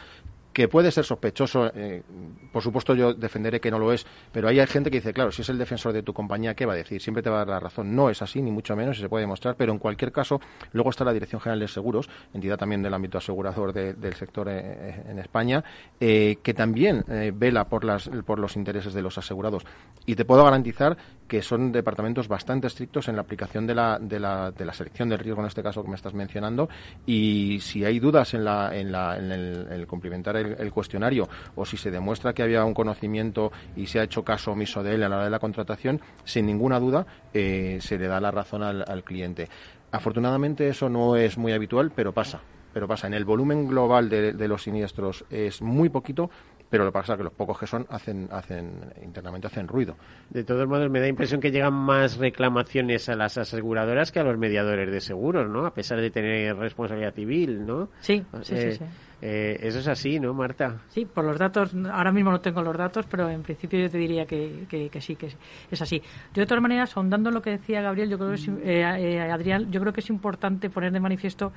que 0.56 0.68
puede 0.68 0.90
ser 0.90 1.04
sospechoso, 1.04 1.70
eh, 1.74 2.02
por 2.50 2.62
supuesto 2.62 2.94
yo 2.94 3.12
defenderé 3.12 3.60
que 3.60 3.70
no 3.70 3.78
lo 3.78 3.92
es, 3.92 4.06
pero 4.32 4.48
hay 4.48 4.66
gente 4.66 4.90
que 4.90 4.96
dice, 4.96 5.12
claro, 5.12 5.30
si 5.30 5.42
es 5.42 5.48
el 5.50 5.58
defensor 5.58 5.92
de 5.92 6.02
tu 6.02 6.14
compañía, 6.14 6.54
¿qué 6.54 6.64
va 6.64 6.72
a 6.72 6.76
decir? 6.76 6.98
Siempre 7.02 7.22
te 7.22 7.28
va 7.28 7.36
a 7.36 7.38
dar 7.40 7.48
la 7.48 7.60
razón. 7.60 7.94
No 7.94 8.08
es 8.08 8.22
así, 8.22 8.40
ni 8.40 8.50
mucho 8.50 8.74
menos, 8.74 8.96
y 8.96 9.02
se 9.02 9.08
puede 9.10 9.24
demostrar, 9.24 9.56
pero 9.56 9.70
en 9.74 9.78
cualquier 9.78 10.12
caso, 10.12 10.40
luego 10.72 10.88
está 10.88 11.04
la 11.04 11.12
Dirección 11.12 11.42
General 11.42 11.60
de 11.60 11.68
Seguros, 11.68 12.08
entidad 12.32 12.56
también 12.56 12.82
del 12.82 12.94
ámbito 12.94 13.18
asegurador 13.18 13.74
del 13.74 14.14
sector 14.14 14.48
eh, 14.48 15.04
en 15.06 15.18
España, 15.18 15.62
eh, 16.00 16.38
que 16.42 16.54
también 16.54 17.04
vela 17.34 17.68
por, 17.68 17.84
las, 17.84 18.08
por 18.24 18.38
los 18.38 18.56
intereses 18.56 18.94
de 18.94 19.02
los 19.02 19.18
asegurados. 19.18 19.62
Y 20.06 20.14
te 20.14 20.24
puedo 20.24 20.42
garantizar 20.42 20.96
que 21.28 21.42
son 21.42 21.70
departamentos 21.70 22.28
bastante 22.28 22.68
estrictos 22.68 23.08
en 23.08 23.16
la 23.16 23.22
aplicación 23.22 23.66
de 23.66 23.74
la, 23.74 23.98
de 23.98 24.18
la, 24.18 24.52
de 24.52 24.64
la 24.64 24.72
selección 24.72 25.10
del 25.10 25.18
riesgo, 25.18 25.42
en 25.42 25.48
este 25.48 25.62
caso 25.62 25.82
que 25.82 25.90
me 25.90 25.96
estás 25.96 26.14
mencionando, 26.14 26.70
y 27.04 27.58
si 27.60 27.84
hay 27.84 27.98
dudas 27.98 28.32
en, 28.32 28.44
la, 28.44 28.74
en, 28.74 28.90
la, 28.90 29.18
en 29.18 29.32
el, 29.32 29.68
el 29.70 29.86
complementar 29.86 30.36
el, 30.36 30.45
cuestionario 30.72 31.28
o 31.54 31.64
si 31.64 31.76
se 31.76 31.90
demuestra 31.90 32.32
que 32.32 32.42
había 32.42 32.64
un 32.64 32.74
conocimiento 32.74 33.52
y 33.76 33.86
se 33.86 34.00
ha 34.00 34.04
hecho 34.04 34.24
caso 34.24 34.52
omiso 34.52 34.82
de 34.82 34.94
él 34.94 35.02
a 35.02 35.08
la 35.08 35.16
hora 35.16 35.24
de 35.24 35.30
la 35.30 35.38
contratación, 35.38 36.00
sin 36.24 36.46
ninguna 36.46 36.80
duda 36.80 37.06
eh, 37.32 37.78
se 37.80 37.98
le 37.98 38.06
da 38.06 38.20
la 38.20 38.30
razón 38.30 38.62
al, 38.62 39.04
cliente. 39.04 39.48
Afortunadamente 39.92 40.68
eso 40.68 40.88
no 40.88 41.16
es 41.16 41.38
muy 41.38 41.52
habitual, 41.52 41.92
pero 41.94 42.12
pasa 42.12 42.40
pero 42.72 42.86
pasa. 42.86 43.06
En 43.06 43.14
el 43.14 43.24
volumen 43.24 43.66
global 43.66 44.10
de, 44.10 44.48
los 44.48 44.64
siniestros 44.64 45.24
es 45.30 45.62
muy 45.62 45.88
poquito 45.88 46.28
pero 46.68 46.84
lo 46.84 46.90
que 46.90 46.94
pasa 46.94 47.12
es 47.12 47.18
que 47.18 47.24
los 47.24 47.32
pocos 47.32 47.58
que 47.58 47.66
son 47.66 47.86
hacen, 47.90 48.28
hacen 48.30 48.92
internamente 49.02 49.46
hacen 49.46 49.68
ruido. 49.68 49.96
De 50.30 50.44
todos 50.44 50.66
modos, 50.66 50.90
me 50.90 51.00
da 51.00 51.06
impresión 51.06 51.40
que 51.40 51.50
llegan 51.50 51.74
más 51.74 52.16
reclamaciones 52.16 53.08
a 53.08 53.14
las 53.14 53.38
aseguradoras 53.38 54.10
que 54.10 54.18
a 54.18 54.24
los 54.24 54.36
mediadores 54.36 54.90
de 54.90 55.00
seguros, 55.00 55.48
¿no? 55.48 55.66
A 55.66 55.74
pesar 55.74 56.00
de 56.00 56.10
tener 56.10 56.56
responsabilidad 56.56 57.14
civil, 57.14 57.64
¿no? 57.66 57.88
Sí, 58.00 58.24
sí, 58.42 58.54
Eh, 58.54 58.72
sí. 58.72 58.78
sí. 58.78 58.84
Eh, 59.22 59.56
eso 59.62 59.78
es 59.78 59.88
así, 59.88 60.20
¿no, 60.20 60.34
Marta? 60.34 60.82
Sí, 60.88 61.04
por 61.06 61.24
los 61.24 61.38
datos, 61.38 61.74
ahora 61.90 62.12
mismo 62.12 62.30
no 62.30 62.40
tengo 62.40 62.62
los 62.62 62.76
datos, 62.76 63.06
pero 63.10 63.28
en 63.30 63.42
principio 63.42 63.78
yo 63.80 63.90
te 63.90 63.98
diría 63.98 64.26
que, 64.26 64.64
que, 64.68 64.88
que 64.90 65.00
sí, 65.00 65.16
que 65.16 65.26
es- 65.26 65.38
es 65.70 65.82
así. 65.82 66.00
Yo, 66.34 66.40
de 66.42 66.46
todas 66.46 66.62
maneras, 66.62 66.96
ahondando 66.96 67.30
en 67.30 67.34
lo 67.34 67.42
que 67.42 67.50
decía 67.50 67.80
Gabriel, 67.80 68.10
yo 68.10 68.18
creo 68.18 68.30
que 68.30 68.34
es, 68.36 68.48
eh, 68.48 68.82
eh, 69.16 69.20
Adrián, 69.30 69.70
yo 69.70 69.80
creo 69.80 69.92
que 69.92 70.00
es 70.00 70.10
importante 70.10 70.68
poner 70.70 70.92
de 70.92 71.00
manifiesto 71.00 71.52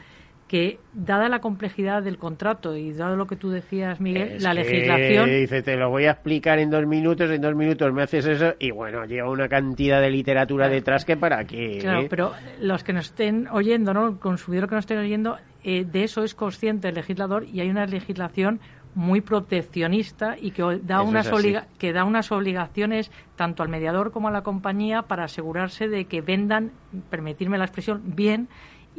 que, 0.48 0.80
dada 0.94 1.30
la 1.30 1.42
complejidad 1.42 2.02
del 2.02 2.18
contrato 2.18 2.76
y 2.76 2.92
dado 2.94 3.16
lo 3.16 3.28
que 3.28 3.36
tú 3.36 3.52
decías, 3.52 4.02
Miguel, 4.02 4.30
Es 4.38 4.42
la 4.44 4.56
legislación. 4.56 5.30
Dice, 5.30 5.62
te 5.62 5.76
lo 5.76 5.92
voy 5.92 6.06
a 6.06 6.12
explicar 6.12 6.58
en 6.58 6.72
dos 6.72 6.88
minutos, 6.88 7.30
en 7.30 7.40
dos 7.42 7.54
minutos 7.56 7.94
me 7.94 8.02
haces 8.02 8.26
eso, 8.26 8.56
y 8.58 8.72
bueno, 8.72 9.06
lleva 9.06 9.30
una 9.30 9.48
cantidad 9.48 10.02
de 10.02 10.10
literatura 10.10 10.68
detrás 10.68 11.06
que 11.06 11.18
para 11.18 11.44
qué. 11.46 11.78
Claro, 11.82 12.02
¿eh? 12.02 12.08
pero 12.10 12.32
los 12.62 12.84
que 12.84 12.94
nos 12.94 13.06
estén 13.08 13.48
oyendo, 13.52 13.94
¿no? 13.94 14.08
El 14.08 14.18
consumidor 14.18 14.68
que 14.68 14.74
nos 14.76 14.84
estén 14.86 14.98
oyendo, 14.98 15.38
eh, 15.78 15.86
de 15.86 16.04
eso 16.04 16.24
es 16.24 16.34
consciente 16.36 16.88
el 16.90 16.96
legislador 16.96 17.46
y 17.46 17.60
hay 17.62 17.70
una 17.70 17.86
legislación 17.86 18.60
muy 18.96 19.22
proteccionista 19.22 20.36
y 20.40 20.50
que 20.52 20.64
da 20.84 20.96
Eso 21.02 21.04
unas 21.10 21.32
obliga- 21.32 21.68
que 21.78 21.94
da 21.94 22.04
unas 22.06 22.32
obligaciones 22.32 23.12
tanto 23.36 23.62
al 23.62 23.70
mediador 23.70 24.12
como 24.12 24.28
a 24.30 24.32
la 24.32 24.42
compañía 24.42 25.04
para 25.04 25.26
asegurarse 25.26 25.88
de 25.88 26.06
que 26.06 26.22
vendan, 26.22 26.72
permitirme 27.10 27.58
la 27.58 27.66
expresión, 27.66 28.02
bien 28.04 28.48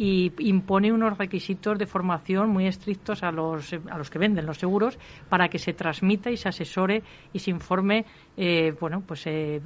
y 0.02 0.32
impone 0.38 0.90
unos 0.90 1.18
requisitos 1.18 1.78
de 1.78 1.84
formación 1.84 2.48
muy 2.48 2.66
estrictos 2.66 3.22
a 3.22 3.30
los, 3.30 3.70
a 3.74 3.98
los 3.98 4.08
que 4.08 4.18
venden 4.18 4.46
los 4.46 4.56
seguros 4.56 4.98
para 5.28 5.50
que 5.50 5.58
se 5.58 5.74
transmita 5.74 6.30
y 6.30 6.38
se 6.38 6.48
asesore 6.48 7.02
y 7.34 7.38
se 7.38 7.50
informe 7.50 8.06
eh, 8.34 8.74
bueno 8.80 9.02
pues 9.06 9.26
eh, 9.26 9.60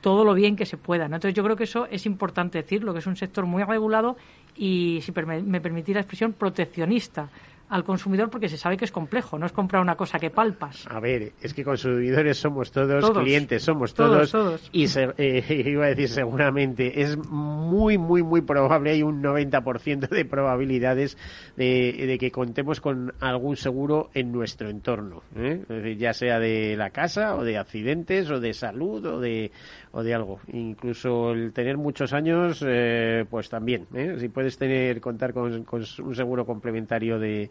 todo 0.00 0.24
lo 0.24 0.34
bien 0.34 0.56
que 0.56 0.66
se 0.66 0.76
pueda 0.76 1.04
entonces 1.04 1.34
yo 1.34 1.44
creo 1.44 1.54
que 1.54 1.62
eso 1.62 1.86
es 1.88 2.04
importante 2.04 2.58
decirlo 2.62 2.92
que 2.92 2.98
es 2.98 3.06
un 3.06 3.14
sector 3.14 3.46
muy 3.46 3.62
regulado 3.62 4.16
y 4.56 4.98
si 5.02 5.12
me 5.12 5.60
permitís 5.60 5.94
la 5.94 6.00
expresión 6.00 6.32
proteccionista 6.32 7.30
al 7.68 7.84
consumidor 7.84 8.30
porque 8.30 8.48
se 8.48 8.56
sabe 8.56 8.76
que 8.76 8.84
es 8.84 8.92
complejo 8.92 9.38
no 9.38 9.46
es 9.46 9.52
comprar 9.52 9.82
una 9.82 9.96
cosa 9.96 10.18
que 10.18 10.30
palpas 10.30 10.86
A 10.88 11.00
ver, 11.00 11.32
es 11.42 11.52
que 11.52 11.64
consumidores 11.64 12.38
somos 12.38 12.70
todos, 12.70 13.04
Todos. 13.04 13.22
clientes 13.22 13.62
somos 13.62 13.92
Todos, 13.94 14.30
todos, 14.30 14.60
todos. 14.60 14.68
y 14.72 14.86
se- 14.88 15.12
eh, 15.18 15.64
iba 15.66 15.86
a 15.86 15.88
decir 15.88 16.08
seguramente, 16.08 17.00
es 17.02 17.16
muy, 17.16 17.98
muy, 17.98 18.22
muy 18.22 18.40
probable, 18.42 18.90
hay 18.90 19.02
un 19.02 19.22
90% 19.22 20.08
de 20.08 20.24
probabilidades 20.24 21.18
de, 21.56 22.04
de 22.06 22.18
que 22.18 22.30
contemos 22.30 22.80
con 22.80 23.12
algún 23.20 23.56
seguro 23.56 24.10
en 24.14 24.32
nuestro 24.32 24.68
entorno, 24.70 25.22
¿eh? 25.36 25.60
Es 25.62 25.68
decir, 25.68 25.96
ya 25.98 26.12
sea 26.12 26.38
de 26.38 26.76
la 26.76 26.90
casa 26.90 27.34
o 27.36 27.44
de 27.44 27.58
accidentes 27.58 28.30
o 28.30 28.38
de 28.40 28.52
salud 28.54 29.04
o 29.06 29.20
de, 29.20 29.50
o 29.92 30.02
de 30.02 30.14
algo. 30.14 30.40
Incluso 30.52 31.32
el 31.32 31.52
tener 31.52 31.76
muchos 31.76 32.12
años, 32.12 32.62
eh, 32.66 33.24
pues 33.28 33.48
también, 33.48 33.86
¿eh? 33.94 34.16
si 34.18 34.28
puedes 34.28 34.56
tener 34.58 35.00
contar 35.00 35.32
con, 35.32 35.64
con 35.64 35.82
un 36.02 36.14
seguro 36.14 36.44
complementario 36.46 37.18
de, 37.18 37.50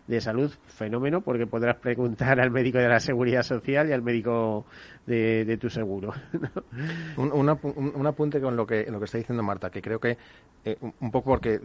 de 0.07 0.19
salud, 0.21 0.51
fenómeno, 0.67 1.21
porque 1.21 1.47
podrás 1.47 1.77
preguntar 1.77 2.39
al 2.39 2.51
médico 2.51 2.77
de 2.79 2.89
la 2.89 2.99
seguridad 2.99 3.43
social 3.43 3.89
y 3.89 3.93
al 3.93 4.01
médico 4.01 4.65
de, 5.05 5.45
de 5.45 5.57
tu 5.57 5.69
seguro. 5.69 6.13
Un, 7.17 7.31
un 7.31 7.47
apu- 7.47 7.73
un- 7.75 7.91
un 7.95 8.07
apunte 8.07 8.39
con 8.39 8.55
lo 8.55 8.65
que, 8.65 8.85
lo 8.89 8.99
que 8.99 9.05
está 9.05 9.17
diciendo 9.17 9.43
Marta, 9.43 9.69
que 9.69 9.81
creo 9.81 9.99
que 9.99 10.17
eh, 10.63 10.77
un- 10.99 11.11
poco 11.11 11.31
porque 11.31 11.59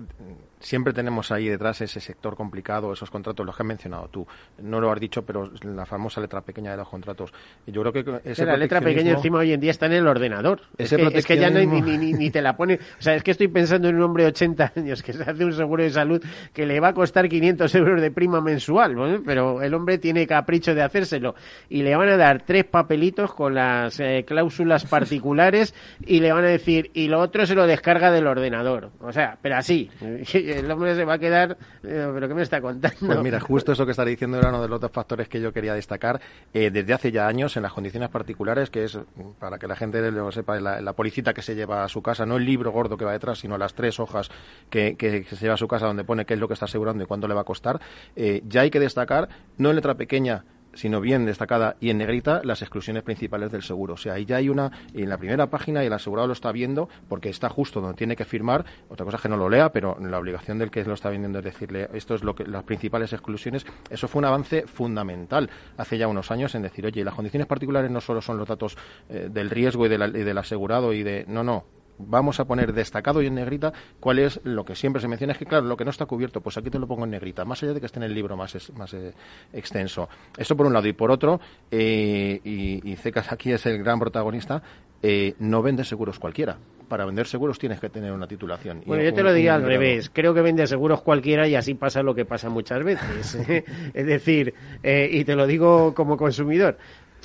siempre 0.58 0.92
tenemos 0.92 1.30
ahí 1.30 1.48
detrás 1.48 1.80
ese 1.80 2.00
sector 2.00 2.34
complicado, 2.36 2.92
esos 2.92 3.10
contratos, 3.10 3.44
los 3.44 3.54
que 3.56 3.62
has 3.62 3.66
mencionado 3.66 4.08
tú. 4.08 4.26
No 4.62 4.80
lo 4.80 4.90
has 4.90 4.98
dicho, 5.00 5.22
pero 5.24 5.50
la 5.62 5.86
famosa 5.86 6.20
letra 6.20 6.40
pequeña 6.40 6.70
de 6.72 6.78
los 6.78 6.88
contratos. 6.88 7.32
Yo 7.66 7.82
creo 7.82 7.92
que 7.92 8.00
ese 8.24 8.44
la 8.46 8.56
letra 8.56 8.80
pequeña 8.80 9.10
encima 9.18 9.38
hoy 9.38 9.52
en 9.52 9.60
día 9.60 9.70
está 9.70 9.86
en 9.86 9.92
el 9.92 10.06
ordenador. 10.06 10.60
Es 10.78 10.90
que, 10.96 11.02
es 11.18 11.26
que 11.26 11.36
ya 11.38 11.50
no 11.50 11.58
hay 11.58 11.66
ni, 11.66 11.80
proteccionismo- 11.80 11.98
ni, 11.98 12.12
ni- 12.12 12.18
ni 12.18 12.30
te 12.30 12.42
la 12.42 12.56
pone. 12.56 12.74
O 12.98 13.02
sea, 13.02 13.14
es 13.14 13.22
que 13.22 13.30
estoy 13.32 13.48
pensando 13.48 13.88
en 13.88 13.96
un 13.96 14.02
hombre 14.02 14.24
de 14.24 14.30
80 14.30 14.72
años 14.76 15.02
que 15.02 15.12
se 15.12 15.22
hace 15.22 15.44
un 15.44 15.52
seguro 15.52 15.82
de 15.82 15.90
salud 15.90 16.22
que 16.52 16.66
le 16.66 16.80
va 16.80 16.88
a 16.88 16.94
costar 16.94 17.28
500 17.28 17.74
euros 17.74 18.00
de 18.00 18.10
prima 18.10 18.25
mensual, 18.28 18.94
¿no? 18.94 19.22
pero 19.24 19.62
el 19.62 19.72
hombre 19.74 19.98
tiene 19.98 20.26
capricho 20.26 20.74
de 20.74 20.82
hacérselo 20.82 21.34
y 21.68 21.82
le 21.82 21.94
van 21.96 22.08
a 22.08 22.16
dar 22.16 22.42
tres 22.44 22.64
papelitos 22.64 23.32
con 23.34 23.54
las 23.54 23.98
eh, 24.00 24.24
cláusulas 24.26 24.84
particulares 24.90 25.74
y 26.04 26.20
le 26.20 26.32
van 26.32 26.44
a 26.44 26.48
decir 26.48 26.90
y 26.94 27.08
lo 27.08 27.20
otro 27.20 27.46
se 27.46 27.54
lo 27.54 27.66
descarga 27.66 28.10
del 28.10 28.26
ordenador. 28.26 28.90
O 29.00 29.12
sea, 29.12 29.38
pero 29.40 29.56
así. 29.56 29.90
El 30.34 30.70
hombre 30.70 30.94
se 30.94 31.04
va 31.04 31.14
a 31.14 31.18
quedar. 31.18 31.56
eh, 31.82 32.10
¿Pero 32.14 32.28
qué 32.28 32.34
me 32.34 32.42
está 32.42 32.60
contando? 32.60 32.96
Pues 33.06 33.22
mira, 33.22 33.40
justo 33.40 33.72
eso 33.72 33.84
que 33.84 33.90
está 33.92 34.04
diciendo 34.04 34.38
era 34.38 34.48
uno 34.50 34.62
de 34.62 34.68
los 34.68 34.80
dos 34.80 34.90
factores 34.90 35.28
que 35.28 35.40
yo 35.40 35.52
quería 35.52 35.74
destacar 35.74 36.20
eh, 36.54 36.70
desde 36.70 36.92
hace 36.92 37.12
ya 37.12 37.26
años 37.26 37.56
en 37.56 37.62
las 37.62 37.72
condiciones 37.72 38.08
particulares, 38.10 38.70
que 38.70 38.84
es, 38.84 38.98
para 39.38 39.58
que 39.58 39.66
la 39.66 39.76
gente 39.76 40.10
lo 40.10 40.30
sepa, 40.32 40.58
la, 40.60 40.80
la 40.80 40.92
policita 40.92 41.32
que 41.34 41.42
se 41.42 41.54
lleva 41.54 41.84
a 41.84 41.88
su 41.88 42.02
casa, 42.02 42.26
no 42.26 42.36
el 42.36 42.44
libro 42.44 42.70
gordo 42.72 42.96
que 42.96 43.04
va 43.04 43.12
detrás, 43.12 43.38
sino 43.38 43.56
las 43.58 43.74
tres 43.74 43.98
hojas 44.00 44.30
que, 44.70 44.96
que- 44.96 45.22
que 45.24 45.36
se 45.36 45.36
lleva 45.44 45.54
a 45.54 45.58
su 45.58 45.68
casa 45.68 45.86
donde 45.86 46.04
pone 46.04 46.24
qué 46.24 46.34
es 46.34 46.40
lo 46.40 46.48
que 46.48 46.54
está 46.54 46.64
asegurando 46.66 47.02
y 47.04 47.06
cuánto 47.06 47.28
le 47.28 47.34
va 47.34 47.42
a 47.42 47.44
costar. 47.44 47.80
Eh, 48.16 48.42
ya 48.48 48.62
hay 48.62 48.70
que 48.70 48.80
destacar, 48.80 49.28
no 49.58 49.70
en 49.70 49.76
letra 49.76 49.94
pequeña, 49.94 50.44
sino 50.76 51.00
bien 51.00 51.24
destacada 51.24 51.76
y 51.80 51.90
en 51.90 51.98
negrita 51.98 52.42
las 52.44 52.62
exclusiones 52.62 53.02
principales 53.02 53.50
del 53.50 53.62
seguro. 53.62 53.94
O 53.94 53.96
sea, 53.96 54.14
ahí 54.14 54.24
ya 54.24 54.36
hay 54.36 54.48
una 54.48 54.70
en 54.94 55.08
la 55.08 55.18
primera 55.18 55.48
página 55.48 55.82
y 55.82 55.86
el 55.86 55.92
asegurado 55.92 56.28
lo 56.28 56.32
está 56.32 56.52
viendo 56.52 56.88
porque 57.08 57.28
está 57.28 57.48
justo 57.48 57.80
donde 57.80 57.96
tiene 57.96 58.16
que 58.16 58.24
firmar. 58.24 58.64
Otra 58.88 59.04
cosa 59.04 59.16
es 59.16 59.22
que 59.22 59.28
no 59.28 59.36
lo 59.36 59.48
lea, 59.48 59.72
pero 59.72 59.96
la 60.00 60.18
obligación 60.18 60.58
del 60.58 60.70
que 60.70 60.84
lo 60.84 60.94
está 60.94 61.10
vendiendo 61.10 61.38
es 61.38 61.44
decirle 61.44 61.88
esto 61.94 62.14
es 62.14 62.22
lo 62.22 62.34
que 62.34 62.44
las 62.44 62.64
principales 62.64 63.12
exclusiones. 63.12 63.66
Eso 63.90 64.08
fue 64.08 64.20
un 64.20 64.26
avance 64.26 64.66
fundamental 64.66 65.50
hace 65.76 65.98
ya 65.98 66.08
unos 66.08 66.30
años 66.30 66.54
en 66.54 66.62
decir, 66.62 66.86
oye, 66.86 67.04
las 67.04 67.14
condiciones 67.14 67.46
particulares 67.46 67.90
no 67.90 68.00
solo 68.00 68.20
son 68.20 68.38
los 68.38 68.48
datos 68.48 68.76
eh, 69.08 69.28
del 69.30 69.50
riesgo 69.50 69.86
y, 69.86 69.94
y 69.94 69.96
del 69.96 70.38
asegurado 70.38 70.92
y 70.92 71.02
de 71.02 71.24
no, 71.28 71.42
no, 71.42 71.64
vamos 71.98 72.40
a 72.40 72.44
poner 72.44 72.72
destacado 72.72 73.22
y 73.22 73.26
en 73.26 73.34
negrita 73.34 73.72
cuál 74.00 74.18
es 74.18 74.40
lo 74.44 74.64
que 74.64 74.74
siempre 74.74 75.00
se 75.00 75.08
menciona. 75.08 75.32
Es 75.32 75.38
que, 75.38 75.46
claro, 75.46 75.66
lo 75.66 75.76
que 75.76 75.84
no 75.84 75.90
está 75.90 76.06
cubierto, 76.06 76.40
pues 76.40 76.56
aquí 76.58 76.70
te 76.70 76.78
lo 76.78 76.86
pongo 76.86 77.04
en 77.04 77.10
negrita, 77.10 77.44
más 77.44 77.62
allá 77.62 77.72
de 77.74 77.80
que 77.80 77.86
esté 77.86 77.98
en 77.98 78.04
el 78.04 78.14
libro 78.14 78.36
más, 78.36 78.54
es- 78.54 78.72
más 78.74 78.92
eh, 78.94 79.12
extenso. 79.52 80.08
Eso 80.36 80.56
por 80.56 80.66
un 80.66 80.72
lado. 80.72 80.86
Y 80.88 80.92
por 80.92 81.10
otro, 81.10 81.40
eh, 81.70 82.40
y, 82.44 82.90
y 82.90 82.96
Cecas 82.96 83.32
aquí 83.32 83.52
es 83.52 83.64
el 83.66 83.78
gran 83.82 83.98
protagonista, 83.98 84.62
eh, 85.02 85.34
no 85.38 85.62
vende 85.62 85.84
seguros 85.84 86.18
cualquiera. 86.18 86.56
Para 86.88 87.04
vender 87.04 87.26
seguros 87.26 87.58
tienes 87.58 87.80
que 87.80 87.88
tener 87.90 88.12
una 88.12 88.28
titulación. 88.28 88.82
Y 88.82 88.86
Bueno, 88.86 89.02
yo 89.02 89.12
te 89.12 89.22
lo 89.24 89.32
diría 89.32 89.54
al 89.56 89.62
grado. 89.62 89.72
revés. 89.72 90.08
Creo 90.12 90.32
que 90.34 90.40
vende 90.40 90.66
seguros 90.68 91.02
cualquiera 91.02 91.48
y 91.48 91.56
así 91.56 91.74
pasa 91.74 92.00
lo 92.02 92.14
que 92.14 92.24
pasa 92.24 92.48
muchas 92.48 92.84
veces. 92.84 93.34
es 93.94 94.06
decir, 94.06 94.54
eh, 94.84 95.08
y 95.10 95.24
te 95.24 95.34
lo 95.34 95.46
digo 95.48 95.94
como 95.94 96.16
consumidor. 96.16 96.78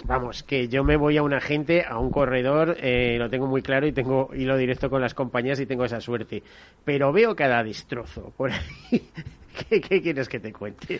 Vamos, 0.05 0.43
que 0.43 0.67
yo 0.67 0.83
me 0.83 0.97
voy 0.97 1.17
a 1.17 1.23
un 1.23 1.33
agente, 1.33 1.85
a 1.85 1.97
un 1.97 2.09
corredor, 2.09 2.77
eh, 2.79 3.17
lo 3.17 3.29
tengo 3.29 3.47
muy 3.47 3.61
claro 3.61 3.87
y 3.87 3.91
tengo 3.91 4.29
hilo 4.33 4.57
directo 4.57 4.89
con 4.89 5.01
las 5.01 5.13
compañías 5.13 5.59
y 5.59 5.65
tengo 5.65 5.85
esa 5.85 6.01
suerte. 6.01 6.43
Pero 6.83 7.11
veo 7.11 7.35
cada 7.35 7.63
destrozo 7.63 8.33
por 8.35 8.51
ahí. 8.51 8.59
¿Qué, 9.69 9.81
qué 9.81 10.01
quieres 10.01 10.27
que 10.27 10.39
te 10.39 10.51
cuente? 10.51 10.99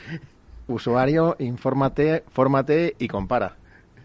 Usuario, 0.68 1.36
infórmate, 1.40 2.24
fórmate 2.30 2.96
y 3.00 3.08
compara. 3.08 3.56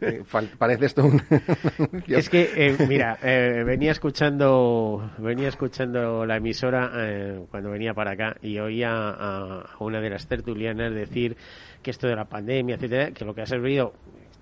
Eh, 0.01 0.23
parece 0.59 0.87
esto 0.87 1.05
un... 1.05 1.23
Es 2.07 2.29
que, 2.29 2.51
eh, 2.55 2.77
mira, 2.87 3.19
eh, 3.23 3.63
venía 3.65 3.93
escuchando 3.93 5.11
venía 5.19 5.49
escuchando 5.49 6.27
la 6.27 6.37
emisora 6.37 6.93
eh, 6.97 7.41
cuando 7.51 7.71
venía 7.71 7.95
para 7.95 8.13
acá 8.13 8.37
y 8.43 8.59
oía 8.59 8.91
a, 8.91 9.61
a 9.61 9.77
una 9.79 10.01
de 10.01 10.11
las 10.11 10.27
tertulianas 10.27 10.93
decir 10.93 11.37
que 11.83 11.91
esto 11.91 12.07
de 12.07 12.17
la 12.17 12.27
pandemia, 12.27 12.75
etcétera, 12.75 13.13
que 13.13 13.25
lo 13.25 13.35
que 13.35 13.43
ha 13.43 13.47
servido 13.47 13.95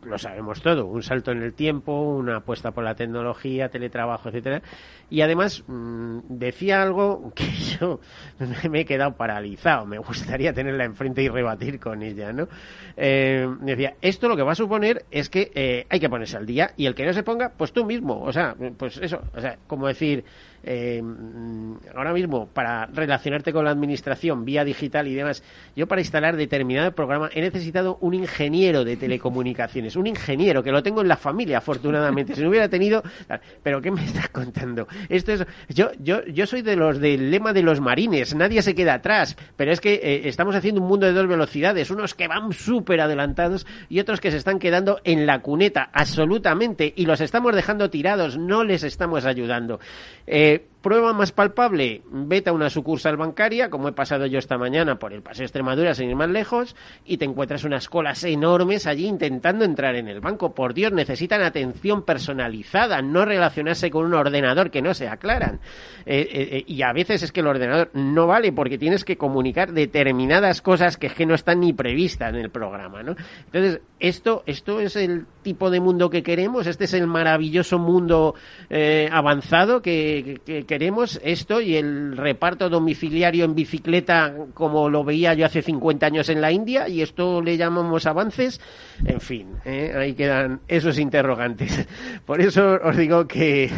lo 0.07 0.19
sabemos 0.19 0.63
todo, 0.63 0.87
un 0.87 1.03
salto 1.03 1.33
en 1.33 1.43
el 1.43 1.55
tiempo, 1.55 1.93
una 1.93 2.37
apuesta 2.37 2.73
por 2.73 2.85
la 2.85 2.95
tecnología, 2.95 3.69
teletrabajo, 3.69 4.29
etcétera, 4.29 4.63
y 5.11 5.21
además 5.21 5.65
mm, 5.67 6.19
decía 6.29 6.83
algo 6.83 7.33
que 7.35 7.51
yo 7.81 8.01
me 8.71 8.81
he 8.81 8.85
quedado 8.85 9.17
paralizado, 9.17 9.87
me 9.87 9.99
gustaría 9.99 10.53
tenerla 10.53 10.85
enfrente 10.85 11.23
y 11.23 11.29
rebatir 11.29 11.79
con 11.79 12.03
ella, 12.03 12.33
¿no? 12.33 12.49
Eh, 12.97 13.47
decía, 13.61 13.95
esto 14.01 14.29
lo 14.29 14.37
que 14.37 14.43
va 14.43 14.53
a 14.53 14.57
suponer 14.57 15.05
es 15.11 15.29
que 15.29 15.51
eh, 15.55 15.87
hay 15.89 16.01
que 16.01 16.09
ponerse 16.09 16.37
al 16.37 16.47
día 16.47 16.73
y 16.77 16.87
el 16.87 16.95
que 16.95 17.05
no 17.05 17.13
se 17.13 17.23
ponga, 17.23 17.53
pues 17.57 17.73
tú 17.73 17.85
mismo, 17.85 18.23
o 18.23 18.33
sea, 18.33 18.55
pues 18.77 18.99
eso, 18.99 19.21
o 19.35 19.41
sea, 19.41 19.59
como 19.67 19.87
decir, 19.87 20.25
eh, 20.67 21.03
mm, 21.03 21.75
ahora 21.95 22.13
mismo 22.13 22.47
para 22.47 22.87
relacionarte 22.87 23.53
con 23.53 23.65
la 23.65 23.71
administración 23.71 24.45
vía 24.45 24.65
digital 24.65 25.07
y 25.09 25.15
demás, 25.15 25.43
yo 25.77 25.87
para 25.87 26.01
instalar 26.01 26.37
determinado 26.37 26.93
programa 26.93 27.29
he 27.35 27.41
necesitado 27.41 27.99
un 28.01 28.15
ingeniero 28.15 28.85
de 28.85 28.97
telecomunicaciones, 28.97 29.97
un 29.97 30.07
ingeniero 30.07 30.63
que 30.63 30.73
lo 30.73 30.83
tengo 30.83 31.03
en 31.03 31.09
la 31.09 31.17
familia, 31.17 31.59
afortunadamente. 31.59 32.35
Si 32.35 32.43
no 32.43 32.49
hubiera 32.49 32.69
tenido, 32.69 33.03
pero 33.63 33.81
¿qué 33.81 33.91
me 33.91 34.05
estás 34.05 34.29
contando? 34.31 34.87
Esto 35.09 35.33
es, 35.33 35.47
yo, 35.69 35.91
yo, 35.99 36.25
yo 36.27 36.47
soy 36.47 36.63
de 36.63 36.77
los 36.77 37.01
del 37.01 37.31
lema 37.31 37.53
de 37.53 37.63
los 37.63 37.81
marines, 37.81 38.35
nadie 38.35 38.63
se 38.63 38.75
queda 38.75 38.95
atrás, 38.95 39.37
pero 39.57 39.73
es 39.73 39.81
que 39.81 39.95
eh, 39.95 40.29
estamos 40.29 40.55
haciendo 40.55 40.81
un 40.81 40.89
mundo 40.89 41.07
de 41.07 41.13
dos 41.13 41.27
velocidades, 41.27 41.91
unos 41.91 42.15
que 42.15 42.29
van 42.29 42.53
súper 42.53 43.01
adelantados 43.01 43.67
y 43.89 44.01
otros 44.01 44.21
que 44.21 44.31
se 44.31 44.37
están 44.37 44.59
quedando 44.59 45.01
en 45.05 45.27
la 45.27 45.41
cuneta, 45.41 45.91
absolutamente, 45.93 46.93
y 46.97 47.07
los 47.07 47.21
estamos 47.21 47.55
dejando 47.55 47.91
tirados, 47.91 48.39
no 48.39 48.65
les 48.65 48.83
estamos 48.83 49.25
ayudando. 49.25 49.81
Eh, 50.27 50.67
Prueba 50.85 51.15
más 51.15 51.33
palpable, 51.33 52.03
vete 52.11 52.51
a 52.51 52.53
una 52.53 52.69
sucursal 52.69 53.17
bancaria, 53.17 53.71
como 53.71 53.89
he 53.89 53.93
pasado 53.93 54.27
yo 54.27 54.39
esta 54.39 54.59
mañana 54.59 54.99
por 54.99 55.15
el 55.15 55.23
Paseo 55.23 55.47
Extremadura, 55.47 55.95
sin 55.95 56.11
ir 56.11 56.15
más 56.15 56.29
lejos, 56.29 56.77
y 57.07 57.17
te 57.17 57.25
encuentras 57.25 57.65
unas 57.65 57.89
colas 57.89 58.23
enormes 58.23 58.87
allí 58.87 59.07
intentando 59.07 59.65
entrar 59.65 59.95
en 59.95 60.09
el 60.09 60.21
banco. 60.21 60.55
Por 60.55 60.75
Dios, 60.75 60.93
necesitan 60.93 61.41
atención 61.41 62.03
personalizada, 62.03 63.01
no 63.01 63.25
relacionarse 63.25 63.91
con 63.91 64.05
un 64.05 64.13
ordenador 64.13 64.71
que 64.71 64.83
no 64.83 64.93
se 64.93 65.09
aclaran. 65.09 65.61
Eh, 66.05 66.29
eh, 66.31 66.49
eh, 66.53 66.65
y 66.67 66.83
a 66.83 66.93
veces 66.93 67.23
es 67.23 67.33
que 67.33 67.41
el 67.41 67.47
ordenador 67.47 67.89
no 67.95 68.27
vale 68.27 68.53
porque 68.53 68.77
tienes 68.77 69.07
que 69.07 69.17
comunicar 69.17 69.73
determinadas 69.73 70.61
cosas 70.61 70.99
que 70.99 71.09
que 71.09 71.25
no 71.25 71.35
están 71.35 71.61
ni 71.61 71.73
previstas 71.73 72.35
en 72.35 72.41
el 72.41 72.51
programa, 72.51 73.03
¿no? 73.03 73.15
Entonces, 73.47 73.81
esto, 74.01 74.43
esto 74.45 74.81
es 74.81 74.97
el 74.97 75.25
tipo 75.43 75.71
de 75.71 75.81
mundo 75.81 76.11
que 76.11 76.23
queremos, 76.23 76.67
este 76.67 76.85
es 76.85 76.93
el 76.93 77.07
maravilloso 77.07 77.79
mundo 77.79 78.35
avanzado 79.11 79.81
que, 79.81 80.41
que 80.45 80.74
queremos 80.75 81.21
esto 81.23 81.61
y 81.61 81.77
el 81.77 82.17
reparto 82.17 82.69
domiciliario 82.69 83.45
en 83.45 83.55
bicicleta 83.55 84.35
como 84.55 84.91
lo 84.91 85.05
veía 85.05 85.33
yo 85.35 85.47
hace 85.47 85.63
50 85.63 86.05
años 86.05 86.29
en 86.31 86.41
la 86.41 86.51
India 86.51 86.89
y 86.89 87.01
esto 87.01 87.41
le 87.41 87.57
llamamos 87.57 88.07
avances. 88.07 88.61
En 89.05 89.21
fin, 89.21 89.51
¿eh? 89.65 89.93
ahí 89.97 90.15
quedan 90.15 90.63
esos 90.67 90.99
interrogantes. 90.99 91.87
Por 92.27 92.41
eso 92.41 92.77
os 92.83 92.97
digo 92.97 93.29
que, 93.29 93.71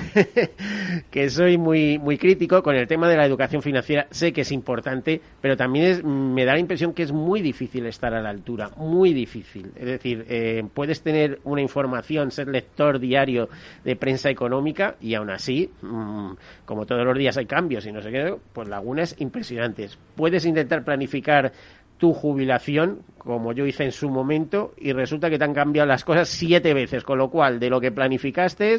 que 1.10 1.28
soy 1.28 1.58
muy, 1.58 1.98
muy 1.98 2.16
crítico 2.16 2.62
con 2.62 2.74
el 2.74 2.86
tema 2.86 3.10
de 3.10 3.18
la 3.18 3.26
educación 3.26 3.60
financiera. 3.60 4.06
Sé 4.10 4.32
que 4.32 4.40
es 4.40 4.50
importante, 4.50 5.20
pero 5.42 5.54
también 5.54 5.84
es, 5.84 6.02
me 6.02 6.46
da 6.46 6.54
la 6.54 6.60
impresión 6.60 6.94
que 6.94 7.02
es 7.02 7.12
muy 7.12 7.42
difícil 7.42 7.84
estar 7.84 8.14
a 8.14 8.22
la 8.22 8.30
altura, 8.30 8.70
muy 8.78 9.12
difícil. 9.12 9.70
Es 9.76 9.84
decir, 9.84 10.24
eh, 10.30 10.64
puedes 10.72 11.02
tener 11.02 11.40
una 11.44 11.60
información, 11.60 12.30
ser 12.30 12.48
lector 12.48 12.98
diario 12.98 13.50
de 13.84 13.96
prensa 13.96 14.30
económica 14.30 14.96
y 14.98 15.14
aún 15.14 15.28
así, 15.28 15.70
mm, 15.82 16.30
como 16.64 16.85
todos 16.86 17.04
los 17.04 17.16
días 17.16 17.36
hay 17.36 17.46
cambios 17.46 17.86
y 17.86 17.92
no 17.92 18.00
sé 18.00 18.10
qué, 18.10 18.34
pues 18.52 18.68
lagunas 18.68 19.14
impresionantes. 19.18 19.98
Puedes 20.14 20.46
intentar 20.46 20.84
planificar 20.84 21.52
tu 21.98 22.12
jubilación, 22.12 23.00
como 23.18 23.52
yo 23.52 23.66
hice 23.66 23.84
en 23.84 23.92
su 23.92 24.10
momento, 24.10 24.74
y 24.76 24.92
resulta 24.92 25.30
que 25.30 25.38
te 25.38 25.44
han 25.44 25.54
cambiado 25.54 25.86
las 25.86 26.04
cosas 26.04 26.28
siete 26.28 26.74
veces, 26.74 27.04
con 27.04 27.18
lo 27.18 27.30
cual 27.30 27.58
de 27.58 27.70
lo 27.70 27.80
que 27.80 27.90
planificaste, 27.90 28.76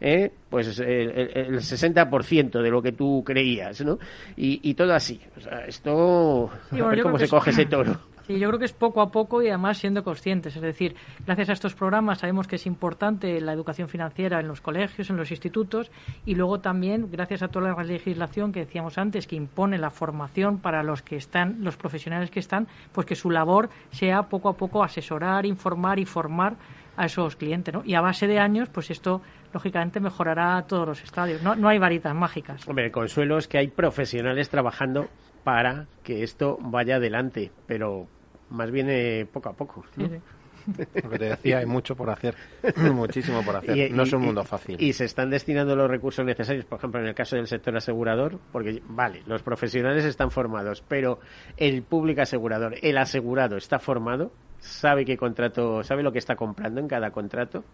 ¿eh? 0.00 0.32
pues 0.48 0.78
el, 0.78 1.10
el, 1.34 1.54
60% 1.58 2.62
de 2.62 2.70
lo 2.70 2.80
que 2.80 2.92
tú 2.92 3.22
creías, 3.24 3.80
¿no? 3.84 3.98
Y, 4.36 4.74
todo 4.74 4.94
así. 4.94 5.20
O 5.36 5.40
sea, 5.40 5.64
esto, 5.66 6.50
a 6.70 6.86
ver 6.88 7.02
cómo 7.02 7.18
se 7.18 7.28
coge 7.28 7.50
ese 7.50 7.64
toro. 7.66 8.11
Sí, 8.32 8.38
yo 8.38 8.48
creo 8.48 8.58
que 8.58 8.64
es 8.64 8.72
poco 8.72 9.02
a 9.02 9.10
poco 9.10 9.42
y 9.42 9.48
además 9.48 9.76
siendo 9.76 10.02
conscientes. 10.02 10.56
Es 10.56 10.62
decir, 10.62 10.96
gracias 11.26 11.50
a 11.50 11.52
estos 11.52 11.74
programas 11.74 12.20
sabemos 12.20 12.46
que 12.46 12.56
es 12.56 12.64
importante 12.64 13.38
la 13.42 13.52
educación 13.52 13.90
financiera 13.90 14.40
en 14.40 14.48
los 14.48 14.62
colegios, 14.62 15.10
en 15.10 15.18
los 15.18 15.30
institutos 15.30 15.90
y 16.24 16.34
luego 16.34 16.60
también, 16.60 17.10
gracias 17.10 17.42
a 17.42 17.48
toda 17.48 17.68
la 17.68 17.84
legislación 17.84 18.50
que 18.50 18.60
decíamos 18.60 18.96
antes, 18.96 19.26
que 19.26 19.36
impone 19.36 19.76
la 19.76 19.90
formación 19.90 20.60
para 20.60 20.82
los 20.82 21.02
que 21.02 21.16
están, 21.16 21.62
los 21.62 21.76
profesionales 21.76 22.30
que 22.30 22.40
están, 22.40 22.68
pues 22.92 23.06
que 23.06 23.16
su 23.16 23.30
labor 23.30 23.68
sea 23.90 24.22
poco 24.22 24.48
a 24.48 24.54
poco 24.54 24.82
asesorar, 24.82 25.44
informar 25.44 25.98
y 25.98 26.06
formar 26.06 26.54
a 26.96 27.04
esos 27.04 27.36
clientes. 27.36 27.74
¿no? 27.74 27.82
Y 27.84 27.94
a 27.96 28.00
base 28.00 28.26
de 28.26 28.38
años, 28.38 28.70
pues 28.70 28.90
esto 28.90 29.20
lógicamente 29.52 30.00
mejorará 30.00 30.62
todos 30.66 30.88
los 30.88 31.02
estadios. 31.02 31.42
No, 31.42 31.54
no 31.54 31.68
hay 31.68 31.78
varitas 31.78 32.14
mágicas. 32.14 32.66
Hombre, 32.66 32.86
el 32.86 32.92
consuelo 32.92 33.36
es 33.36 33.46
que 33.46 33.58
hay 33.58 33.68
profesionales 33.68 34.48
trabajando 34.48 35.08
para 35.44 35.86
que 36.02 36.22
esto 36.22 36.56
vaya 36.60 36.96
adelante, 36.96 37.50
pero 37.66 38.06
más 38.52 38.70
bien 38.70 38.88
eh, 38.90 39.26
poco 39.30 39.48
a 39.48 39.52
poco. 39.52 39.84
Lo 39.96 41.10
que 41.10 41.18
te 41.18 41.24
decía, 41.24 41.58
hay 41.58 41.66
mucho 41.66 41.96
por 41.96 42.08
hacer, 42.10 42.36
muchísimo 42.76 43.42
por 43.42 43.56
hacer. 43.56 43.90
no 43.90 44.04
es 44.04 44.12
un 44.12 44.22
mundo 44.22 44.44
fácil. 44.44 44.76
Y 44.80 44.92
se 44.92 45.04
están 45.04 45.30
destinando 45.30 45.74
los 45.74 45.90
recursos 45.90 46.24
necesarios, 46.24 46.64
por 46.64 46.78
ejemplo, 46.78 47.00
en 47.00 47.08
el 47.08 47.14
caso 47.14 47.36
del 47.36 47.46
sector 47.48 47.76
asegurador, 47.76 48.38
porque, 48.52 48.82
vale, 48.86 49.22
los 49.26 49.42
profesionales 49.42 50.04
están 50.04 50.30
formados, 50.30 50.84
pero 50.86 51.18
el 51.56 51.82
público 51.82 52.22
asegurador, 52.22 52.76
el 52.80 52.96
asegurado, 52.98 53.56
está 53.56 53.78
formado, 53.78 54.30
sabe 54.60 55.04
qué 55.04 55.16
contrato, 55.16 55.82
sabe 55.82 56.02
lo 56.02 56.12
que 56.12 56.18
está 56.18 56.36
comprando 56.36 56.80
en 56.80 56.88
cada 56.88 57.10
contrato. 57.10 57.64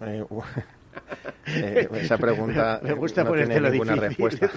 Eh, 0.00 0.24
eh, 1.46 1.88
esa 1.94 2.18
pregunta 2.18 2.80
Me 2.82 2.94
gusta 2.94 3.22
no 3.22 3.32
tiene 3.32 3.60
ninguna 3.60 3.94
respuesta. 3.94 4.50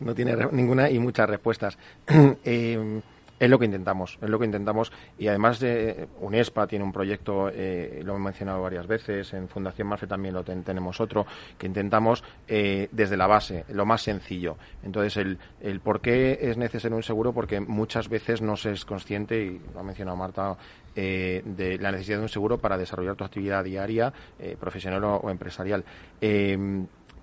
No 0.00 0.14
tiene 0.14 0.36
ninguna 0.52 0.90
y 0.90 0.98
muchas 0.98 1.28
respuestas. 1.28 1.78
Eh, 2.44 3.00
es 3.38 3.50
lo 3.50 3.58
que 3.58 3.64
intentamos, 3.64 4.18
es 4.20 4.28
lo 4.28 4.38
que 4.38 4.44
intentamos 4.44 4.92
y 5.18 5.28
además 5.28 5.60
de 5.60 6.08
UNESPA 6.20 6.66
tiene 6.66 6.84
un 6.84 6.92
proyecto, 6.92 7.50
eh, 7.52 8.00
lo 8.04 8.12
hemos 8.12 8.24
mencionado 8.24 8.62
varias 8.62 8.86
veces, 8.86 9.32
en 9.34 9.48
Fundación 9.48 9.88
Marfe 9.88 10.06
también 10.06 10.34
lo 10.34 10.44
tenemos 10.44 11.00
otro, 11.00 11.26
que 11.56 11.66
intentamos 11.66 12.22
desde 12.46 13.16
la 13.16 13.26
base, 13.26 13.64
lo 13.68 13.84
más 13.84 14.02
sencillo. 14.02 14.56
Entonces, 14.82 15.16
el, 15.16 15.38
el 15.60 15.80
por 15.80 16.00
qué 16.00 16.38
es 16.40 16.56
necesario 16.56 16.96
un 16.96 17.02
seguro, 17.02 17.32
porque 17.32 17.60
muchas 17.60 18.08
veces 18.08 18.42
no 18.42 18.56
se 18.56 18.72
es 18.72 18.84
consciente, 18.84 19.42
y 19.42 19.60
lo 19.72 19.80
ha 19.80 19.82
mencionado 19.82 20.16
Marta, 20.16 20.56
eh, 21.00 21.42
de 21.44 21.78
la 21.78 21.92
necesidad 21.92 22.16
de 22.16 22.24
un 22.24 22.28
seguro 22.28 22.58
para 22.58 22.76
desarrollar 22.76 23.14
tu 23.14 23.22
actividad 23.22 23.62
diaria, 23.62 24.12
eh, 24.38 24.56
profesional 24.58 25.04
o, 25.04 25.30
empresarial. 25.30 25.84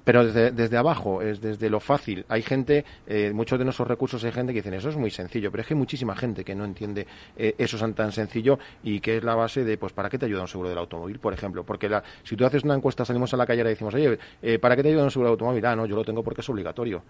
Pero 0.05 0.23
desde, 0.23 0.51
desde, 0.51 0.77
abajo, 0.77 1.21
es 1.21 1.41
desde 1.41 1.69
lo 1.69 1.79
fácil. 1.79 2.25
Hay 2.29 2.43
gente, 2.43 2.85
eh, 3.07 3.31
muchos 3.33 3.57
de 3.57 3.65
nuestros 3.65 3.87
recursos 3.87 4.23
hay 4.23 4.31
gente 4.31 4.53
que 4.53 4.59
dicen 4.59 4.75
eso 4.75 4.89
es 4.89 4.95
muy 4.95 5.09
sencillo, 5.09 5.51
pero 5.51 5.61
es 5.61 5.67
que 5.67 5.73
hay 5.73 5.79
muchísima 5.79 6.15
gente 6.15 6.45
que 6.45 6.53
no 6.55 6.63
entiende 6.63 7.07
eh, 7.35 7.55
eso 7.57 7.77
tan, 7.93 8.11
sencillo 8.11 8.59
y 8.83 8.99
que 8.99 9.17
es 9.17 9.23
la 9.23 9.35
base 9.35 9.63
de, 9.65 9.77
pues, 9.77 9.93
¿para 9.93 10.09
qué 10.09 10.17
te 10.17 10.27
ayuda 10.27 10.43
un 10.43 10.47
seguro 10.47 10.69
del 10.69 10.77
automóvil, 10.77 11.19
por 11.19 11.33
ejemplo? 11.33 11.63
Porque 11.63 11.89
la, 11.89 12.03
si 12.23 12.35
tú 12.35 12.45
haces 12.45 12.63
una 12.63 12.75
encuesta, 12.75 13.03
salimos 13.03 13.33
a 13.33 13.37
la 13.37 13.47
calle 13.47 13.61
y 13.61 13.65
decimos, 13.65 13.93
oye, 13.95 14.19
eh, 14.41 14.59
¿para 14.59 14.75
qué 14.75 14.83
te 14.83 14.89
ayuda 14.89 15.03
un 15.03 15.11
seguro 15.11 15.29
del 15.29 15.33
automóvil? 15.33 15.65
Ah, 15.65 15.75
no, 15.75 15.87
yo 15.87 15.95
lo 15.95 16.05
tengo 16.05 16.23
porque 16.23 16.41
es 16.41 16.49
obligatorio. 16.49 17.03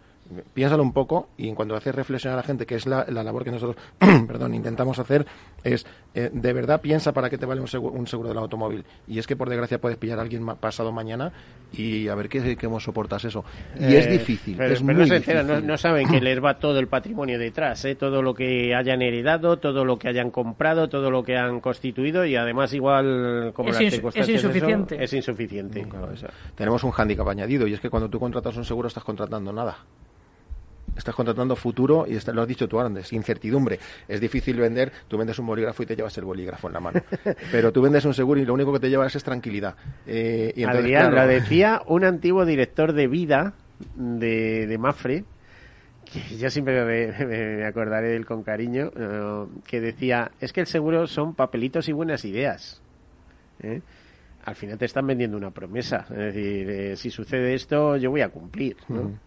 Piénsalo 0.53 0.81
un 0.81 0.93
poco 0.93 1.29
y 1.37 1.49
en 1.49 1.55
cuanto 1.55 1.75
haces 1.75 1.93
reflexionar 1.93 2.39
a 2.39 2.41
la 2.41 2.47
gente, 2.47 2.65
que 2.65 2.75
es 2.75 2.85
la, 2.85 3.05
la 3.09 3.23
labor 3.23 3.43
que 3.43 3.51
nosotros, 3.51 3.75
perdón, 4.27 4.55
intentamos 4.55 4.97
hacer, 4.97 5.25
es, 5.63 5.85
eh, 6.13 6.29
de 6.31 6.53
verdad 6.53 6.81
piensa 6.81 7.11
para 7.11 7.29
qué 7.29 7.37
te 7.37 7.45
vale 7.45 7.61
un 7.61 7.67
seguro, 7.67 7.93
un 7.93 8.07
seguro 8.07 8.29
del 8.29 8.37
automóvil. 8.37 8.85
Y 9.07 9.19
es 9.19 9.27
que 9.27 9.35
por 9.35 9.49
desgracia 9.49 9.79
puedes 9.79 9.97
pillar 9.97 10.19
a 10.19 10.21
alguien 10.21 10.45
pasado 10.45 10.91
mañana 10.91 11.33
y 11.73 12.07
a 12.07 12.15
ver 12.15 12.29
qué, 12.29 12.55
qué 12.55 12.67
soportas 12.85 13.25
eso. 13.25 13.43
Y 13.77 13.95
es 13.95 14.07
eh, 14.07 14.11
difícil. 14.11 14.61
es 14.61 14.81
muy 14.81 14.95
difícil. 14.95 15.35
No, 15.65 15.77
saben 15.77 16.07
que 16.07 16.21
les 16.21 16.43
va 16.43 16.57
todo 16.57 16.79
el 16.79 16.87
patrimonio 16.87 17.37
detrás, 17.37 17.83
¿eh? 17.85 17.95
todo 17.95 18.21
lo 18.21 18.33
que 18.33 18.73
hayan 18.73 19.01
heredado, 19.01 19.57
todo 19.57 19.83
lo 19.83 19.97
que 19.97 20.07
hayan 20.07 20.31
comprado, 20.31 20.87
todo 20.87 21.11
lo 21.11 21.23
que 21.23 21.37
han 21.37 21.59
constituido 21.59 22.25
y 22.25 22.35
además 22.35 22.73
igual 22.73 23.51
como 23.53 23.69
es, 23.69 23.81
es 23.81 24.29
insuficiente. 24.29 25.03
es 25.03 25.13
insuficiente. 25.13 25.85
tenemos 26.55 26.83
un 26.83 26.91
hándicap 26.91 27.27
añadido 27.27 27.67
y 27.67 27.73
es 27.73 27.79
que 27.79 27.89
cuando 27.89 28.09
tú 28.09 28.19
contratas 28.19 28.55
un 28.57 28.65
seguro 28.65 28.87
estás 28.87 29.03
contratando 29.03 29.51
nada 29.51 29.77
estás 30.95 31.15
contratando 31.15 31.55
futuro 31.55 32.05
y 32.07 32.17
lo 32.31 32.41
has 32.41 32.47
dicho 32.47 32.67
tú 32.67 32.79
antes, 32.79 33.11
incertidumbre. 33.13 33.79
Es 34.07 34.19
difícil 34.19 34.57
vender, 34.57 34.91
tú 35.07 35.17
vendes 35.17 35.37
un 35.39 35.45
bolígrafo 35.45 35.83
y 35.83 35.85
te 35.85 35.95
llevas 35.95 36.17
el 36.17 36.25
bolígrafo 36.25 36.67
en 36.67 36.73
la 36.73 36.79
mano. 36.79 37.01
Pero 37.51 37.71
tú 37.71 37.81
vendes 37.81 38.05
un 38.05 38.13
seguro 38.13 38.39
y 38.39 38.45
lo 38.45 38.53
único 38.53 38.73
que 38.73 38.79
te 38.79 38.89
llevas 38.89 39.15
es 39.15 39.23
tranquilidad. 39.23 39.75
Eh, 40.05 40.53
y 40.55 40.63
Adrián, 40.63 41.13
lo 41.13 41.27
decía 41.27 41.81
un 41.87 42.03
antiguo 42.05 42.45
director 42.45 42.93
de 42.93 43.07
vida 43.07 43.53
de, 43.95 44.67
de 44.67 44.77
Mafre, 44.77 45.25
que 46.05 46.37
yo 46.37 46.49
siempre 46.49 47.11
me, 47.15 47.65
acordaré 47.65 48.09
de 48.09 48.15
él 48.15 48.25
con 48.25 48.43
cariño, 48.43 48.91
eh, 48.95 49.45
que 49.67 49.81
decía, 49.81 50.31
es 50.39 50.53
que 50.53 50.61
el 50.61 50.67
seguro 50.67 51.07
son 51.07 51.33
papelitos 51.33 51.89
y 51.89 51.91
buenas 51.91 52.23
ideas. 52.25 52.81
¿eh? 53.61 53.81
Al 54.45 54.55
final 54.55 54.77
te 54.77 54.85
están 54.85 55.07
vendiendo 55.07 55.35
una 55.35 55.49
promesa. 55.49 56.05
Es 56.11 56.33
decir, 56.33 56.97
si 56.97 57.09
sucede 57.09 57.55
esto, 57.55 57.97
yo 57.97 58.11
voy 58.11 58.21
a 58.21 58.29
cumplir. 58.29 58.77
¿no? 58.87 59.17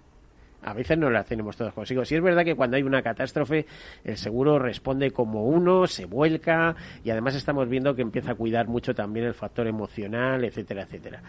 A 0.63 0.75
veces 0.75 0.99
no 0.99 1.11
las 1.11 1.27
tenemos 1.27 1.57
todos 1.57 1.73
consigo. 1.73 2.05
Si 2.05 2.15
es 2.15 2.23
verdad 2.23 2.45
que 2.45 2.55
cuando 2.55 2.77
hay 2.77 2.83
una 2.83 3.03
catástrofe, 3.03 3.67
el 4.05 4.17
seguro 4.17 4.59
responde 4.59 5.11
como 5.11 5.45
uno, 5.45 5.87
se 5.87 6.05
vuelca 6.05 6.75
y 7.05 7.11
además 7.11 7.35
estamos 7.35 7.69
viendo 7.69 7.95
que 7.95 8.03
empieza 8.03 8.33
a 8.33 8.35
cuidar 8.35 8.69
mucho 8.69 8.95
también 8.95 9.27
el 9.27 9.35
factor 9.35 9.67
emocional, 9.67 10.45
etcétera, 10.45 10.83
etcétera. 10.83 11.23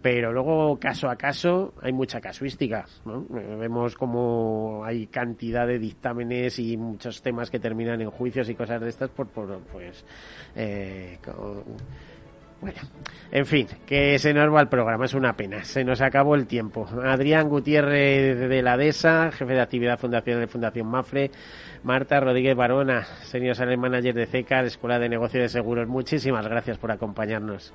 Pero 0.00 0.32
luego, 0.32 0.78
caso 0.78 1.10
a 1.10 1.16
caso, 1.16 1.74
hay 1.82 1.92
mucha 1.92 2.20
casuística. 2.20 2.86
Vemos 3.04 3.96
como 3.96 4.82
hay 4.84 5.08
cantidad 5.08 5.66
de 5.66 5.80
dictámenes 5.80 6.60
y 6.60 6.76
muchos 6.76 7.20
temas 7.20 7.50
que 7.50 7.58
terminan 7.58 8.00
en 8.00 8.10
juicios 8.10 8.48
y 8.48 8.54
cosas 8.54 8.80
de 8.80 8.90
estas 8.90 9.10
por, 9.10 9.26
por 9.26 9.58
pues, 9.72 10.04
eh, 10.54 11.18
bueno, 12.60 12.78
en 13.30 13.46
fin, 13.46 13.68
que 13.86 14.18
se 14.18 14.34
nos 14.34 14.52
va 14.52 14.60
el 14.60 14.68
programa, 14.68 15.04
es 15.04 15.14
una 15.14 15.34
pena, 15.34 15.64
se 15.64 15.84
nos 15.84 16.00
acabó 16.00 16.34
el 16.34 16.46
tiempo. 16.46 16.88
Adrián 17.04 17.48
Gutiérrez 17.48 18.48
de 18.48 18.62
la 18.62 18.76
DESA, 18.76 19.30
jefe 19.30 19.52
de 19.52 19.60
actividad 19.60 19.98
fundación 19.98 20.40
de 20.40 20.48
Fundación 20.48 20.88
Mafre, 20.88 21.30
Marta 21.84 22.18
Rodríguez 22.18 22.56
Barona, 22.56 23.04
senior 23.22 23.54
sales 23.54 23.78
manager 23.78 24.14
de 24.14 24.26
CECAR, 24.26 24.64
Escuela 24.64 24.98
de 24.98 25.08
Negocio 25.08 25.40
de 25.40 25.48
Seguros, 25.48 25.86
muchísimas 25.86 26.46
gracias 26.48 26.78
por 26.78 26.90
acompañarnos. 26.90 27.72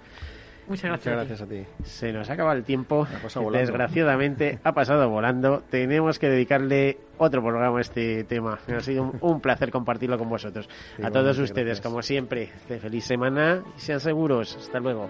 Muchas 0.68 1.04
gracias. 1.06 1.42
a 1.42 1.48
ti. 1.48 1.66
Se 1.84 2.12
nos 2.14 2.30
acaba 2.30 2.54
el 2.54 2.64
tiempo. 2.64 3.08
Desgraciadamente 3.52 4.60
ha 4.64 4.74
pasado 4.74 5.10
volando. 5.10 5.64
Tenemos 5.70 6.20
que 6.20 6.30
dedicarle 6.30 6.98
otro 7.18 7.42
programa 7.42 7.78
a 7.78 7.82
este 7.82 8.24
tema. 8.24 8.60
Ha 8.68 8.80
sido 8.80 9.14
un, 9.22 9.42
placer 9.42 9.72
compartirlo 9.72 10.18
con 10.18 10.30
vosotros. 10.30 10.70
a 11.02 11.12
todos 11.12 11.38
ustedes, 11.40 11.82
como 11.82 12.02
siempre, 12.02 12.50
de 12.70 12.80
feliz 12.80 13.06
semana 13.06 13.64
y 13.78 13.80
sean 13.80 14.00
seguros. 14.00 14.56
Hasta 14.56 14.80
luego. 14.80 15.10